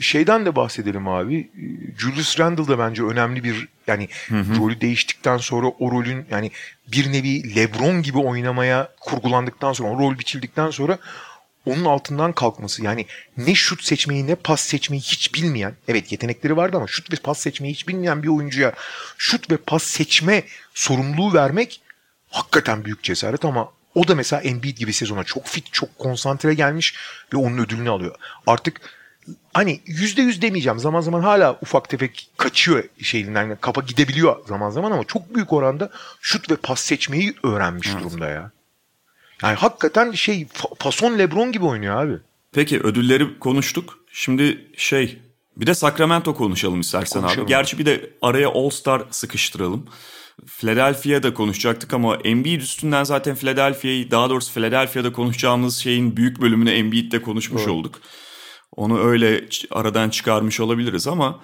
Şeyden 0.00 0.46
de 0.46 0.56
bahsedelim 0.56 1.08
abi. 1.08 1.50
Julius 1.98 2.40
Randle 2.40 2.68
da 2.68 2.78
bence 2.78 3.02
önemli 3.02 3.44
bir 3.44 3.68
yani 3.86 4.08
hı 4.28 4.40
hı. 4.40 4.56
rolü 4.58 4.80
değiştikten 4.80 5.36
sonra 5.36 5.66
o 5.66 5.90
rolün 5.90 6.26
yani 6.30 6.50
bir 6.92 7.12
nevi 7.12 7.56
LeBron 7.56 8.02
gibi 8.02 8.18
oynamaya 8.18 8.88
kurgulandıktan 9.00 9.72
sonra 9.72 9.88
o 9.88 9.98
rol 9.98 10.18
biçildikten 10.18 10.70
sonra 10.70 10.98
onun 11.66 11.84
altından 11.84 12.32
kalkması 12.32 12.84
yani 12.84 13.06
ne 13.36 13.54
şut 13.54 13.84
seçmeyi 13.84 14.26
ne 14.26 14.34
pas 14.34 14.60
seçmeyi 14.60 15.02
hiç 15.02 15.34
bilmeyen 15.34 15.74
evet 15.88 16.12
yetenekleri 16.12 16.56
vardı 16.56 16.76
ama 16.76 16.86
şut 16.86 17.12
ve 17.12 17.16
pas 17.16 17.38
seçmeyi 17.38 17.74
hiç 17.74 17.88
bilmeyen 17.88 18.22
bir 18.22 18.28
oyuncuya 18.28 18.72
şut 19.18 19.50
ve 19.50 19.56
pas 19.56 19.82
seçme 19.82 20.42
sorumluluğu 20.74 21.34
vermek 21.34 21.80
hakikaten 22.34 22.84
büyük 22.84 23.02
cesaret 23.02 23.44
ama 23.44 23.68
o 23.94 24.08
da 24.08 24.14
mesela 24.14 24.42
Embiid 24.42 24.78
gibi 24.78 24.92
sezona 24.92 25.24
çok 25.24 25.46
fit, 25.46 25.72
çok 25.72 25.98
konsantre 25.98 26.54
gelmiş 26.54 26.94
ve 27.32 27.36
onun 27.36 27.58
ödülünü 27.58 27.90
alıyor. 27.90 28.14
Artık 28.46 28.80
hani 29.52 29.80
yüzde 29.86 30.22
yüz 30.22 30.42
demeyeceğim. 30.42 30.78
Zaman 30.78 31.00
zaman 31.00 31.20
hala 31.20 31.58
ufak 31.62 31.88
tefek 31.88 32.30
kaçıyor 32.36 32.84
şeyinden. 33.02 33.42
Yani 33.42 33.56
kafa 33.60 33.80
gidebiliyor 33.80 34.46
zaman 34.48 34.70
zaman 34.70 34.90
ama 34.90 35.04
çok 35.04 35.34
büyük 35.34 35.52
oranda 35.52 35.90
şut 36.20 36.50
ve 36.50 36.56
pas 36.56 36.80
seçmeyi 36.80 37.34
öğrenmiş 37.42 37.88
evet. 37.88 38.04
durumda 38.04 38.28
ya. 38.28 38.50
Yani 39.42 39.54
hakikaten 39.54 40.12
şey 40.12 40.46
fason 40.78 41.18
Lebron 41.18 41.52
gibi 41.52 41.64
oynuyor 41.64 42.04
abi. 42.04 42.18
Peki 42.52 42.80
ödülleri 42.80 43.38
konuştuk. 43.38 43.98
Şimdi 44.12 44.66
şey 44.76 45.18
bir 45.56 45.66
de 45.66 45.74
Sacramento 45.74 46.34
konuşalım 46.34 46.80
istersen 46.80 47.20
konuşalım. 47.20 47.44
abi. 47.44 47.48
Gerçi 47.48 47.78
bir 47.78 47.86
de 47.86 48.10
araya 48.22 48.48
All 48.48 48.70
Star 48.70 49.02
sıkıştıralım. 49.10 49.86
Philadelphia'da 50.46 51.34
konuşacaktık 51.34 51.92
ama 51.92 52.16
Embiid 52.16 52.60
üstünden 52.60 53.04
zaten 53.04 53.36
Philadelphia'yı 53.36 54.10
daha 54.10 54.30
doğrusu 54.30 54.54
Philadelphia'da 54.54 55.12
konuşacağımız 55.12 55.76
şeyin 55.76 56.16
büyük 56.16 56.40
bölümünü 56.40 56.70
Embiid'de 56.70 57.22
konuşmuş 57.22 57.62
evet. 57.62 57.70
olduk. 57.70 58.00
Onu 58.76 59.00
öyle 59.00 59.44
aradan 59.70 60.10
çıkarmış 60.10 60.60
olabiliriz 60.60 61.06
ama 61.06 61.40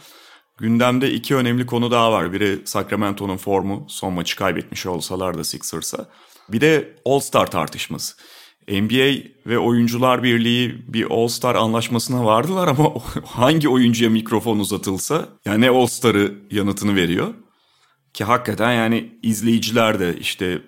gündemde 0.58 1.12
iki 1.12 1.36
önemli 1.36 1.66
konu 1.66 1.90
daha 1.90 2.12
var. 2.12 2.32
Biri 2.32 2.58
Sacramento'nun 2.64 3.36
formu 3.36 3.86
son 3.88 4.12
maçı 4.12 4.36
kaybetmiş 4.36 4.86
olsalar 4.86 5.38
da 5.38 5.44
Sixers'a. 5.44 6.08
Bir 6.48 6.60
de 6.60 6.96
All-Star 7.04 7.50
tartışması. 7.50 8.16
NBA 8.68 9.30
ve 9.46 9.58
Oyuncular 9.58 10.22
Birliği 10.22 10.84
bir 10.88 11.06
All-Star 11.10 11.54
anlaşmasına 11.54 12.24
vardılar 12.24 12.68
ama 12.68 12.92
hangi 13.26 13.68
oyuncuya 13.68 14.10
mikrofon 14.10 14.58
uzatılsa 14.58 15.28
yani 15.44 15.70
All-Star'ı 15.70 16.34
yanıtını 16.50 16.96
veriyor. 16.96 17.34
Ki 18.14 18.24
hakikaten 18.24 18.72
yani 18.72 19.18
izleyiciler 19.22 20.00
de 20.00 20.16
işte 20.16 20.62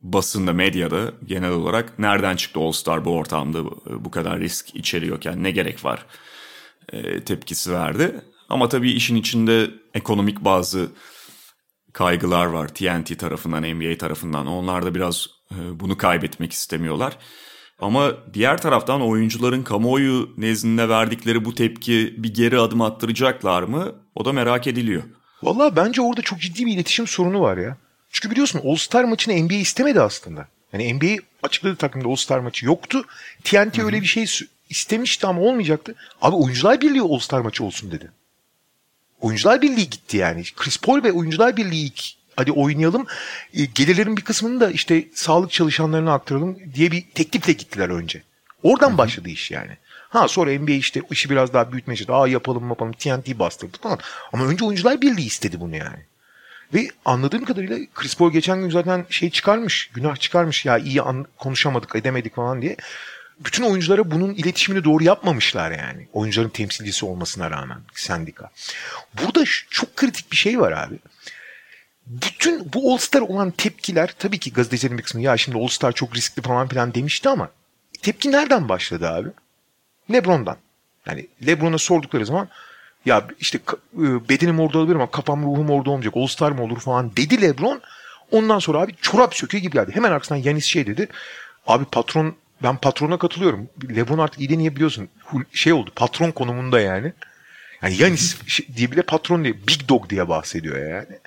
basında, 0.00 0.52
medyada 0.52 1.12
genel 1.24 1.50
olarak 1.50 1.98
nereden 1.98 2.36
çıktı 2.36 2.60
All-Star 2.60 3.04
bu 3.04 3.10
ortamda 3.10 3.64
bu 4.04 4.10
kadar 4.10 4.40
risk 4.40 4.74
içeriyorken 4.74 5.42
ne 5.42 5.50
gerek 5.50 5.84
var 5.84 6.06
e, 6.92 7.20
tepkisi 7.20 7.72
verdi. 7.72 8.20
Ama 8.48 8.68
tabii 8.68 8.90
işin 8.90 9.16
içinde 9.16 9.70
ekonomik 9.94 10.44
bazı 10.44 10.90
kaygılar 11.92 12.46
var 12.46 12.68
TNT 12.68 13.18
tarafından, 13.18 13.62
NBA 13.62 13.98
tarafından. 13.98 14.46
Onlar 14.46 14.84
da 14.84 14.94
biraz 14.94 15.26
e, 15.50 15.80
bunu 15.80 15.96
kaybetmek 15.96 16.52
istemiyorlar. 16.52 17.18
Ama 17.78 18.12
diğer 18.34 18.62
taraftan 18.62 19.02
oyuncuların 19.02 19.62
kamuoyu 19.62 20.30
nezdinde 20.36 20.88
verdikleri 20.88 21.44
bu 21.44 21.54
tepki 21.54 22.14
bir 22.18 22.34
geri 22.34 22.58
adım 22.58 22.80
attıracaklar 22.80 23.62
mı? 23.62 23.92
O 24.14 24.24
da 24.24 24.32
merak 24.32 24.66
ediliyor. 24.66 25.02
Valla 25.42 25.76
bence 25.76 26.02
orada 26.02 26.22
çok 26.22 26.40
ciddi 26.40 26.66
bir 26.66 26.72
iletişim 26.72 27.06
sorunu 27.06 27.40
var 27.40 27.56
ya. 27.56 27.76
Çünkü 28.10 28.30
biliyorsun 28.30 28.60
All-Star 28.64 29.04
maçını 29.04 29.34
NBA 29.34 29.54
istemedi 29.54 30.00
aslında. 30.00 30.48
Yani 30.72 30.94
NBA 30.94 31.22
açıkladığı 31.42 31.76
takımda 31.76 32.08
All-Star 32.08 32.38
maçı 32.38 32.66
yoktu. 32.66 33.04
TNT 33.44 33.78
Hı-hı. 33.78 33.86
öyle 33.86 34.00
bir 34.00 34.06
şey 34.06 34.26
istemişti 34.70 35.26
ama 35.26 35.40
olmayacaktı. 35.40 35.94
Abi 36.22 36.36
Oyuncular 36.36 36.80
Birliği 36.80 37.02
All-Star 37.02 37.40
maçı 37.40 37.64
olsun 37.64 37.90
dedi. 37.90 38.10
Oyuncular 39.20 39.62
Birliği 39.62 39.90
gitti 39.90 40.16
yani. 40.16 40.42
Chris 40.56 40.78
Paul 40.78 41.02
ve 41.02 41.12
Oyuncular 41.12 41.56
Birliği 41.56 41.92
hadi 42.36 42.52
oynayalım. 42.52 43.06
E, 43.54 43.64
gelirlerin 43.64 44.16
bir 44.16 44.22
kısmını 44.22 44.60
da 44.60 44.70
işte 44.70 45.08
sağlık 45.14 45.50
çalışanlarına 45.50 46.14
aktaralım 46.14 46.58
diye 46.74 46.90
bir 46.90 47.04
teklifle 47.14 47.52
gittiler 47.52 47.88
önce. 47.88 48.22
Oradan 48.62 48.88
Hı-hı. 48.88 48.98
başladı 48.98 49.28
iş 49.28 49.50
yani. 49.50 49.76
Ha 50.12 50.28
sonra 50.28 50.58
NBA 50.58 50.72
işte 50.72 51.02
işi 51.10 51.30
biraz 51.30 51.52
daha 51.52 51.72
büyütmeye 51.72 51.96
çalıştı. 51.96 52.14
Aa 52.14 52.28
yapalım 52.28 52.68
yapalım 52.68 52.92
TNT 52.92 53.38
bastırdı 53.38 53.78
falan. 53.82 53.98
Ama 54.32 54.44
önce 54.44 54.64
oyuncular 54.64 55.00
birliği 55.00 55.26
istedi 55.26 55.60
bunu 55.60 55.76
yani. 55.76 55.98
Ve 56.74 56.88
anladığım 57.04 57.44
kadarıyla 57.44 57.78
Chris 57.94 58.16
Paul 58.16 58.32
geçen 58.32 58.60
gün 58.60 58.70
zaten 58.70 59.06
şey 59.10 59.30
çıkarmış, 59.30 59.90
günah 59.94 60.16
çıkarmış 60.16 60.64
ya 60.64 60.78
iyi 60.78 61.02
an, 61.02 61.26
konuşamadık, 61.38 61.96
edemedik 61.96 62.34
falan 62.34 62.62
diye. 62.62 62.76
Bütün 63.40 63.64
oyunculara 63.64 64.10
bunun 64.10 64.34
iletişimini 64.34 64.84
doğru 64.84 65.04
yapmamışlar 65.04 65.70
yani. 65.70 66.08
Oyuncuların 66.12 66.48
temsilcisi 66.48 67.06
olmasına 67.06 67.50
rağmen 67.50 67.78
sendika. 67.94 68.50
Burada 69.22 69.44
çok 69.70 69.96
kritik 69.96 70.32
bir 70.32 70.36
şey 70.36 70.60
var 70.60 70.72
abi. 70.72 70.94
Bütün 72.06 72.72
bu 72.72 72.92
All-Star 72.92 73.20
olan 73.20 73.50
tepkiler 73.50 74.14
tabii 74.18 74.38
ki 74.38 74.52
gazetecilerin 74.52 74.98
bir 74.98 75.02
kısmı 75.02 75.22
ya 75.22 75.36
şimdi 75.36 75.58
All-Star 75.58 75.92
çok 75.92 76.16
riskli 76.16 76.42
falan 76.42 76.68
filan 76.68 76.94
demişti 76.94 77.28
ama 77.28 77.50
tepki 78.02 78.32
nereden 78.32 78.68
başladı 78.68 79.08
abi? 79.08 79.28
Lebron'dan. 80.12 80.56
Yani 81.06 81.26
Lebron'a 81.46 81.78
sordukları 81.78 82.26
zaman 82.26 82.48
ya 83.04 83.28
işte 83.40 83.58
e, 83.94 84.28
bedenim 84.28 84.60
orada 84.60 84.78
olabilir 84.78 84.94
ama 84.94 85.10
kafam 85.10 85.42
ruhum 85.42 85.70
orada 85.70 85.90
olmayacak. 85.90 86.16
All 86.16 86.26
Star 86.26 86.52
mı 86.52 86.62
olur 86.62 86.80
falan 86.80 87.16
dedi 87.16 87.42
Lebron. 87.42 87.80
Ondan 88.30 88.58
sonra 88.58 88.78
abi 88.80 88.92
çorap 89.00 89.34
söküyor 89.34 89.62
gibi 89.62 89.72
geldi. 89.72 89.90
Hemen 89.94 90.12
arkasından 90.12 90.40
Yanis 90.40 90.64
şey 90.64 90.86
dedi. 90.86 91.08
Abi 91.66 91.84
patron 91.84 92.34
ben 92.62 92.76
patrona 92.76 93.18
katılıyorum. 93.18 93.68
Lebron 93.96 94.18
artık 94.18 94.40
iyi 94.40 94.48
de 94.48 94.58
niye 94.58 94.76
biliyorsun? 94.76 95.08
Şey 95.52 95.72
oldu 95.72 95.90
patron 95.96 96.30
konumunda 96.30 96.80
yani. 96.80 97.12
Yani 97.82 97.96
Yanis 98.02 98.36
şey, 98.46 98.66
diye 98.76 98.92
bile 98.92 99.02
patron 99.02 99.44
diye 99.44 99.54
Big 99.54 99.88
Dog 99.88 100.10
diye 100.10 100.28
bahsediyor 100.28 100.90
yani. 100.90 101.18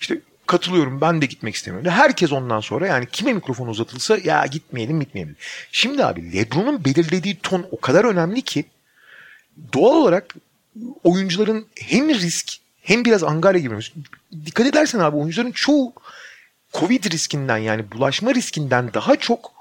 İşte 0.00 0.18
katılıyorum 0.46 1.00
ben 1.00 1.22
de 1.22 1.26
gitmek 1.26 1.54
istemiyorum. 1.54 1.90
Herkes 1.90 2.32
ondan 2.32 2.60
sonra 2.60 2.86
yani 2.86 3.06
kime 3.12 3.32
mikrofon 3.32 3.66
uzatılsa 3.66 4.18
ya 4.24 4.46
gitmeyelim 4.46 5.00
gitmeyelim. 5.00 5.36
Şimdi 5.72 6.04
abi 6.04 6.32
Lebron'un 6.32 6.84
belirlediği 6.84 7.38
ton 7.38 7.66
o 7.70 7.80
kadar 7.80 8.04
önemli 8.04 8.42
ki 8.42 8.64
doğal 9.72 9.96
olarak 9.96 10.34
oyuncuların 11.04 11.66
hem 11.80 12.08
risk 12.08 12.52
hem 12.82 13.04
biraz 13.04 13.22
angarya 13.22 13.60
gibi. 13.60 13.74
Dikkat 14.46 14.66
edersen 14.66 14.98
abi 14.98 15.16
oyuncuların 15.16 15.52
çoğu 15.52 15.92
Covid 16.74 17.04
riskinden 17.04 17.58
yani 17.58 17.92
bulaşma 17.92 18.34
riskinden 18.34 18.94
daha 18.94 19.16
çok 19.16 19.52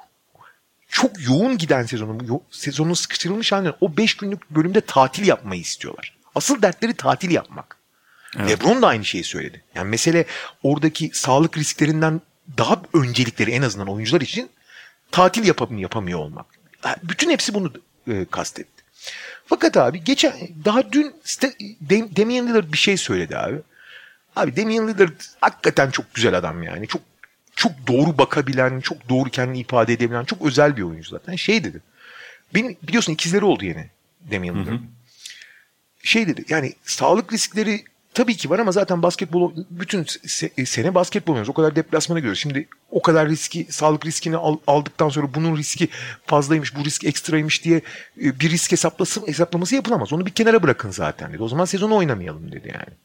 çok 0.88 1.12
yoğun 1.28 1.58
giden 1.58 1.86
sezonu, 1.86 2.42
sezonun 2.52 2.94
sıkıştırılmış 2.94 3.52
halinden 3.52 3.74
o 3.82 3.98
5 3.98 4.18
günlük 4.18 4.50
bölümde 4.50 4.82
tatil 4.82 5.28
yapmayı 5.28 5.62
istiyorlar. 5.62 6.18
Asıl 6.36 6.62
dertleri 6.62 6.94
tatil 6.94 7.32
yapmak. 7.32 7.81
Evet. 8.40 8.50
LeBron 8.50 8.82
da 8.82 8.88
aynı 8.88 9.06
şeyi 9.06 9.24
söyledi. 9.24 9.62
Yani 9.76 9.90
mesele 9.90 10.26
oradaki 10.64 11.12
sağlık 11.14 11.58
risklerinden 11.58 12.22
daha 12.58 12.82
öncelikleri 12.94 13.52
en 13.52 13.62
azından 13.62 13.88
oyuncular 13.88 14.22
için 14.22 14.50
tatil 15.12 15.48
yapamıyor, 15.48 15.82
yapamıyor 15.82 16.20
olmak. 16.20 16.46
Bütün 17.04 17.30
hepsi 17.30 17.54
bunu 17.54 17.74
e, 18.08 18.26
kastetti. 18.32 18.84
Fakat 19.46 19.78
abi 19.78 20.04
geçen 20.04 20.34
daha 20.66 20.92
dün 20.92 21.16
Damian 22.18 22.48
Lillard 22.48 22.74
bir 22.74 22.78
şey 22.78 22.98
söyledi 22.98 23.38
abi. 23.38 23.58
Abi 24.36 24.58
Damian 24.58 24.88
Lillard 24.88 25.22
hakikaten 25.42 25.92
çok 25.92 26.14
güzel 26.14 26.38
adam 26.38 26.64
yani. 26.64 26.88
Çok 26.88 27.02
çok 27.56 27.72
doğru 27.88 28.18
bakabilen, 28.18 28.80
çok 28.82 29.10
doğru 29.10 29.30
kendini 29.30 29.60
ifade 29.60 29.94
edebilen, 29.94 30.24
çok 30.26 30.42
özel 30.42 30.78
bir 30.78 30.82
oyuncu 30.82 31.10
zaten. 31.10 31.36
Şey 31.36 31.64
dedi. 31.64 31.82
Benim 32.54 32.78
biliyorsun 32.84 33.14
ikizleri 33.14 33.46
oldu 33.46 33.66
yine 33.66 33.90
Damian 34.32 34.66
Lillard. 34.66 34.80
Şey 36.04 36.28
dedi 36.28 36.46
yani 36.50 36.74
sağlık 36.86 37.34
riskleri 37.34 37.84
Tabii 38.14 38.38
ki 38.38 38.50
var 38.50 38.60
ama 38.60 38.72
zaten 38.72 39.04
basketbol 39.04 39.52
bütün 39.70 40.06
sene 40.66 40.96
basketbol 40.96 41.34
oynuyoruz. 41.34 41.50
O 41.50 41.54
kadar 41.54 41.76
deplasmana 41.76 42.20
gidiyoruz. 42.20 42.40
Şimdi 42.40 42.68
o 42.92 43.02
kadar 43.02 43.30
riski, 43.30 43.68
sağlık 43.70 44.06
riskini 44.06 44.38
aldıktan 44.68 45.10
sonra 45.10 45.34
bunun 45.34 45.58
riski 45.58 45.90
fazlaymış, 46.26 46.76
bu 46.76 46.86
risk 46.86 47.04
ekstraymış 47.04 47.64
diye 47.64 47.82
e, 48.22 48.40
bir 48.40 48.50
risk 48.50 48.72
hesaplası, 48.72 49.28
hesaplaması 49.28 49.76
yapılamaz. 49.76 50.14
Onu 50.14 50.26
bir 50.26 50.32
kenara 50.32 50.64
bırakın 50.64 50.92
zaten 50.92 51.34
dedi. 51.34 51.44
O 51.44 51.48
zaman 51.48 51.66
sezonu 51.66 51.96
oynamayalım 51.96 52.52
dedi 52.52 52.68
yani. 52.74 52.98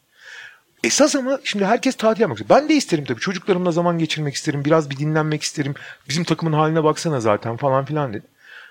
Esas 0.85 1.17
ama 1.17 1.41
şimdi 1.45 1.65
herkes 1.65 1.95
tatil 1.95 2.21
yapmak 2.21 2.41
istiyor. 2.41 2.61
Ben 2.61 2.69
de 2.69 2.75
isterim 2.75 3.05
tabii. 3.05 3.21
Çocuklarımla 3.21 3.73
zaman 3.73 3.99
geçirmek 3.99 4.35
isterim. 4.35 4.65
Biraz 4.65 4.91
bir 4.91 4.97
dinlenmek 4.97 5.43
isterim. 5.43 5.75
Bizim 6.09 6.25
takımın 6.25 6.53
haline 6.53 6.85
baksana 6.85 7.21
zaten 7.21 7.57
falan 7.57 7.85
filan 7.85 8.13
dedi. 8.13 8.27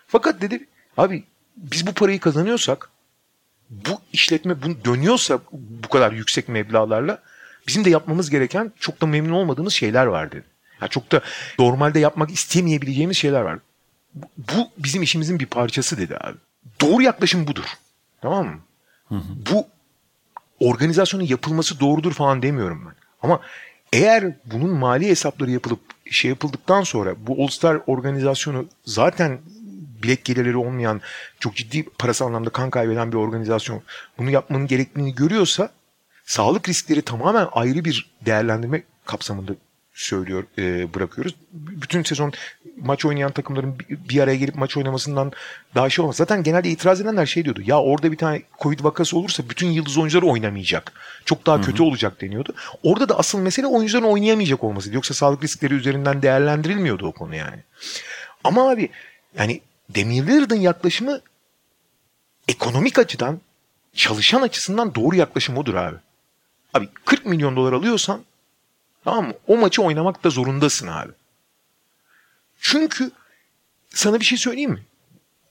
Fakat 0.08 0.42
dedi 0.42 0.68
abi 0.98 1.24
biz 1.58 1.88
bu 1.88 1.94
parayı 1.94 2.20
kazanıyorsak 2.20 2.90
bu 3.70 4.02
işletme 4.14 4.62
bunu 4.62 4.86
dönüyorsa 4.86 5.40
bu 5.52 5.90
kadar 5.90 6.12
yüksek 6.12 6.50
meblalarla 6.50 7.22
bizim 7.68 7.86
de 7.86 7.90
yapmamız 7.90 8.30
gereken 8.30 8.72
çok 8.80 9.02
da 9.02 9.06
memnun 9.06 9.34
olmadığımız 9.34 9.74
şeyler 9.74 10.06
var 10.06 10.32
dedi. 10.32 10.46
Yani 10.82 10.90
çok 10.90 11.12
da 11.12 11.22
normalde 11.60 12.00
yapmak 12.00 12.32
istemeyebileceğimiz 12.32 13.18
şeyler 13.18 13.42
var. 13.42 13.60
Bu 14.38 14.70
bizim 14.78 15.04
işimizin 15.04 15.40
bir 15.40 15.46
parçası 15.46 15.98
dedi 15.98 16.18
abi. 16.22 16.38
Doğru 16.82 17.02
yaklaşım 17.02 17.48
budur. 17.48 17.66
Tamam 18.22 18.46
mı? 18.46 18.60
Hı 19.10 19.16
hı. 19.16 19.24
Bu 19.52 19.68
organizasyonun 20.60 21.24
yapılması 21.24 21.80
doğrudur 21.80 22.14
falan 22.14 22.42
demiyorum 22.42 22.86
ben. 22.86 22.96
Ama 23.22 23.42
eğer 23.94 24.34
bunun 24.46 24.70
mali 24.70 25.08
hesapları 25.08 25.52
yapılıp 25.52 25.80
şey 26.12 26.30
yapıldıktan 26.30 26.84
sonra 26.84 27.16
bu 27.28 27.44
All 27.44 27.48
Star 27.48 27.82
organizasyonu 27.88 28.66
zaten 28.86 29.40
bilet 30.06 30.26
gelirleri 30.26 30.58
olmayan, 30.58 31.02
çok 31.40 31.56
ciddi 31.56 31.84
parasal 31.84 32.28
anlamda 32.28 32.50
kan 32.50 32.70
kaybeden 32.70 33.12
bir 33.12 33.18
organizasyon 33.18 33.82
bunu 34.18 34.30
yapmanın 34.30 34.68
gerektiğini 34.68 35.16
görüyorsa 35.16 35.70
sağlık 36.26 36.70
riskleri 36.70 37.02
tamamen 37.02 37.48
ayrı 37.52 37.86
bir 37.86 38.10
değerlendirme 38.26 38.84
kapsamında 39.06 39.52
söylüyor 39.94 40.44
e, 40.58 40.94
bırakıyoruz. 40.94 41.36
Bütün 41.54 42.04
sezon 42.04 42.34
maç 42.78 43.06
oynayan 43.06 43.32
takımların 43.32 43.76
bir 43.90 44.20
araya 44.20 44.36
gelip 44.36 44.56
maç 44.56 44.78
oynamasından 44.78 45.32
daha 45.76 45.90
şey 45.90 46.04
olmaz. 46.04 46.16
Zaten 46.16 46.44
genelde 46.44 46.70
itiraz 46.70 47.02
edenler 47.02 47.26
şey 47.26 47.46
diyordu. 47.46 47.62
Ya 47.66 47.82
orada 47.82 48.12
bir 48.12 48.18
tane 48.18 48.42
Covid 48.62 48.84
vakası 48.84 49.18
olursa 49.18 49.44
bütün 49.50 49.68
yıldız 49.68 49.98
oyuncular 49.98 50.24
oynamayacak. 50.24 50.94
Çok 51.26 51.46
daha 51.46 51.56
Hı-hı. 51.56 51.66
kötü 51.66 51.84
olacak 51.84 52.22
deniyordu. 52.22 52.54
Orada 52.84 53.10
da 53.10 53.20
asıl 53.20 53.40
mesele 53.40 53.68
oyuncuların 53.68 54.06
oynayamayacak 54.06 54.64
olması. 54.64 54.94
Yoksa 54.94 55.14
sağlık 55.14 55.44
riskleri 55.44 55.74
üzerinden 55.74 56.22
değerlendirilmiyordu 56.22 57.08
o 57.08 57.12
konu 57.12 57.36
yani. 57.36 57.60
Ama 58.44 58.72
abi 58.72 58.90
yani 59.38 59.62
Lillard'ın 59.98 60.56
yaklaşımı 60.56 61.22
ekonomik 62.48 63.00
açıdan 63.00 63.42
çalışan 63.94 64.42
açısından 64.42 64.96
doğru 64.96 65.16
yaklaşım 65.16 65.58
odur 65.58 65.74
abi. 65.74 65.98
Abi 66.74 66.90
40 67.06 67.26
milyon 67.26 67.56
dolar 67.56 67.74
alıyorsan 67.74 68.24
tamam 69.04 69.28
mı? 69.28 69.34
O 69.48 69.58
maçı 69.58 69.82
oynamak 69.82 70.24
da 70.24 70.30
zorundasın 70.30 70.88
abi. 70.88 71.12
Çünkü 72.60 73.12
sana 73.90 74.20
bir 74.20 74.26
şey 74.26 74.38
söyleyeyim 74.38 74.72
mi? 74.72 74.84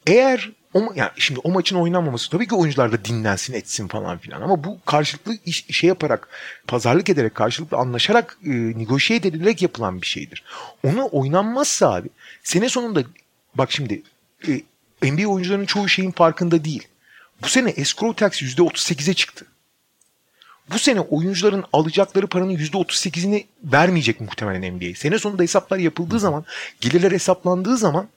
Eğer 0.06 0.52
o, 0.74 0.92
yani 0.94 1.10
şimdi 1.16 1.40
o 1.44 1.50
maçın 1.50 1.76
oynanmaması 1.76 2.30
tabii 2.30 2.48
ki 2.48 2.54
oyuncular 2.54 2.92
da 2.92 3.04
dinlensin 3.04 3.54
etsin 3.54 3.88
falan 3.88 4.18
filan 4.18 4.40
ama 4.42 4.64
bu 4.64 4.78
karşılıklı 4.86 5.34
iş, 5.46 5.66
şey 5.70 5.88
yaparak 5.88 6.28
pazarlık 6.66 7.08
ederek 7.08 7.34
karşılıklı 7.34 7.76
anlaşarak 7.76 8.38
e, 8.44 8.50
negotiate 8.50 9.28
edilerek 9.28 9.62
yapılan 9.62 10.02
bir 10.02 10.06
şeydir. 10.06 10.44
Onu 10.82 11.08
oynanmazsa 11.12 11.94
abi 11.94 12.08
sene 12.42 12.68
sonunda 12.68 13.02
bak 13.54 13.72
şimdi 13.72 14.02
e, 14.48 15.12
NBA 15.12 15.28
oyuncularının 15.28 15.66
çoğu 15.66 15.88
şeyin 15.88 16.10
farkında 16.10 16.64
değil. 16.64 16.88
Bu 17.42 17.48
sene 17.48 17.70
escrow 17.70 18.26
tax 18.26 18.42
%38'e 18.42 19.14
çıktı. 19.14 19.46
bu 20.72 20.78
sene 20.78 21.00
oyuncuların 21.00 21.64
alacakları 21.72 22.26
paranın 22.26 22.56
%38'ini 22.56 23.44
vermeyecek 23.64 24.20
muhtemelen 24.20 24.74
NBA. 24.74 24.94
Sene 24.94 25.18
sonunda 25.18 25.42
hesaplar 25.42 25.78
yapıldığı 25.78 26.20
zaman, 26.20 26.44
gelirler 26.80 27.12
hesaplandığı 27.12 27.76
zaman 27.76 28.08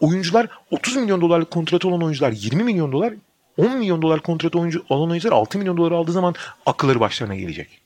oyuncular 0.00 0.48
30 0.70 0.96
milyon 0.96 1.20
dolarlık 1.20 1.50
kontratı 1.50 1.88
olan 1.88 2.02
oyuncular 2.02 2.32
20 2.32 2.64
milyon 2.64 2.92
dolar, 2.92 3.14
10 3.56 3.76
milyon 3.78 4.02
dolar 4.02 4.22
kontratı 4.22 4.58
oyuncu 4.58 4.84
olan 4.88 5.10
oyuncular 5.10 5.32
6 5.32 5.58
milyon 5.58 5.76
dolar 5.76 5.92
aldığı 5.92 6.12
zaman 6.12 6.34
akılları 6.66 7.00
başlarına 7.00 7.34
gelecek. 7.34 7.80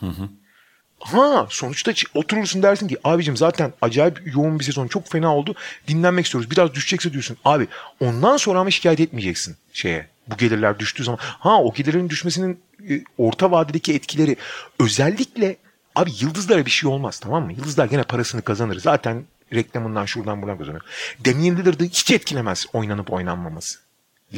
Hı 0.00 0.06
hı. 0.06 0.28
Ha 1.02 1.46
sonuçta 1.50 1.92
oturursun 2.14 2.62
dersin 2.62 2.88
ki 2.88 2.96
abicim 3.04 3.36
zaten 3.36 3.72
acayip 3.82 4.34
yoğun 4.34 4.58
bir 4.58 4.64
sezon 4.64 4.88
çok 4.88 5.08
fena 5.08 5.36
oldu. 5.36 5.54
Dinlenmek 5.88 6.24
istiyoruz. 6.24 6.50
Biraz 6.50 6.74
düşecekse 6.74 7.12
diyorsun. 7.12 7.36
Abi 7.44 7.68
ondan 8.00 8.36
sonra 8.36 8.58
ama 8.60 8.70
şikayet 8.70 9.00
etmeyeceksin 9.00 9.56
şeye. 9.72 10.06
Bu 10.26 10.36
gelirler 10.36 10.78
düştüğü 10.78 11.04
zaman. 11.04 11.18
Ha 11.22 11.62
o 11.62 11.74
gelirlerin 11.74 12.08
düşmesinin 12.08 12.60
e, 12.90 13.02
orta 13.18 13.50
vadedeki 13.50 13.94
etkileri 13.94 14.36
özellikle 14.80 15.56
abi 15.94 16.10
yıldızlara 16.20 16.66
bir 16.66 16.70
şey 16.70 16.90
olmaz 16.90 17.18
tamam 17.18 17.44
mı? 17.44 17.52
Yıldızlar 17.52 17.86
gene 17.86 18.02
parasını 18.02 18.42
kazanır. 18.42 18.80
Zaten 18.80 19.24
reklamından 19.54 20.04
şuradan 20.04 20.42
buradan 20.42 20.58
kazanıyor. 20.58 20.82
Damian 21.24 21.56
Lillard'ı 21.56 21.84
hiç 21.84 22.10
etkilemez 22.10 22.66
oynanıp 22.72 23.12
oynanmaması. 23.12 23.78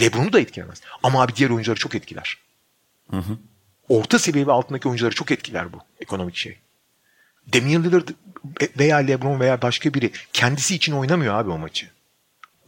LeBron'u 0.00 0.32
da 0.32 0.40
etkilemez. 0.40 0.80
Ama 1.02 1.22
abi 1.22 1.36
diğer 1.36 1.50
oyuncuları 1.50 1.78
çok 1.78 1.94
etkiler. 1.94 2.38
Hı 3.10 3.16
hı 3.16 3.38
orta 3.89 4.18
seviye 4.18 4.47
ve 4.47 4.53
altındaki 4.53 4.89
oyuncuları 4.89 5.14
çok 5.14 5.30
etkiler 5.30 5.72
bu 5.72 5.78
ekonomik 6.01 6.37
şey. 6.37 6.59
Damian 7.53 7.85
Lillard 7.85 8.09
veya 8.78 8.97
LeBron 8.97 9.41
veya 9.41 9.62
başka 9.62 9.95
biri 9.95 10.11
kendisi 10.32 10.74
için 10.74 10.93
oynamıyor 10.93 11.35
abi 11.35 11.51
o 11.51 11.59
maçı. 11.59 11.91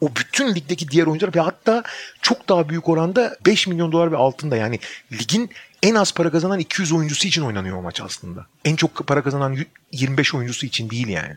O 0.00 0.10
bütün 0.16 0.54
ligdeki 0.54 0.88
diğer 0.88 1.06
oyuncular 1.06 1.34
ve 1.34 1.40
hatta 1.40 1.82
çok 2.22 2.48
daha 2.48 2.68
büyük 2.68 2.88
oranda 2.88 3.36
5 3.46 3.66
milyon 3.66 3.92
dolar 3.92 4.12
ve 4.12 4.16
altında 4.16 4.56
yani 4.56 4.78
ligin 5.12 5.50
en 5.82 5.94
az 5.94 6.14
para 6.14 6.30
kazanan 6.30 6.58
200 6.58 6.92
oyuncusu 6.92 7.28
için 7.28 7.42
oynanıyor 7.42 7.76
o 7.76 7.82
maç 7.82 8.00
aslında. 8.00 8.46
En 8.64 8.76
çok 8.76 9.06
para 9.06 9.22
kazanan 9.22 9.56
25 9.92 10.34
oyuncusu 10.34 10.66
için 10.66 10.90
değil 10.90 11.08
yani. 11.08 11.36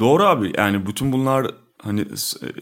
Doğru 0.00 0.24
abi 0.24 0.52
yani 0.56 0.86
bütün 0.86 1.12
bunlar 1.12 1.46
hani 1.78 2.06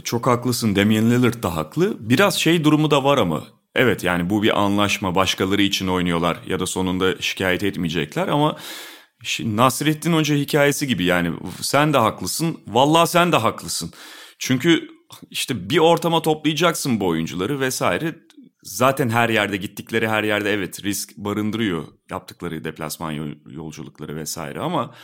çok 0.05 0.27
haklısın 0.27 0.77
Damian 0.77 1.11
Lillard 1.11 1.43
da 1.43 1.57
haklı. 1.57 1.97
Biraz 2.01 2.35
şey 2.35 2.65
durumu 2.65 2.91
da 2.91 3.05
var 3.05 3.19
ama 3.19 3.45
Evet 3.75 4.05
yani 4.05 4.31
bu 4.31 4.43
bir 4.43 4.61
anlaşma 4.61 5.15
başkaları 5.15 5.63
için 5.63 5.89
oynuyorlar 5.89 6.39
ya 6.47 6.61
da 6.61 6.67
sonunda 6.67 7.23
şikayet 7.23 7.63
etmeyecekler 7.63 8.29
ama 8.29 8.57
Nasrettin 9.41 10.13
Hoca 10.13 10.35
hikayesi 10.35 10.87
gibi 10.87 11.05
yani 11.05 11.33
sen 11.61 11.93
de 11.93 11.99
haklısın 11.99 12.61
vallahi 12.67 13.11
sen 13.11 13.33
de 13.33 13.37
haklısın. 13.37 13.93
Çünkü 14.39 14.89
işte 15.31 15.71
bir 15.71 15.79
ortama 15.79 16.23
toplayacaksın 16.23 17.01
bu 17.01 17.07
oyuncuları 17.07 17.61
vesaire 17.61 18.15
zaten 18.63 19.09
her 19.09 19.29
yerde 19.29 19.57
gittikleri 19.57 20.09
her 20.09 20.25
yerde 20.25 20.53
evet 20.53 20.85
risk 20.85 21.17
barındırıyor 21.17 21.87
yaptıkları 22.11 22.65
deplasman 22.65 23.37
yolculukları 23.47 24.17
vesaire 24.17 24.61
ama 24.61 24.95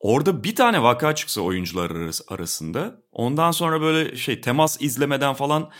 orada 0.00 0.44
bir 0.44 0.54
tane 0.54 0.82
vaka 0.82 1.14
çıksa 1.14 1.40
oyuncular 1.40 1.90
arasında 2.28 3.02
ondan 3.12 3.50
sonra 3.50 3.80
böyle 3.80 4.16
şey 4.16 4.40
temas 4.40 4.82
izlemeden 4.82 5.34
falan 5.34 5.70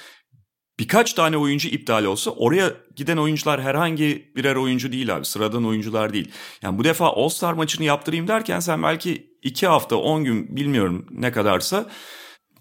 birkaç 0.78 1.12
tane 1.12 1.36
oyuncu 1.36 1.68
iptal 1.68 2.04
olsa 2.04 2.30
oraya 2.30 2.72
giden 2.96 3.16
oyuncular 3.16 3.62
herhangi 3.62 4.32
birer 4.36 4.56
oyuncu 4.56 4.92
değil 4.92 5.16
abi. 5.16 5.24
Sıradan 5.24 5.66
oyuncular 5.66 6.12
değil. 6.12 6.30
Yani 6.62 6.78
bu 6.78 6.84
defa 6.84 7.06
All-Star 7.06 7.52
maçını 7.52 7.84
yaptırayım 7.84 8.28
derken 8.28 8.60
sen 8.60 8.82
belki 8.82 9.32
2 9.42 9.66
hafta 9.66 9.96
10 9.96 10.24
gün 10.24 10.56
bilmiyorum 10.56 11.06
ne 11.10 11.32
kadarsa 11.32 11.86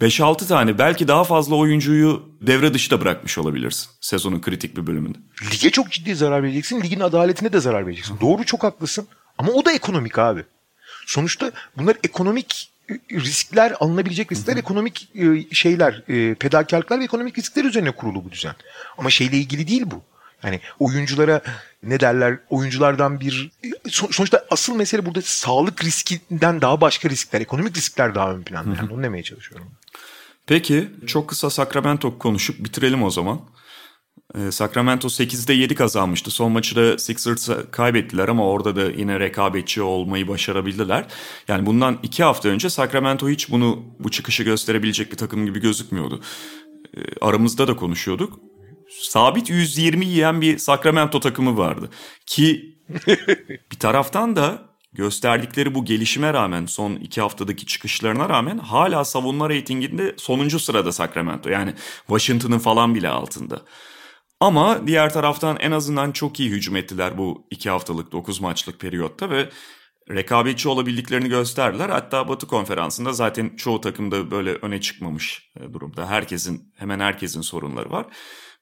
5-6 0.02 0.48
tane 0.48 0.78
belki 0.78 1.08
daha 1.08 1.24
fazla 1.24 1.56
oyuncuyu 1.56 2.38
devre 2.42 2.74
dışı 2.74 2.92
da 2.92 3.02
bırakmış 3.02 3.38
olabilirsin 3.38 3.90
sezonun 4.02 4.42
kritik 4.42 4.78
bir 4.78 4.88
bölümünde. 4.88 5.18
Lige 5.52 5.70
çok 5.70 5.92
ciddi 5.92 6.16
zarar 6.16 6.44
vereceksin. 6.44 6.82
Ligin 6.82 7.00
adaletine 7.00 7.54
de 7.54 7.60
zarar 7.60 7.86
vereceksin. 7.88 8.18
Doğru 8.22 8.46
çok 8.46 8.64
haklısın. 8.64 9.08
Ama 9.38 9.52
o 9.52 9.66
da 9.66 9.72
ekonomik 9.72 10.20
abi. 10.20 10.44
Sonuçta 11.06 11.52
bunlar 11.78 11.98
ekonomik 12.04 12.71
riskler 13.12 13.74
alınabilecek 13.80 14.32
riskler 14.32 14.58
ekonomik 14.58 15.10
e, 15.16 15.56
şeyler 15.56 16.04
e, 16.10 16.36
fedakarlıklar 16.36 17.00
ve 17.00 17.04
ekonomik 17.04 17.38
riskler 17.38 17.66
üzerine 17.66 17.92
kurulu 17.92 18.26
bu 18.26 18.32
düzen. 18.32 18.56
Ama 18.98 19.10
şeyle 19.10 19.38
ilgili 19.38 19.68
değil 19.68 19.84
bu. 19.86 20.04
Yani 20.44 20.60
oyunculara 20.80 21.42
ne 21.84 22.00
derler 22.00 22.40
oyunculardan 22.50 23.20
bir 23.20 23.52
sonuçta 23.90 24.46
asıl 24.50 24.76
mesele 24.76 25.06
burada 25.06 25.22
sağlık 25.22 25.84
riskinden 25.84 26.62
daha 26.62 26.82
başka 26.82 27.10
riskler, 27.10 27.42
ekonomik 27.42 27.78
riskler 27.78 28.16
daha 28.16 28.34
ön 28.34 28.44
planda. 28.44 28.76
Yani 28.76 28.94
onu 28.94 29.04
demeye 29.04 29.24
çalışıyorum. 29.24 29.68
Peki 30.48 30.90
çok 31.08 31.30
kısa 31.30 31.50
Sacramento 31.50 32.18
konuşup 32.18 32.66
bitirelim 32.66 33.04
o 33.04 33.10
zaman. 33.10 33.42
Ee, 34.38 34.52
Sacramento 34.52 35.08
8'de 35.08 35.54
7 35.54 35.76
kazanmıştı. 35.76 36.32
Son 36.32 36.52
maçı 36.52 36.76
da 36.76 36.98
Sixers 36.98 37.50
kaybettiler 37.72 38.28
ama 38.28 38.48
orada 38.48 38.76
da 38.76 38.84
yine 38.84 39.20
rekabetçi 39.20 39.82
olmayı 39.82 40.28
başarabildiler. 40.28 41.06
Yani 41.48 41.66
bundan 41.66 42.00
2 42.04 42.24
hafta 42.24 42.50
önce 42.50 42.70
Sacramento 42.70 43.30
hiç 43.30 43.52
bunu 43.52 43.84
bu 44.00 44.12
çıkışı 44.12 44.44
gösterebilecek 44.44 45.12
bir 45.12 45.18
takım 45.18 45.46
gibi 45.46 45.60
gözükmüyordu. 45.60 46.22
Ee, 46.98 47.00
aramızda 47.22 47.68
da 47.68 47.76
konuşuyorduk. 47.76 48.40
Sabit 48.90 49.50
120 49.50 50.06
yiyen 50.06 50.42
bir 50.42 50.58
Sacramento 50.58 51.20
takımı 51.20 51.58
vardı. 51.58 51.90
Ki 52.26 52.76
bir 53.72 53.80
taraftan 53.80 54.36
da 54.36 54.72
gösterdikleri 54.94 55.76
bu 55.76 55.86
gelişime 55.86 56.34
rağmen 56.34 56.66
son 56.66 56.96
iki 56.96 57.22
haftadaki 57.22 57.66
çıkışlarına 57.66 58.30
rağmen 58.30 58.58
hala 58.58 59.06
savunma 59.06 59.50
reytinginde 59.50 60.16
sonuncu 60.18 60.60
sırada 60.60 60.92
Sacramento. 60.92 61.50
Yani 61.50 61.74
Washington'ın 62.08 62.60
falan 62.60 62.96
bile 62.96 63.10
altında. 63.10 63.62
Ama 64.42 64.88
diğer 64.88 65.14
taraftan 65.14 65.58
en 65.60 65.72
azından 65.72 66.12
çok 66.12 66.40
iyi 66.40 66.50
hücum 66.50 66.76
ettiler 66.76 67.18
bu 67.18 67.48
iki 67.52 67.70
haftalık 67.70 68.12
9 68.12 68.42
maçlık 68.42 68.80
periyotta 68.80 69.30
ve 69.30 69.50
rekabetçi 70.10 70.70
olabildiklerini 70.70 71.30
gösterdiler. 71.30 71.90
Hatta 71.90 72.28
Batı 72.28 72.48
konferansında 72.48 73.14
zaten 73.14 73.56
çoğu 73.56 73.82
takımda 73.82 74.32
böyle 74.32 74.54
öne 74.54 74.82
çıkmamış 74.82 75.52
e, 75.60 75.74
durumda. 75.74 76.10
Herkesin 76.10 76.74
hemen 76.78 77.00
herkesin 77.00 77.42
sorunları 77.42 77.92
var. 77.92 78.06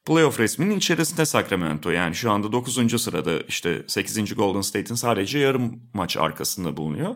Playoff 0.06 0.40
resminin 0.40 0.78
içerisinde 0.78 1.26
Sacramento 1.26 1.90
yani 1.90 2.16
şu 2.16 2.32
anda 2.32 2.52
9. 2.52 3.02
sırada 3.02 3.42
işte 3.48 3.84
8. 3.88 4.36
Golden 4.36 4.62
State'in 4.62 4.96
sadece 4.96 5.40
yarım 5.40 5.82
maç 5.94 6.18
arkasında 6.18 6.78
bulunuyor 6.78 7.16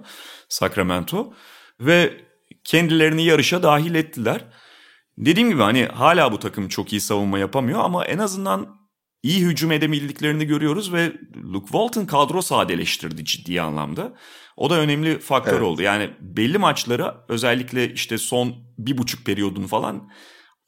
Sacramento 0.50 1.34
ve 1.80 2.14
kendilerini 2.64 3.24
yarışa 3.26 3.64
dahil 3.64 3.96
ettiler. 3.96 4.46
Dediğim 5.18 5.50
gibi 5.50 5.62
hani 5.62 5.86
hala 5.86 6.32
bu 6.32 6.40
takım 6.40 6.68
çok 6.68 6.94
iyi 6.94 7.02
savunma 7.02 7.40
yapamıyor 7.40 7.80
ama 7.80 8.06
en 8.06 8.18
azından 8.18 8.78
iyi 9.24 9.46
hücum 9.46 9.72
edemediklerini 9.72 10.46
görüyoruz 10.46 10.94
ve 10.94 11.14
Luke 11.54 11.66
Walton 11.66 12.06
kadro 12.06 12.42
sadeleştirdi 12.42 13.26
ciddi 13.26 13.62
anlamda. 13.62 14.14
O 14.58 14.70
da 14.70 14.80
önemli 14.80 15.20
faktör 15.20 15.54
evet. 15.54 15.64
oldu. 15.64 15.82
Yani 15.82 16.10
belli 16.20 16.58
maçları 16.58 17.16
özellikle 17.28 17.94
işte 17.94 18.18
son 18.18 18.56
bir 18.80 18.98
buçuk 18.98 19.26
periyodun 19.26 19.68
falan 19.68 20.10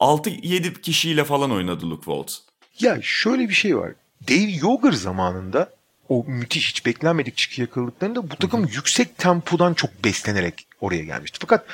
6-7 0.00 0.80
kişiyle 0.80 1.24
falan 1.24 1.50
oynadı 1.50 1.90
Luke 1.90 2.04
Walton. 2.04 2.36
Ya 2.80 2.98
şöyle 3.02 3.48
bir 3.48 3.54
şey 3.54 3.76
var. 3.76 3.92
Dave 4.28 4.52
Yoger 4.60 4.92
zamanında 4.92 5.70
o 6.08 6.24
müthiş 6.26 6.68
hiç 6.68 6.86
beklenmedik 6.86 7.36
çıkı 7.36 7.60
yakaladıklarında 7.60 8.30
bu 8.30 8.36
takım 8.36 8.62
Hı-hı. 8.62 8.74
yüksek 8.74 9.18
tempodan 9.18 9.74
çok 9.74 10.04
beslenerek 10.04 10.66
oraya 10.80 11.04
gelmişti. 11.04 11.38
Fakat 11.40 11.66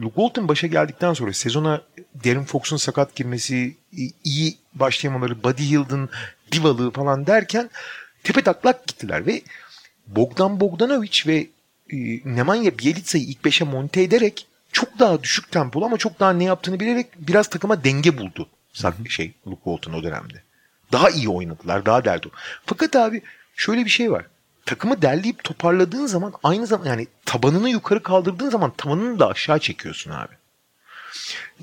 Walton 0.00 0.48
başa 0.48 0.66
geldikten 0.66 1.12
sonra 1.14 1.32
sezona 1.32 1.82
Darren 2.24 2.44
Fox'un 2.44 2.76
sakat 2.76 3.14
girmesi, 3.14 3.76
iyi 4.24 4.56
başlayamaları, 4.74 5.42
Buddy 5.42 5.62
Hield'ın 5.62 6.08
divalığı 6.52 6.90
falan 6.90 7.26
derken 7.26 7.70
tepe 8.24 8.42
taklak 8.42 8.86
gittiler 8.86 9.26
ve 9.26 9.42
Bogdan 10.06 10.60
Bogdanovic 10.60 11.22
ve 11.26 11.46
e, 11.90 11.96
Nemanja 12.24 12.78
Bielica'yı 12.78 13.24
ilk 13.24 13.44
beşe 13.44 13.64
monte 13.64 14.02
ederek 14.02 14.46
çok 14.72 14.98
daha 14.98 15.22
düşük 15.22 15.50
tempolu 15.50 15.84
ama 15.84 15.96
çok 15.96 16.20
daha 16.20 16.32
ne 16.32 16.44
yaptığını 16.44 16.80
bilerek 16.80 17.06
biraz 17.18 17.50
takıma 17.50 17.84
denge 17.84 18.18
buldu. 18.18 18.48
Şey 19.08 19.32
Luke 19.46 19.64
Walton 19.64 19.92
o 19.92 20.02
dönemde. 20.02 20.42
Daha 20.92 21.10
iyi 21.10 21.28
oynadılar, 21.28 21.86
daha 21.86 22.04
derdi. 22.04 22.28
Fakat 22.66 22.96
abi 22.96 23.22
şöyle 23.56 23.84
bir 23.84 23.90
şey 23.90 24.12
var 24.12 24.26
takımı 24.66 25.02
derleyip 25.02 25.44
toparladığın 25.44 26.06
zaman 26.06 26.32
aynı 26.42 26.66
zaman 26.66 26.86
yani 26.86 27.06
tabanını 27.24 27.70
yukarı 27.70 28.02
kaldırdığın 28.02 28.50
zaman 28.50 28.72
tavanını 28.76 29.18
da 29.18 29.28
aşağı 29.28 29.58
çekiyorsun 29.58 30.10
abi. 30.10 30.34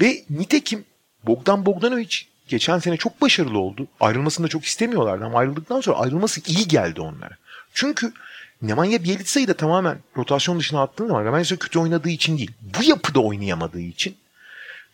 Ve 0.01 0.23
nitekim 0.29 0.85
Bogdan 1.23 1.65
Bogdanovic 1.65 2.15
geçen 2.47 2.79
sene 2.79 2.97
çok 2.97 3.21
başarılı 3.21 3.59
oldu. 3.59 3.87
Ayrılmasını 3.99 4.45
da 4.45 4.49
çok 4.49 4.65
istemiyorlardı 4.65 5.25
ama 5.25 5.39
ayrıldıktan 5.39 5.81
sonra 5.81 5.97
ayrılması 5.97 6.41
iyi 6.47 6.67
geldi 6.67 7.01
onlara. 7.01 7.37
Çünkü 7.73 8.13
Nemanja 8.61 9.03
Bielica'yı 9.03 9.47
da 9.47 9.53
tamamen 9.53 9.97
rotasyon 10.17 10.59
dışına 10.59 10.81
attığın 10.81 11.07
zaman 11.07 11.25
Nemanja 11.25 11.55
kötü 11.55 11.79
oynadığı 11.79 12.09
için 12.09 12.37
değil. 12.37 12.51
Bu 12.61 12.83
yapıda 12.83 13.19
oynayamadığı 13.19 13.81
için 13.81 14.17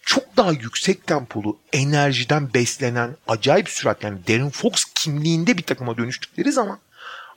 çok 0.02 0.38
daha 0.38 0.52
yüksek 0.52 1.08
tempolu, 1.08 1.58
enerjiden 1.74 2.54
beslenen, 2.54 3.16
acayip 3.28 3.70
sürat 3.70 4.04
yani 4.04 4.20
Darren 4.28 4.50
Fox 4.50 4.86
kimliğinde 4.96 5.58
bir 5.58 5.64
takıma 5.64 5.98
dönüştükleri 5.98 6.52
zaman 6.52 6.80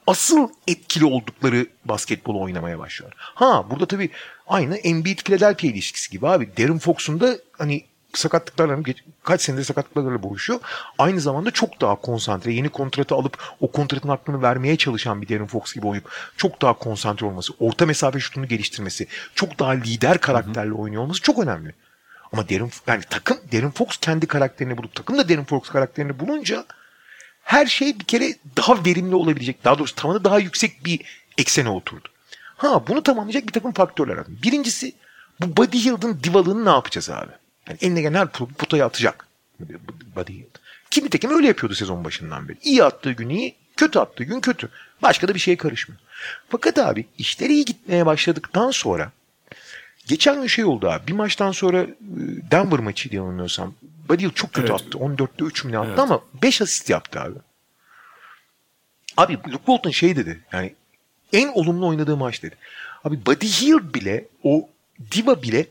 asıl 0.07 0.49
etkili 0.67 1.05
oldukları 1.05 1.67
basketbol 1.85 2.41
oynamaya 2.41 2.79
başlıyor. 2.79 3.13
Ha 3.17 3.67
burada 3.71 3.87
tabii 3.87 4.11
aynı 4.47 4.77
Embiid 4.77 5.19
Philadelphia 5.19 5.67
ilişkisi 5.67 6.11
gibi 6.11 6.29
abi. 6.29 6.57
Darren 6.57 6.79
Fox'un 6.79 7.21
da 7.21 7.39
hani 7.59 7.85
sakatlıklarla 8.15 8.79
kaç 9.23 9.41
senedir 9.43 9.65
sakatlıklarla 9.65 10.23
boğuşuyor. 10.23 10.61
Aynı 10.99 11.21
zamanda 11.21 11.51
çok 11.51 11.81
daha 11.81 11.95
konsantre. 11.95 12.53
Yeni 12.53 12.69
kontratı 12.69 13.15
alıp 13.15 13.39
o 13.61 13.73
kontratın 13.73 14.09
hakkını 14.09 14.43
vermeye 14.43 14.77
çalışan 14.77 15.23
bir 15.23 15.29
Darren 15.29 15.47
Fox 15.47 15.75
gibi 15.75 15.87
oynayıp 15.87 16.11
çok 16.37 16.63
daha 16.63 16.73
konsantre 16.73 17.27
olması, 17.27 17.53
orta 17.61 17.87
mesafe 17.87 18.21
şutunu 18.21 18.49
geliştirmesi, 18.49 19.07
çok 19.35 19.59
daha 19.59 19.71
lider 19.71 20.19
karakterle 20.19 20.73
oynuyor 20.73 21.03
olması 21.03 21.23
çok 21.23 21.39
önemli. 21.39 21.75
Ama 22.33 22.49
Darren, 22.49 22.71
yani 22.87 23.03
takım 23.11 23.39
Darren 23.53 23.71
Fox 23.71 23.97
kendi 23.97 24.27
karakterini 24.27 24.79
bulup 24.79 24.95
takım 24.95 25.19
da 25.19 25.29
Darren 25.29 25.45
Fox 25.45 25.69
karakterini 25.69 26.21
bulunca 26.21 26.65
her 27.53 27.67
şey 27.67 28.01
bir 28.01 28.05
kere 28.05 28.35
daha 28.57 28.85
verimli 28.85 29.15
olabilecek. 29.15 29.65
Daha 29.65 29.79
doğrusu 29.79 29.95
tavanı 29.95 30.25
daha 30.25 30.39
yüksek 30.39 30.85
bir 30.85 31.01
eksene 31.39 31.69
oturdu. 31.69 32.09
Ha 32.57 32.87
bunu 32.89 33.03
tamamlayacak 33.03 33.47
bir 33.47 33.53
takım 33.53 33.73
faktörler 33.73 34.17
var. 34.17 34.27
Birincisi 34.29 34.93
bu 35.41 35.57
Buddy 35.57 35.79
Hield'ın 35.79 36.21
divalığını 36.23 36.65
ne 36.65 36.69
yapacağız 36.69 37.11
abi? 37.11 37.31
Yani 37.69 37.79
eline 37.81 38.01
gelen 38.01 38.19
her 38.19 38.29
potaya 38.29 38.87
atacak. 38.87 39.27
Buddy 40.17 40.33
Hield. 40.33 40.57
Kimi 40.91 41.09
tekim 41.09 41.31
öyle 41.31 41.47
yapıyordu 41.47 41.75
sezon 41.75 42.05
başından 42.05 42.49
beri. 42.49 42.59
İyi 42.63 42.85
attığı 42.85 43.13
gün 43.13 43.29
iyi, 43.29 43.55
kötü 43.77 43.99
attığı 43.99 44.25
gün 44.25 44.41
kötü. 44.41 44.69
Başka 45.03 45.29
da 45.29 45.35
bir 45.35 45.41
şeye 45.41 45.57
karışmıyor. 45.57 46.01
Fakat 46.49 46.79
abi 46.79 47.07
işler 47.19 47.51
iyi 47.51 47.65
gitmeye 47.65 48.07
başladıktan 48.07 48.71
sonra 48.71 49.13
geçen 50.07 50.41
gün 50.41 50.47
şey 50.47 50.65
oldu 50.65 50.89
abi. 50.89 51.07
Bir 51.07 51.13
maçtan 51.13 51.53
sonra 51.53 51.83
e, 51.83 51.89
Denver 52.51 52.81
maçı 52.81 53.11
diye 53.11 53.23
Hield 54.11 54.35
çok 54.35 54.53
kötü 54.53 54.73
evet. 54.73 54.83
attı. 54.83 54.99
14'te 54.99 55.45
3 55.45 55.65
mü 55.65 55.79
attı 55.79 55.89
evet. 55.89 55.99
ama 55.99 56.21
5 56.43 56.63
asist 56.63 56.91
yaptı 56.91 57.21
abi. 57.21 57.35
Abi 59.17 59.33
Luke 59.33 59.57
Walton 59.57 59.91
şey 59.91 60.17
dedi. 60.17 60.41
Yani 60.53 60.75
en 61.33 61.49
olumlu 61.49 61.87
oynadığı 61.87 62.17
maç 62.17 62.43
dedi. 62.43 62.57
Abi 63.05 63.27
Buddy 63.27 63.47
Hield 63.47 63.95
bile 63.95 64.25
o 64.45 64.69
Diva 65.13 65.43
bile 65.43 65.67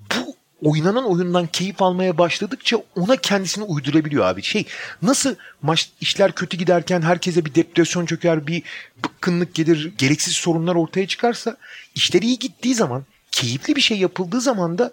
bu 0.00 0.36
oynanan 0.62 1.04
oyundan 1.04 1.46
keyif 1.46 1.82
almaya 1.82 2.18
başladıkça 2.18 2.76
ona 2.96 3.16
kendisini 3.16 3.64
uydurabiliyor 3.64 4.24
abi. 4.24 4.42
Şey 4.42 4.66
nasıl 5.02 5.34
maç 5.62 5.90
işler 6.00 6.32
kötü 6.32 6.56
giderken 6.56 7.02
herkese 7.02 7.44
bir 7.44 7.54
depresyon 7.54 8.06
çöker, 8.06 8.46
bir 8.46 8.62
bıkkınlık 9.04 9.54
gelir, 9.54 9.92
gereksiz 9.98 10.34
sorunlar 10.34 10.74
ortaya 10.74 11.06
çıkarsa 11.06 11.56
işler 11.94 12.22
iyi 12.22 12.38
gittiği 12.38 12.74
zaman, 12.74 13.04
keyifli 13.32 13.76
bir 13.76 13.80
şey 13.80 13.98
yapıldığı 13.98 14.40
zaman 14.40 14.78
da 14.78 14.92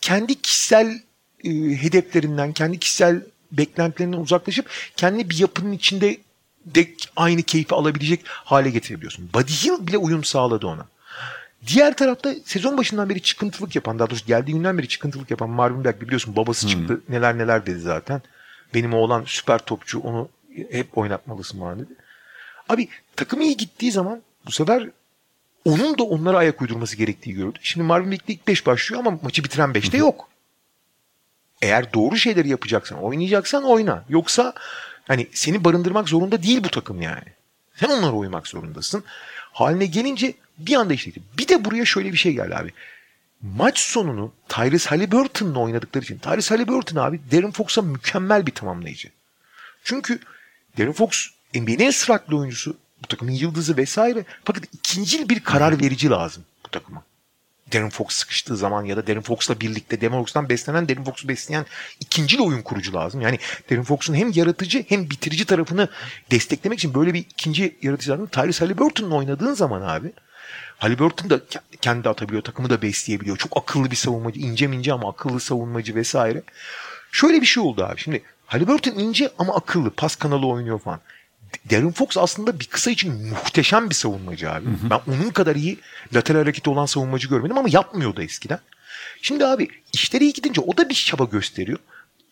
kendi 0.00 0.42
kişisel 0.42 1.00
e, 1.44 1.50
hedeflerinden, 1.82 2.52
kendi 2.52 2.78
kişisel 2.78 3.22
beklentilerinden 3.52 4.18
uzaklaşıp 4.18 4.70
kendi 4.96 5.30
bir 5.30 5.38
yapının 5.38 5.72
içinde 5.72 6.16
de 6.66 6.88
aynı 7.16 7.42
keyfi 7.42 7.74
alabilecek 7.74 8.20
hale 8.26 8.70
getirebiliyorsun. 8.70 9.30
Buddy 9.34 9.52
Hill 9.52 9.86
bile 9.86 9.98
uyum 9.98 10.24
sağladı 10.24 10.66
ona. 10.66 10.86
Diğer 11.66 11.96
tarafta 11.96 12.34
sezon 12.44 12.78
başından 12.78 13.08
beri 13.08 13.22
çıkıntılık 13.22 13.76
yapan, 13.76 13.98
daha 13.98 14.10
doğrusu 14.10 14.26
geldiği 14.26 14.52
günden 14.52 14.78
beri 14.78 14.88
çıkıntılık 14.88 15.30
yapan 15.30 15.50
Marvin 15.50 15.84
Bagley 15.84 16.00
biliyorsun 16.00 16.36
babası 16.36 16.68
çıktı 16.68 16.94
hmm. 16.94 17.14
neler 17.14 17.38
neler 17.38 17.66
dedi 17.66 17.80
zaten. 17.80 18.22
Benim 18.74 18.94
oğlan 18.94 19.24
süper 19.26 19.58
topçu 19.58 20.00
onu 20.00 20.28
hep 20.70 20.98
oynatmalısın 20.98 21.60
bana 21.60 21.78
dedi. 21.78 21.92
Abi 22.68 22.88
takım 23.16 23.40
iyi 23.40 23.56
gittiği 23.56 23.92
zaman 23.92 24.22
bu 24.46 24.52
sefer 24.52 24.90
onun 25.64 25.98
da 25.98 26.02
onlara 26.02 26.36
ayak 26.36 26.62
uydurması 26.62 26.96
gerektiği 26.96 27.34
gördü. 27.34 27.58
Şimdi 27.62 27.86
Marvin 27.86 28.06
Bagley 28.06 28.20
ilk 28.28 28.48
5 28.48 28.66
başlıyor 28.66 29.00
ama 29.06 29.18
maçı 29.22 29.44
bitiren 29.44 29.70
5'te 29.70 29.98
yok. 29.98 30.28
Eğer 31.62 31.92
doğru 31.94 32.16
şeyleri 32.16 32.48
yapacaksan, 32.48 32.98
oynayacaksan 32.98 33.64
oyna. 33.64 34.04
Yoksa 34.08 34.52
hani 35.08 35.28
seni 35.32 35.64
barındırmak 35.64 36.08
zorunda 36.08 36.42
değil 36.42 36.64
bu 36.64 36.68
takım 36.68 37.02
yani. 37.02 37.24
Sen 37.76 37.88
onlara 37.88 38.12
uymak 38.12 38.48
zorundasın. 38.48 39.04
Haline 39.52 39.86
gelince 39.86 40.34
bir 40.58 40.74
anda 40.74 40.94
işledi. 40.94 41.22
Bir 41.38 41.48
de 41.48 41.64
buraya 41.64 41.84
şöyle 41.84 42.12
bir 42.12 42.18
şey 42.18 42.32
geldi 42.32 42.56
abi. 42.56 42.72
Maç 43.42 43.78
sonunu 43.78 44.32
Tyrese 44.48 44.88
Halliburton'la 44.88 45.58
oynadıkları 45.58 46.04
için. 46.04 46.18
Tyrese 46.18 46.54
Halliburton 46.54 46.96
abi 46.96 47.20
Darren 47.32 47.50
Fox'a 47.50 47.82
mükemmel 47.82 48.46
bir 48.46 48.54
tamamlayıcı. 48.54 49.08
Çünkü 49.84 50.18
Darren 50.78 50.92
Fox 50.92 51.26
NBA'nin 51.54 51.78
en 51.78 51.90
süratli 51.90 52.36
oyuncusu. 52.36 52.76
Bu 53.02 53.06
takımın 53.06 53.32
yıldızı 53.32 53.76
vesaire. 53.76 54.24
Fakat 54.44 54.64
ikinci 54.72 55.28
bir 55.28 55.40
karar 55.40 55.80
verici 55.80 56.10
lazım 56.10 56.44
bu 56.66 56.68
takıma. 56.68 57.02
Darren 57.72 57.90
Fox 57.90 58.14
sıkıştığı 58.14 58.56
zaman 58.56 58.84
ya 58.84 58.96
da 58.96 59.06
Darren 59.06 59.22
Fox'la 59.22 59.60
birlikte 59.60 60.00
Darren 60.00 60.18
Fox'tan 60.18 60.48
beslenen 60.48 60.88
Darren 60.88 61.04
Fox'u 61.04 61.28
besleyen 61.28 61.66
ikinci 62.00 62.42
oyun 62.42 62.62
kurucu 62.62 62.94
lazım. 62.94 63.20
Yani 63.20 63.38
Darren 63.70 63.84
Fox'un 63.84 64.14
hem 64.14 64.32
yaratıcı 64.34 64.84
hem 64.88 65.10
bitirici 65.10 65.44
tarafını 65.44 65.88
desteklemek 66.30 66.78
için 66.78 66.94
böyle 66.94 67.14
bir 67.14 67.18
ikinci 67.18 67.78
yaratıcı 67.82 68.10
lazım. 68.10 68.26
Tyrese 68.26 68.64
Halliburton'la 68.64 69.14
oynadığın 69.14 69.54
zaman 69.54 69.82
abi 69.82 70.12
Halliburton 70.78 71.30
da 71.30 71.40
kendi 71.80 72.08
atabiliyor, 72.08 72.42
takımı 72.42 72.70
da 72.70 72.82
besleyebiliyor. 72.82 73.36
Çok 73.36 73.56
akıllı 73.56 73.90
bir 73.90 73.96
savunmacı, 73.96 74.40
ince 74.40 74.66
ince 74.66 74.92
ama 74.92 75.10
akıllı 75.10 75.40
savunmacı 75.40 75.94
vesaire. 75.94 76.42
Şöyle 77.12 77.40
bir 77.40 77.46
şey 77.46 77.62
oldu 77.62 77.84
abi. 77.84 78.00
Şimdi 78.00 78.22
Halliburton 78.46 78.92
ince 78.92 79.30
ama 79.38 79.54
akıllı, 79.54 79.90
pas 79.90 80.16
kanalı 80.16 80.46
oynuyor 80.46 80.78
falan. 80.78 81.00
Darren 81.70 81.92
Fox 81.92 82.16
aslında 82.16 82.60
bir 82.60 82.66
kısa 82.66 82.90
için 82.90 83.28
muhteşem 83.28 83.90
bir 83.90 83.94
savunmacı 83.94 84.50
abi. 84.50 84.66
Hı 84.66 84.70
hı. 84.70 84.90
Ben 84.90 85.00
onun 85.12 85.30
kadar 85.30 85.56
iyi 85.56 85.78
lateral 86.14 86.40
hareketi 86.40 86.70
olan 86.70 86.86
savunmacı 86.86 87.28
görmedim 87.28 87.58
ama 87.58 87.68
yapmıyordu 87.70 88.22
eskiden. 88.22 88.58
Şimdi 89.22 89.46
abi 89.46 89.68
işleri 89.92 90.24
iyi 90.24 90.32
gidince 90.32 90.60
o 90.60 90.76
da 90.76 90.88
bir 90.88 90.94
çaba 90.94 91.24
gösteriyor. 91.24 91.78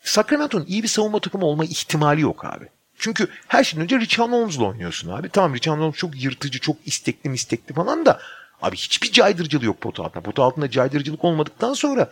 Sacramento'nun 0.03 0.67
iyi 0.67 0.83
bir 0.83 0.89
savunma 0.89 1.21
takımı 1.21 1.45
olma 1.45 1.65
ihtimali 1.65 2.21
yok 2.21 2.45
abi. 2.45 2.65
Çünkü 2.99 3.29
her 3.49 3.65
şeyden 3.65 3.85
önce 3.85 4.01
Richard 4.01 4.31
Holmes'la 4.31 4.65
oynuyorsun 4.65 5.11
abi. 5.11 5.29
Tamam 5.29 5.55
Richard 5.55 5.79
Holmes 5.79 5.97
çok 5.97 6.23
yırtıcı, 6.23 6.59
çok 6.59 6.77
istekli 6.87 7.35
istekli 7.35 7.75
falan 7.75 8.07
da 8.07 8.21
abi 8.63 8.77
hiçbir 8.77 9.13
caydırıcılığı 9.13 9.65
yok 9.65 9.81
potu 9.81 10.03
altında. 10.03 10.23
Potu 10.23 10.43
altında 10.43 10.71
caydırıcılık 10.71 11.25
olmadıktan 11.25 11.75
sonra 11.75 12.03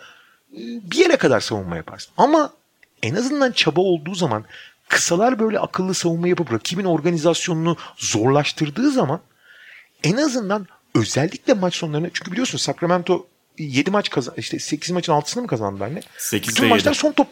e, 0.53 0.61
bir 0.91 0.97
yere 0.97 1.17
kadar 1.17 1.41
savunma 1.41 1.77
yaparsın. 1.77 2.13
Ama 2.17 2.53
en 3.03 3.15
azından 3.15 3.53
çaba 3.53 3.81
olduğu 3.81 4.15
zaman 4.15 4.45
kısalar 4.89 5.39
böyle 5.39 5.59
akıllı 5.59 5.95
savunma 5.95 6.29
yapıp 6.29 6.53
rakibin 6.53 6.85
organizasyonunu 6.85 7.77
zorlaştırdığı 7.97 8.91
zaman 8.91 9.21
en 10.03 10.17
azından 10.17 10.67
özellikle 10.95 11.55
maç 11.55 11.75
sonlarında 11.75 12.11
çünkü 12.15 12.33
biliyorsun 12.33 12.59
Sacramento 12.59 13.27
7 13.59 13.91
maç 13.91 14.11
kazan 14.11 14.35
işte 14.37 14.59
8 14.59 14.91
maçın 14.91 15.13
6'sını 15.13 15.41
mı 15.41 15.47
kazandılar 15.47 15.95
ne? 15.95 16.01
8 16.19 16.57
bütün 16.57 16.69
maçlar 16.69 16.91
7. 16.91 16.99
son 16.99 17.13
top 17.13 17.27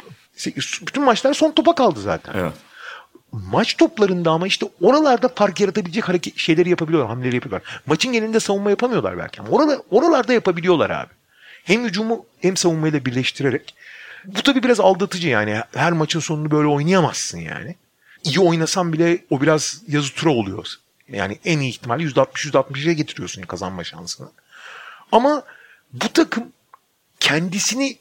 bütün 0.81 1.03
maçlar 1.03 1.35
son 1.35 1.51
topa 1.51 1.75
kaldı 1.75 2.01
zaten. 2.01 2.35
Evet. 2.37 2.53
Maç 3.33 3.77
toplarında 3.77 4.31
ama 4.31 4.47
işte 4.47 4.67
oralarda 4.81 5.29
fark 5.29 5.61
yaratabilecek 5.61 6.09
hareket 6.09 6.39
şeyleri 6.39 6.71
yapabiliyorlar, 6.71 7.09
hamleleri 7.09 7.35
yapıyorlar. 7.35 7.83
Maçın 7.87 8.13
genelinde 8.13 8.41
savunma 8.41 8.71
yapamıyorlar 8.71 9.19
belki 9.19 9.41
ama 9.41 9.51
oralar, 9.51 9.79
oralarda 9.91 10.33
yapabiliyorlar 10.33 10.91
abi. 10.91 11.11
Hem 11.65 11.85
hücumu 11.85 12.27
hem 12.41 12.57
savunmayla 12.57 13.05
birleştirerek. 13.05 13.75
Bu 14.27 14.43
tabii 14.43 14.63
biraz 14.63 14.81
aldatıcı 14.81 15.29
yani. 15.29 15.61
Her 15.75 15.93
maçın 15.93 16.21
sonunu 16.21 16.51
böyle 16.51 16.69
oynayamazsın 16.69 17.39
yani. 17.39 17.77
İyi 18.25 18.41
oynasan 18.41 18.93
bile 18.93 19.25
o 19.31 19.41
biraz 19.41 19.83
yazı 19.89 20.15
tura 20.15 20.31
oluyor. 20.31 20.69
Yani 21.09 21.39
en 21.45 21.61
iyi 21.61 21.71
ihtimalle 21.71 22.05
%60-%60'a 22.05 22.93
getiriyorsun 22.93 23.43
kazanma 23.43 23.85
şansını. 23.85 24.29
Ama 25.13 25.43
bu 25.93 26.09
takım 26.13 26.45
kendisini 27.21 27.99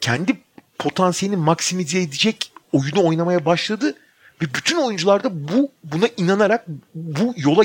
kendi 0.00 0.40
potansiyelini 0.78 1.40
maksimize 1.40 2.02
edecek 2.02 2.52
oyunu 2.72 3.06
oynamaya 3.06 3.44
başladı 3.44 3.94
ve 4.42 4.54
bütün 4.54 4.76
oyuncular 4.76 5.24
da 5.24 5.48
bu 5.48 5.72
buna 5.84 6.08
inanarak 6.16 6.64
bu 6.94 7.34
yola 7.36 7.62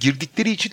girdikleri 0.00 0.50
için 0.50 0.72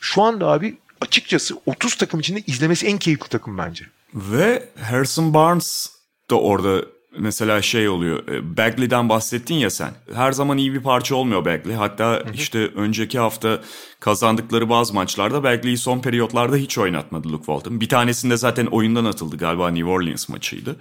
şu 0.00 0.22
anda 0.22 0.46
abi 0.46 0.78
açıkçası 1.00 1.54
30 1.66 1.94
takım 1.94 2.20
içinde 2.20 2.40
izlemesi 2.46 2.86
en 2.86 2.98
keyifli 2.98 3.28
takım 3.28 3.58
bence. 3.58 3.84
Ve 4.14 4.68
Harrison 4.80 5.34
Barnes 5.34 5.97
da 6.30 6.40
orada 6.40 6.84
mesela 7.18 7.62
şey 7.62 7.88
oluyor. 7.88 8.28
E, 8.28 8.56
Bagley'den 8.56 9.08
bahsettin 9.08 9.54
ya 9.54 9.70
sen. 9.70 9.90
Her 10.14 10.32
zaman 10.32 10.58
iyi 10.58 10.74
bir 10.74 10.82
parça 10.82 11.14
olmuyor 11.14 11.44
Bagley. 11.44 11.74
Hatta 11.76 12.04
hı 12.04 12.14
hı. 12.14 12.34
işte 12.34 12.66
önceki 12.66 13.18
hafta 13.18 13.60
kazandıkları 14.00 14.70
bazı 14.70 14.94
maçlarda 14.94 15.42
Bagley'i 15.42 15.78
son 15.78 16.00
periyotlarda 16.00 16.56
hiç 16.56 16.78
oynatmadı 16.78 17.28
Luke 17.28 17.46
Walton. 17.46 17.80
Bir 17.80 17.88
tanesinde 17.88 18.36
zaten 18.36 18.66
oyundan 18.66 19.04
atıldı 19.04 19.36
galiba 19.36 19.70
New 19.70 19.90
Orleans 19.90 20.28
maçıydı 20.28 20.76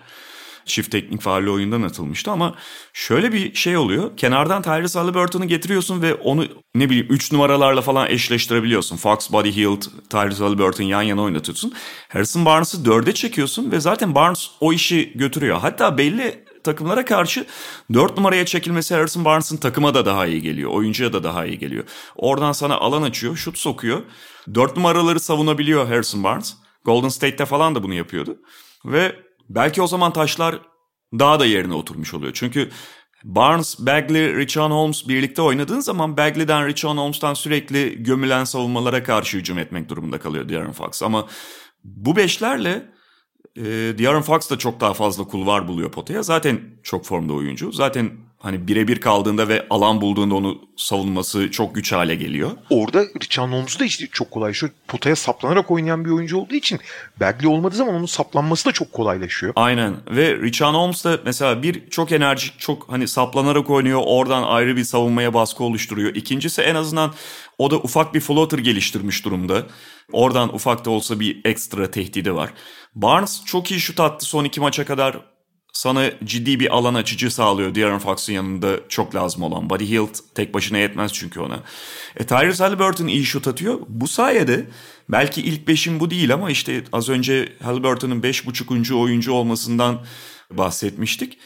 çift 0.68 0.91
teknik 0.91 1.22
faulle 1.22 1.49
oyundan 1.49 1.82
atılmıştı 1.82 2.32
ama 2.32 2.55
şöyle 2.93 3.34
bir 3.34 3.53
şey 3.53 3.78
oluyor. 3.78 4.18
Kenardan 4.18 4.61
Tyrese 4.61 4.99
Halliburton'u 4.99 5.47
getiriyorsun 5.47 6.01
ve 6.01 6.13
onu 6.13 6.47
ne 6.76 6.89
bileyim 6.89 7.07
3 7.09 7.32
numaralarla 7.32 7.82
falan 7.82 8.09
eşleştirebiliyorsun. 8.09 8.97
Fox, 8.97 9.32
Buddy 9.32 9.51
Hield, 9.51 9.82
Tyrese 10.09 10.43
Halliburton 10.43 10.84
yan 10.84 11.01
yana 11.01 11.22
oynatıyorsun. 11.22 11.74
Harrison 12.09 12.45
Barnes'ı 12.45 12.86
dörde 12.86 13.13
çekiyorsun 13.13 13.72
ve 13.72 13.80
zaten 13.80 14.15
Barnes 14.15 14.47
o 14.59 14.74
işi 14.74 15.11
götürüyor. 15.15 15.57
Hatta 15.59 15.97
belli 15.97 16.43
takımlara 16.63 17.05
karşı 17.05 17.45
4 17.93 18.18
numaraya 18.18 18.45
çekilmesi 18.45 18.95
Harrison 18.95 19.26
Barnes'ın 19.26 19.57
takıma 19.57 19.93
da 19.93 20.05
daha 20.05 20.26
iyi 20.26 20.41
geliyor. 20.41 20.72
Oyuncuya 20.72 21.13
da 21.13 21.24
daha 21.24 21.45
iyi 21.45 21.59
geliyor. 21.59 21.84
Oradan 22.15 22.51
sana 22.51 22.78
alan 22.78 23.01
açıyor, 23.01 23.36
şut 23.36 23.57
sokuyor. 23.57 24.01
4 24.53 24.78
numaraları 24.78 25.20
savunabiliyor 25.20 25.88
Harrison 25.88 26.24
Barnes. 26.24 26.55
Golden 26.86 27.09
State'te 27.09 27.45
falan 27.45 27.76
da 27.76 27.84
bunu 27.84 27.93
yapıyordu. 27.93 28.38
Ve 28.86 29.15
belki 29.50 29.82
o 29.82 29.88
zaman 29.88 30.14
taşlar 30.14 30.60
daha 31.14 31.39
da 31.39 31.45
yerine 31.45 31.74
oturmuş 31.74 32.14
oluyor. 32.14 32.32
Çünkü 32.36 32.70
Barnes, 33.24 33.80
Bagley, 33.80 34.36
Richon 34.36 34.72
Holmes 34.72 35.08
birlikte 35.08 35.41
oynadığın 35.41 35.80
zaman 35.80 36.18
Bagley'den, 36.18 36.68
Richon 36.68 36.98
Holmes'tan 36.98 37.34
sürekli 37.34 38.04
gömülen 38.04 38.43
savunmalara 38.43 39.04
karşı 39.04 39.38
hücum 39.38 39.58
etmek 39.58 39.89
durumunda 39.89 40.20
kalıyor 40.20 40.50
Darren 40.50 40.72
Fox. 40.72 41.04
Ama 41.04 41.28
bu 41.84 42.16
beşlerle 42.16 42.98
E, 43.58 43.64
De'Aaron 43.98 44.22
Fox 44.22 44.50
da 44.50 44.58
çok 44.58 44.80
daha 44.80 44.93
fazla 44.93 45.24
kulvar 45.24 45.68
buluyor 45.68 45.91
potaya. 45.91 46.24
Zaten 46.24 46.62
çok 46.84 47.06
formda 47.06 47.34
oyuncu. 47.34 47.72
Zaten 47.72 48.12
hani 48.40 48.68
birebir 48.68 49.02
kaldığında 49.02 49.48
ve 49.48 49.68
alan 49.70 50.02
bulduğunda 50.02 50.36
onu 50.36 50.62
savunması 50.76 51.52
çok 51.52 51.76
güç 51.76 51.92
hale 51.92 52.16
geliyor. 52.16 52.52
Orada 52.70 53.04
Richard 53.24 53.52
Holmes 53.52 53.80
da 53.80 53.86
işte 53.86 54.08
çok 54.12 54.32
kolay. 54.32 54.54
Şu 54.54 54.70
potaya 54.88 55.16
saplanarak 55.16 55.72
oynayan 55.72 56.06
bir 56.06 56.10
oyuncu 56.10 56.38
olduğu 56.38 56.56
için 56.56 56.80
Bagley 57.20 57.52
olmadığı 57.52 57.76
zaman 57.76 57.96
onun 57.96 58.06
saplanması 58.06 58.66
da 58.66 58.72
çok 58.72 58.92
kolaylaşıyor. 58.92 59.54
Aynen 59.56 59.96
ve 60.12 60.36
Richard 60.36 60.74
Holmes 60.74 61.06
da 61.06 61.20
mesela 61.26 61.64
bir 61.64 61.90
çok 61.90 62.12
enerjik 62.12 62.60
çok 62.60 62.92
hani 62.92 63.08
saplanarak 63.08 63.70
oynuyor 63.70 64.02
oradan 64.06 64.44
ayrı 64.44 64.78
bir 64.78 64.84
savunmaya 64.84 65.34
baskı 65.34 65.64
oluşturuyor. 65.64 66.16
İkincisi 66.16 66.62
en 66.62 66.76
azından 66.76 67.14
o 67.58 67.72
da 67.72 67.76
ufak 67.76 68.14
bir 68.14 68.20
floater 68.20 68.58
geliştirmiş 68.60 69.26
durumda. 69.26 69.64
Oradan 70.12 70.56
ufak 70.56 70.86
da 70.86 70.90
olsa 70.90 71.20
bir 71.20 71.42
ekstra 71.46 71.92
tehdidi 71.92 72.36
var. 72.36 72.50
Barnes 72.96 73.46
çok 73.46 73.72
iyi 73.72 73.80
şut 73.80 74.00
attı 74.00 74.26
son 74.26 74.44
iki 74.44 74.62
maça 74.62 74.86
kadar 74.86 75.18
sana 75.78 76.11
ciddi 76.23 76.59
bir 76.59 76.75
alan 76.75 76.93
açıcı 76.93 77.32
sağlıyor 77.32 77.75
De'Aaron 77.75 77.99
Fox'un 77.99 78.34
yanında 78.34 78.80
çok 78.89 79.15
lazım 79.15 79.43
olan. 79.43 79.69
Buddy 79.69 79.89
Hield 79.89 80.15
tek 80.36 80.53
başına 80.53 80.78
yetmez 80.78 81.13
çünkü 81.13 81.39
ona. 81.39 81.59
E, 82.15 82.25
Tyrese 82.25 82.63
Halliburton 82.63 83.07
iyi 83.07 83.25
şut 83.25 83.47
atıyor. 83.47 83.80
Bu 83.88 84.07
sayede 84.07 84.65
belki 85.09 85.41
ilk 85.41 85.67
beşin 85.67 85.99
bu 85.99 86.11
değil 86.11 86.34
ama 86.34 86.51
işte 86.51 86.84
az 86.93 87.09
önce 87.09 87.53
Halliburton'un 87.63 88.23
beş 88.23 88.45
buçukuncu 88.45 88.99
oyuncu 88.99 89.34
olmasından 89.34 90.05
bahsetmiştik. 90.51 91.38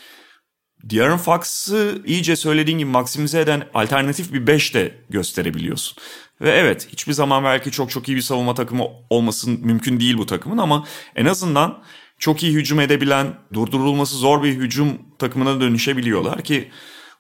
De'Aaron 0.84 1.18
Fox'ı 1.18 2.02
iyice 2.06 2.36
söylediğin 2.36 2.78
gibi 2.78 2.90
maksimize 2.90 3.40
eden 3.40 3.68
alternatif 3.74 4.34
bir 4.34 4.48
5 4.48 4.74
de 4.74 4.96
gösterebiliyorsun. 5.10 5.98
Ve 6.42 6.52
evet 6.52 6.88
hiçbir 6.92 7.14
zaman 7.14 7.44
belki 7.44 7.72
çok 7.72 7.92
çok 7.92 8.10
iyi 8.10 8.18
bir 8.18 8.22
savunma 8.22 8.54
takımı 8.54 8.84
olmasın 9.10 9.60
mümkün 9.64 10.00
değil 10.00 10.18
bu 10.18 10.26
takımın 10.26 10.58
ama 10.58 10.86
en 11.16 11.26
azından 11.26 11.84
çok 12.22 12.44
iyi 12.44 12.54
hücum 12.54 12.80
edebilen, 12.80 13.34
durdurulması 13.54 14.16
zor 14.16 14.44
bir 14.44 14.54
hücum 14.54 14.98
takımına 15.20 15.62
dönüşebiliyorlar 15.62 16.44
ki 16.44 16.72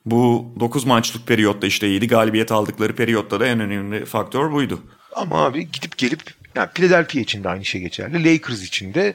bu 0.05 0.53
9 0.59 0.85
maçlık 0.85 1.27
periyotta 1.27 1.67
işte 1.67 1.87
7 1.87 2.07
galibiyet 2.07 2.51
aldıkları 2.51 2.95
periyotta 2.95 3.39
da 3.39 3.47
en 3.47 3.59
önemli 3.59 4.05
faktör 4.05 4.51
buydu. 4.51 4.81
Ama 5.15 5.45
abi 5.45 5.71
gidip 5.71 5.97
gelip 5.97 6.21
yani 6.55 6.69
Philadelphia 6.73 7.19
için 7.19 7.43
de 7.43 7.49
aynı 7.49 7.65
şey 7.65 7.81
geçerli. 7.81 8.33
Lakers 8.33 8.63
için 8.63 8.93
de 8.93 9.13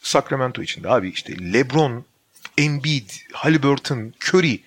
Sacramento 0.00 0.62
için 0.62 0.82
de 0.82 0.88
abi 0.88 1.08
işte 1.08 1.52
LeBron, 1.52 2.04
Embiid, 2.58 3.10
Halliburton, 3.32 4.14
Curry 4.28 4.60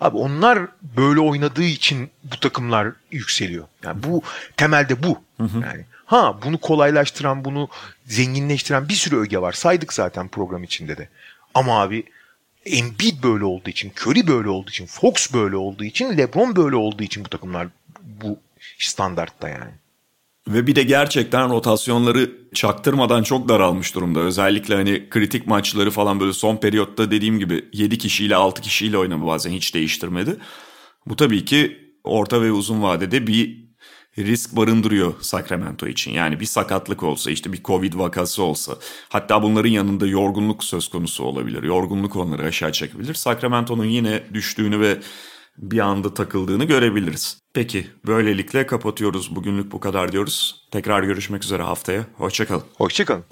abi 0.00 0.16
onlar 0.16 0.58
böyle 0.96 1.20
oynadığı 1.20 1.64
için 1.64 2.10
bu 2.24 2.40
takımlar 2.40 2.92
yükseliyor. 3.10 3.64
Yani 3.84 4.02
bu 4.02 4.22
temelde 4.56 5.02
bu. 5.02 5.18
Hı 5.36 5.44
hı. 5.44 5.60
Yani 5.62 5.84
Ha 6.08 6.38
bunu 6.44 6.58
kolaylaştıran, 6.58 7.44
bunu 7.44 7.68
zenginleştiren 8.06 8.88
bir 8.88 8.94
sürü 8.94 9.16
öge 9.16 9.38
var. 9.38 9.52
Saydık 9.52 9.92
zaten 9.92 10.28
program 10.28 10.64
içinde 10.64 10.96
de. 10.96 11.08
Ama 11.54 11.82
abi 11.82 12.04
Embiid 12.66 13.22
böyle 13.22 13.44
olduğu 13.44 13.70
için, 13.70 13.92
Curry 14.00 14.26
böyle 14.26 14.48
olduğu 14.48 14.70
için, 14.70 14.86
Fox 14.86 15.34
böyle 15.34 15.56
olduğu 15.56 15.84
için, 15.84 16.18
LeBron 16.18 16.56
böyle 16.56 16.76
olduğu 16.76 17.02
için 17.02 17.24
bu 17.24 17.28
takımlar 17.28 17.68
bu 18.02 18.38
standartta 18.78 19.48
yani. 19.48 19.70
Ve 20.48 20.66
bir 20.66 20.76
de 20.76 20.82
gerçekten 20.82 21.50
rotasyonları 21.50 22.30
çaktırmadan 22.54 23.22
çok 23.22 23.48
daralmış 23.48 23.94
durumda. 23.94 24.20
Özellikle 24.20 24.74
hani 24.74 25.10
kritik 25.10 25.46
maçları 25.46 25.90
falan 25.90 26.20
böyle 26.20 26.32
son 26.32 26.56
periyotta 26.56 27.10
dediğim 27.10 27.38
gibi 27.38 27.64
7 27.72 27.98
kişiyle 27.98 28.36
6 28.36 28.62
kişiyle 28.62 28.98
oynadı 28.98 29.26
bazen 29.26 29.50
hiç 29.50 29.74
değiştirmedi. 29.74 30.36
Bu 31.06 31.16
tabii 31.16 31.44
ki 31.44 31.78
orta 32.04 32.42
ve 32.42 32.52
uzun 32.52 32.82
vadede 32.82 33.26
bir 33.26 33.67
risk 34.18 34.56
barındırıyor 34.56 35.14
Sacramento 35.20 35.86
için. 35.86 36.12
Yani 36.12 36.40
bir 36.40 36.46
sakatlık 36.46 37.02
olsa 37.02 37.30
işte 37.30 37.52
bir 37.52 37.62
Covid 37.62 37.94
vakası 37.94 38.42
olsa 38.42 38.76
hatta 39.08 39.42
bunların 39.42 39.70
yanında 39.70 40.06
yorgunluk 40.06 40.64
söz 40.64 40.88
konusu 40.88 41.24
olabilir. 41.24 41.62
Yorgunluk 41.62 42.16
onları 42.16 42.42
aşağı 42.42 42.72
çekebilir. 42.72 43.14
Sacramento'nun 43.14 43.84
yine 43.84 44.22
düştüğünü 44.34 44.80
ve 44.80 44.98
bir 45.58 45.78
anda 45.78 46.14
takıldığını 46.14 46.64
görebiliriz. 46.64 47.38
Peki 47.54 47.86
böylelikle 48.06 48.66
kapatıyoruz. 48.66 49.36
Bugünlük 49.36 49.72
bu 49.72 49.80
kadar 49.80 50.12
diyoruz. 50.12 50.68
Tekrar 50.70 51.02
görüşmek 51.02 51.44
üzere 51.44 51.62
haftaya. 51.62 52.06
Hoşçakalın. 52.16 52.64
Hoşçakalın. 52.76 53.24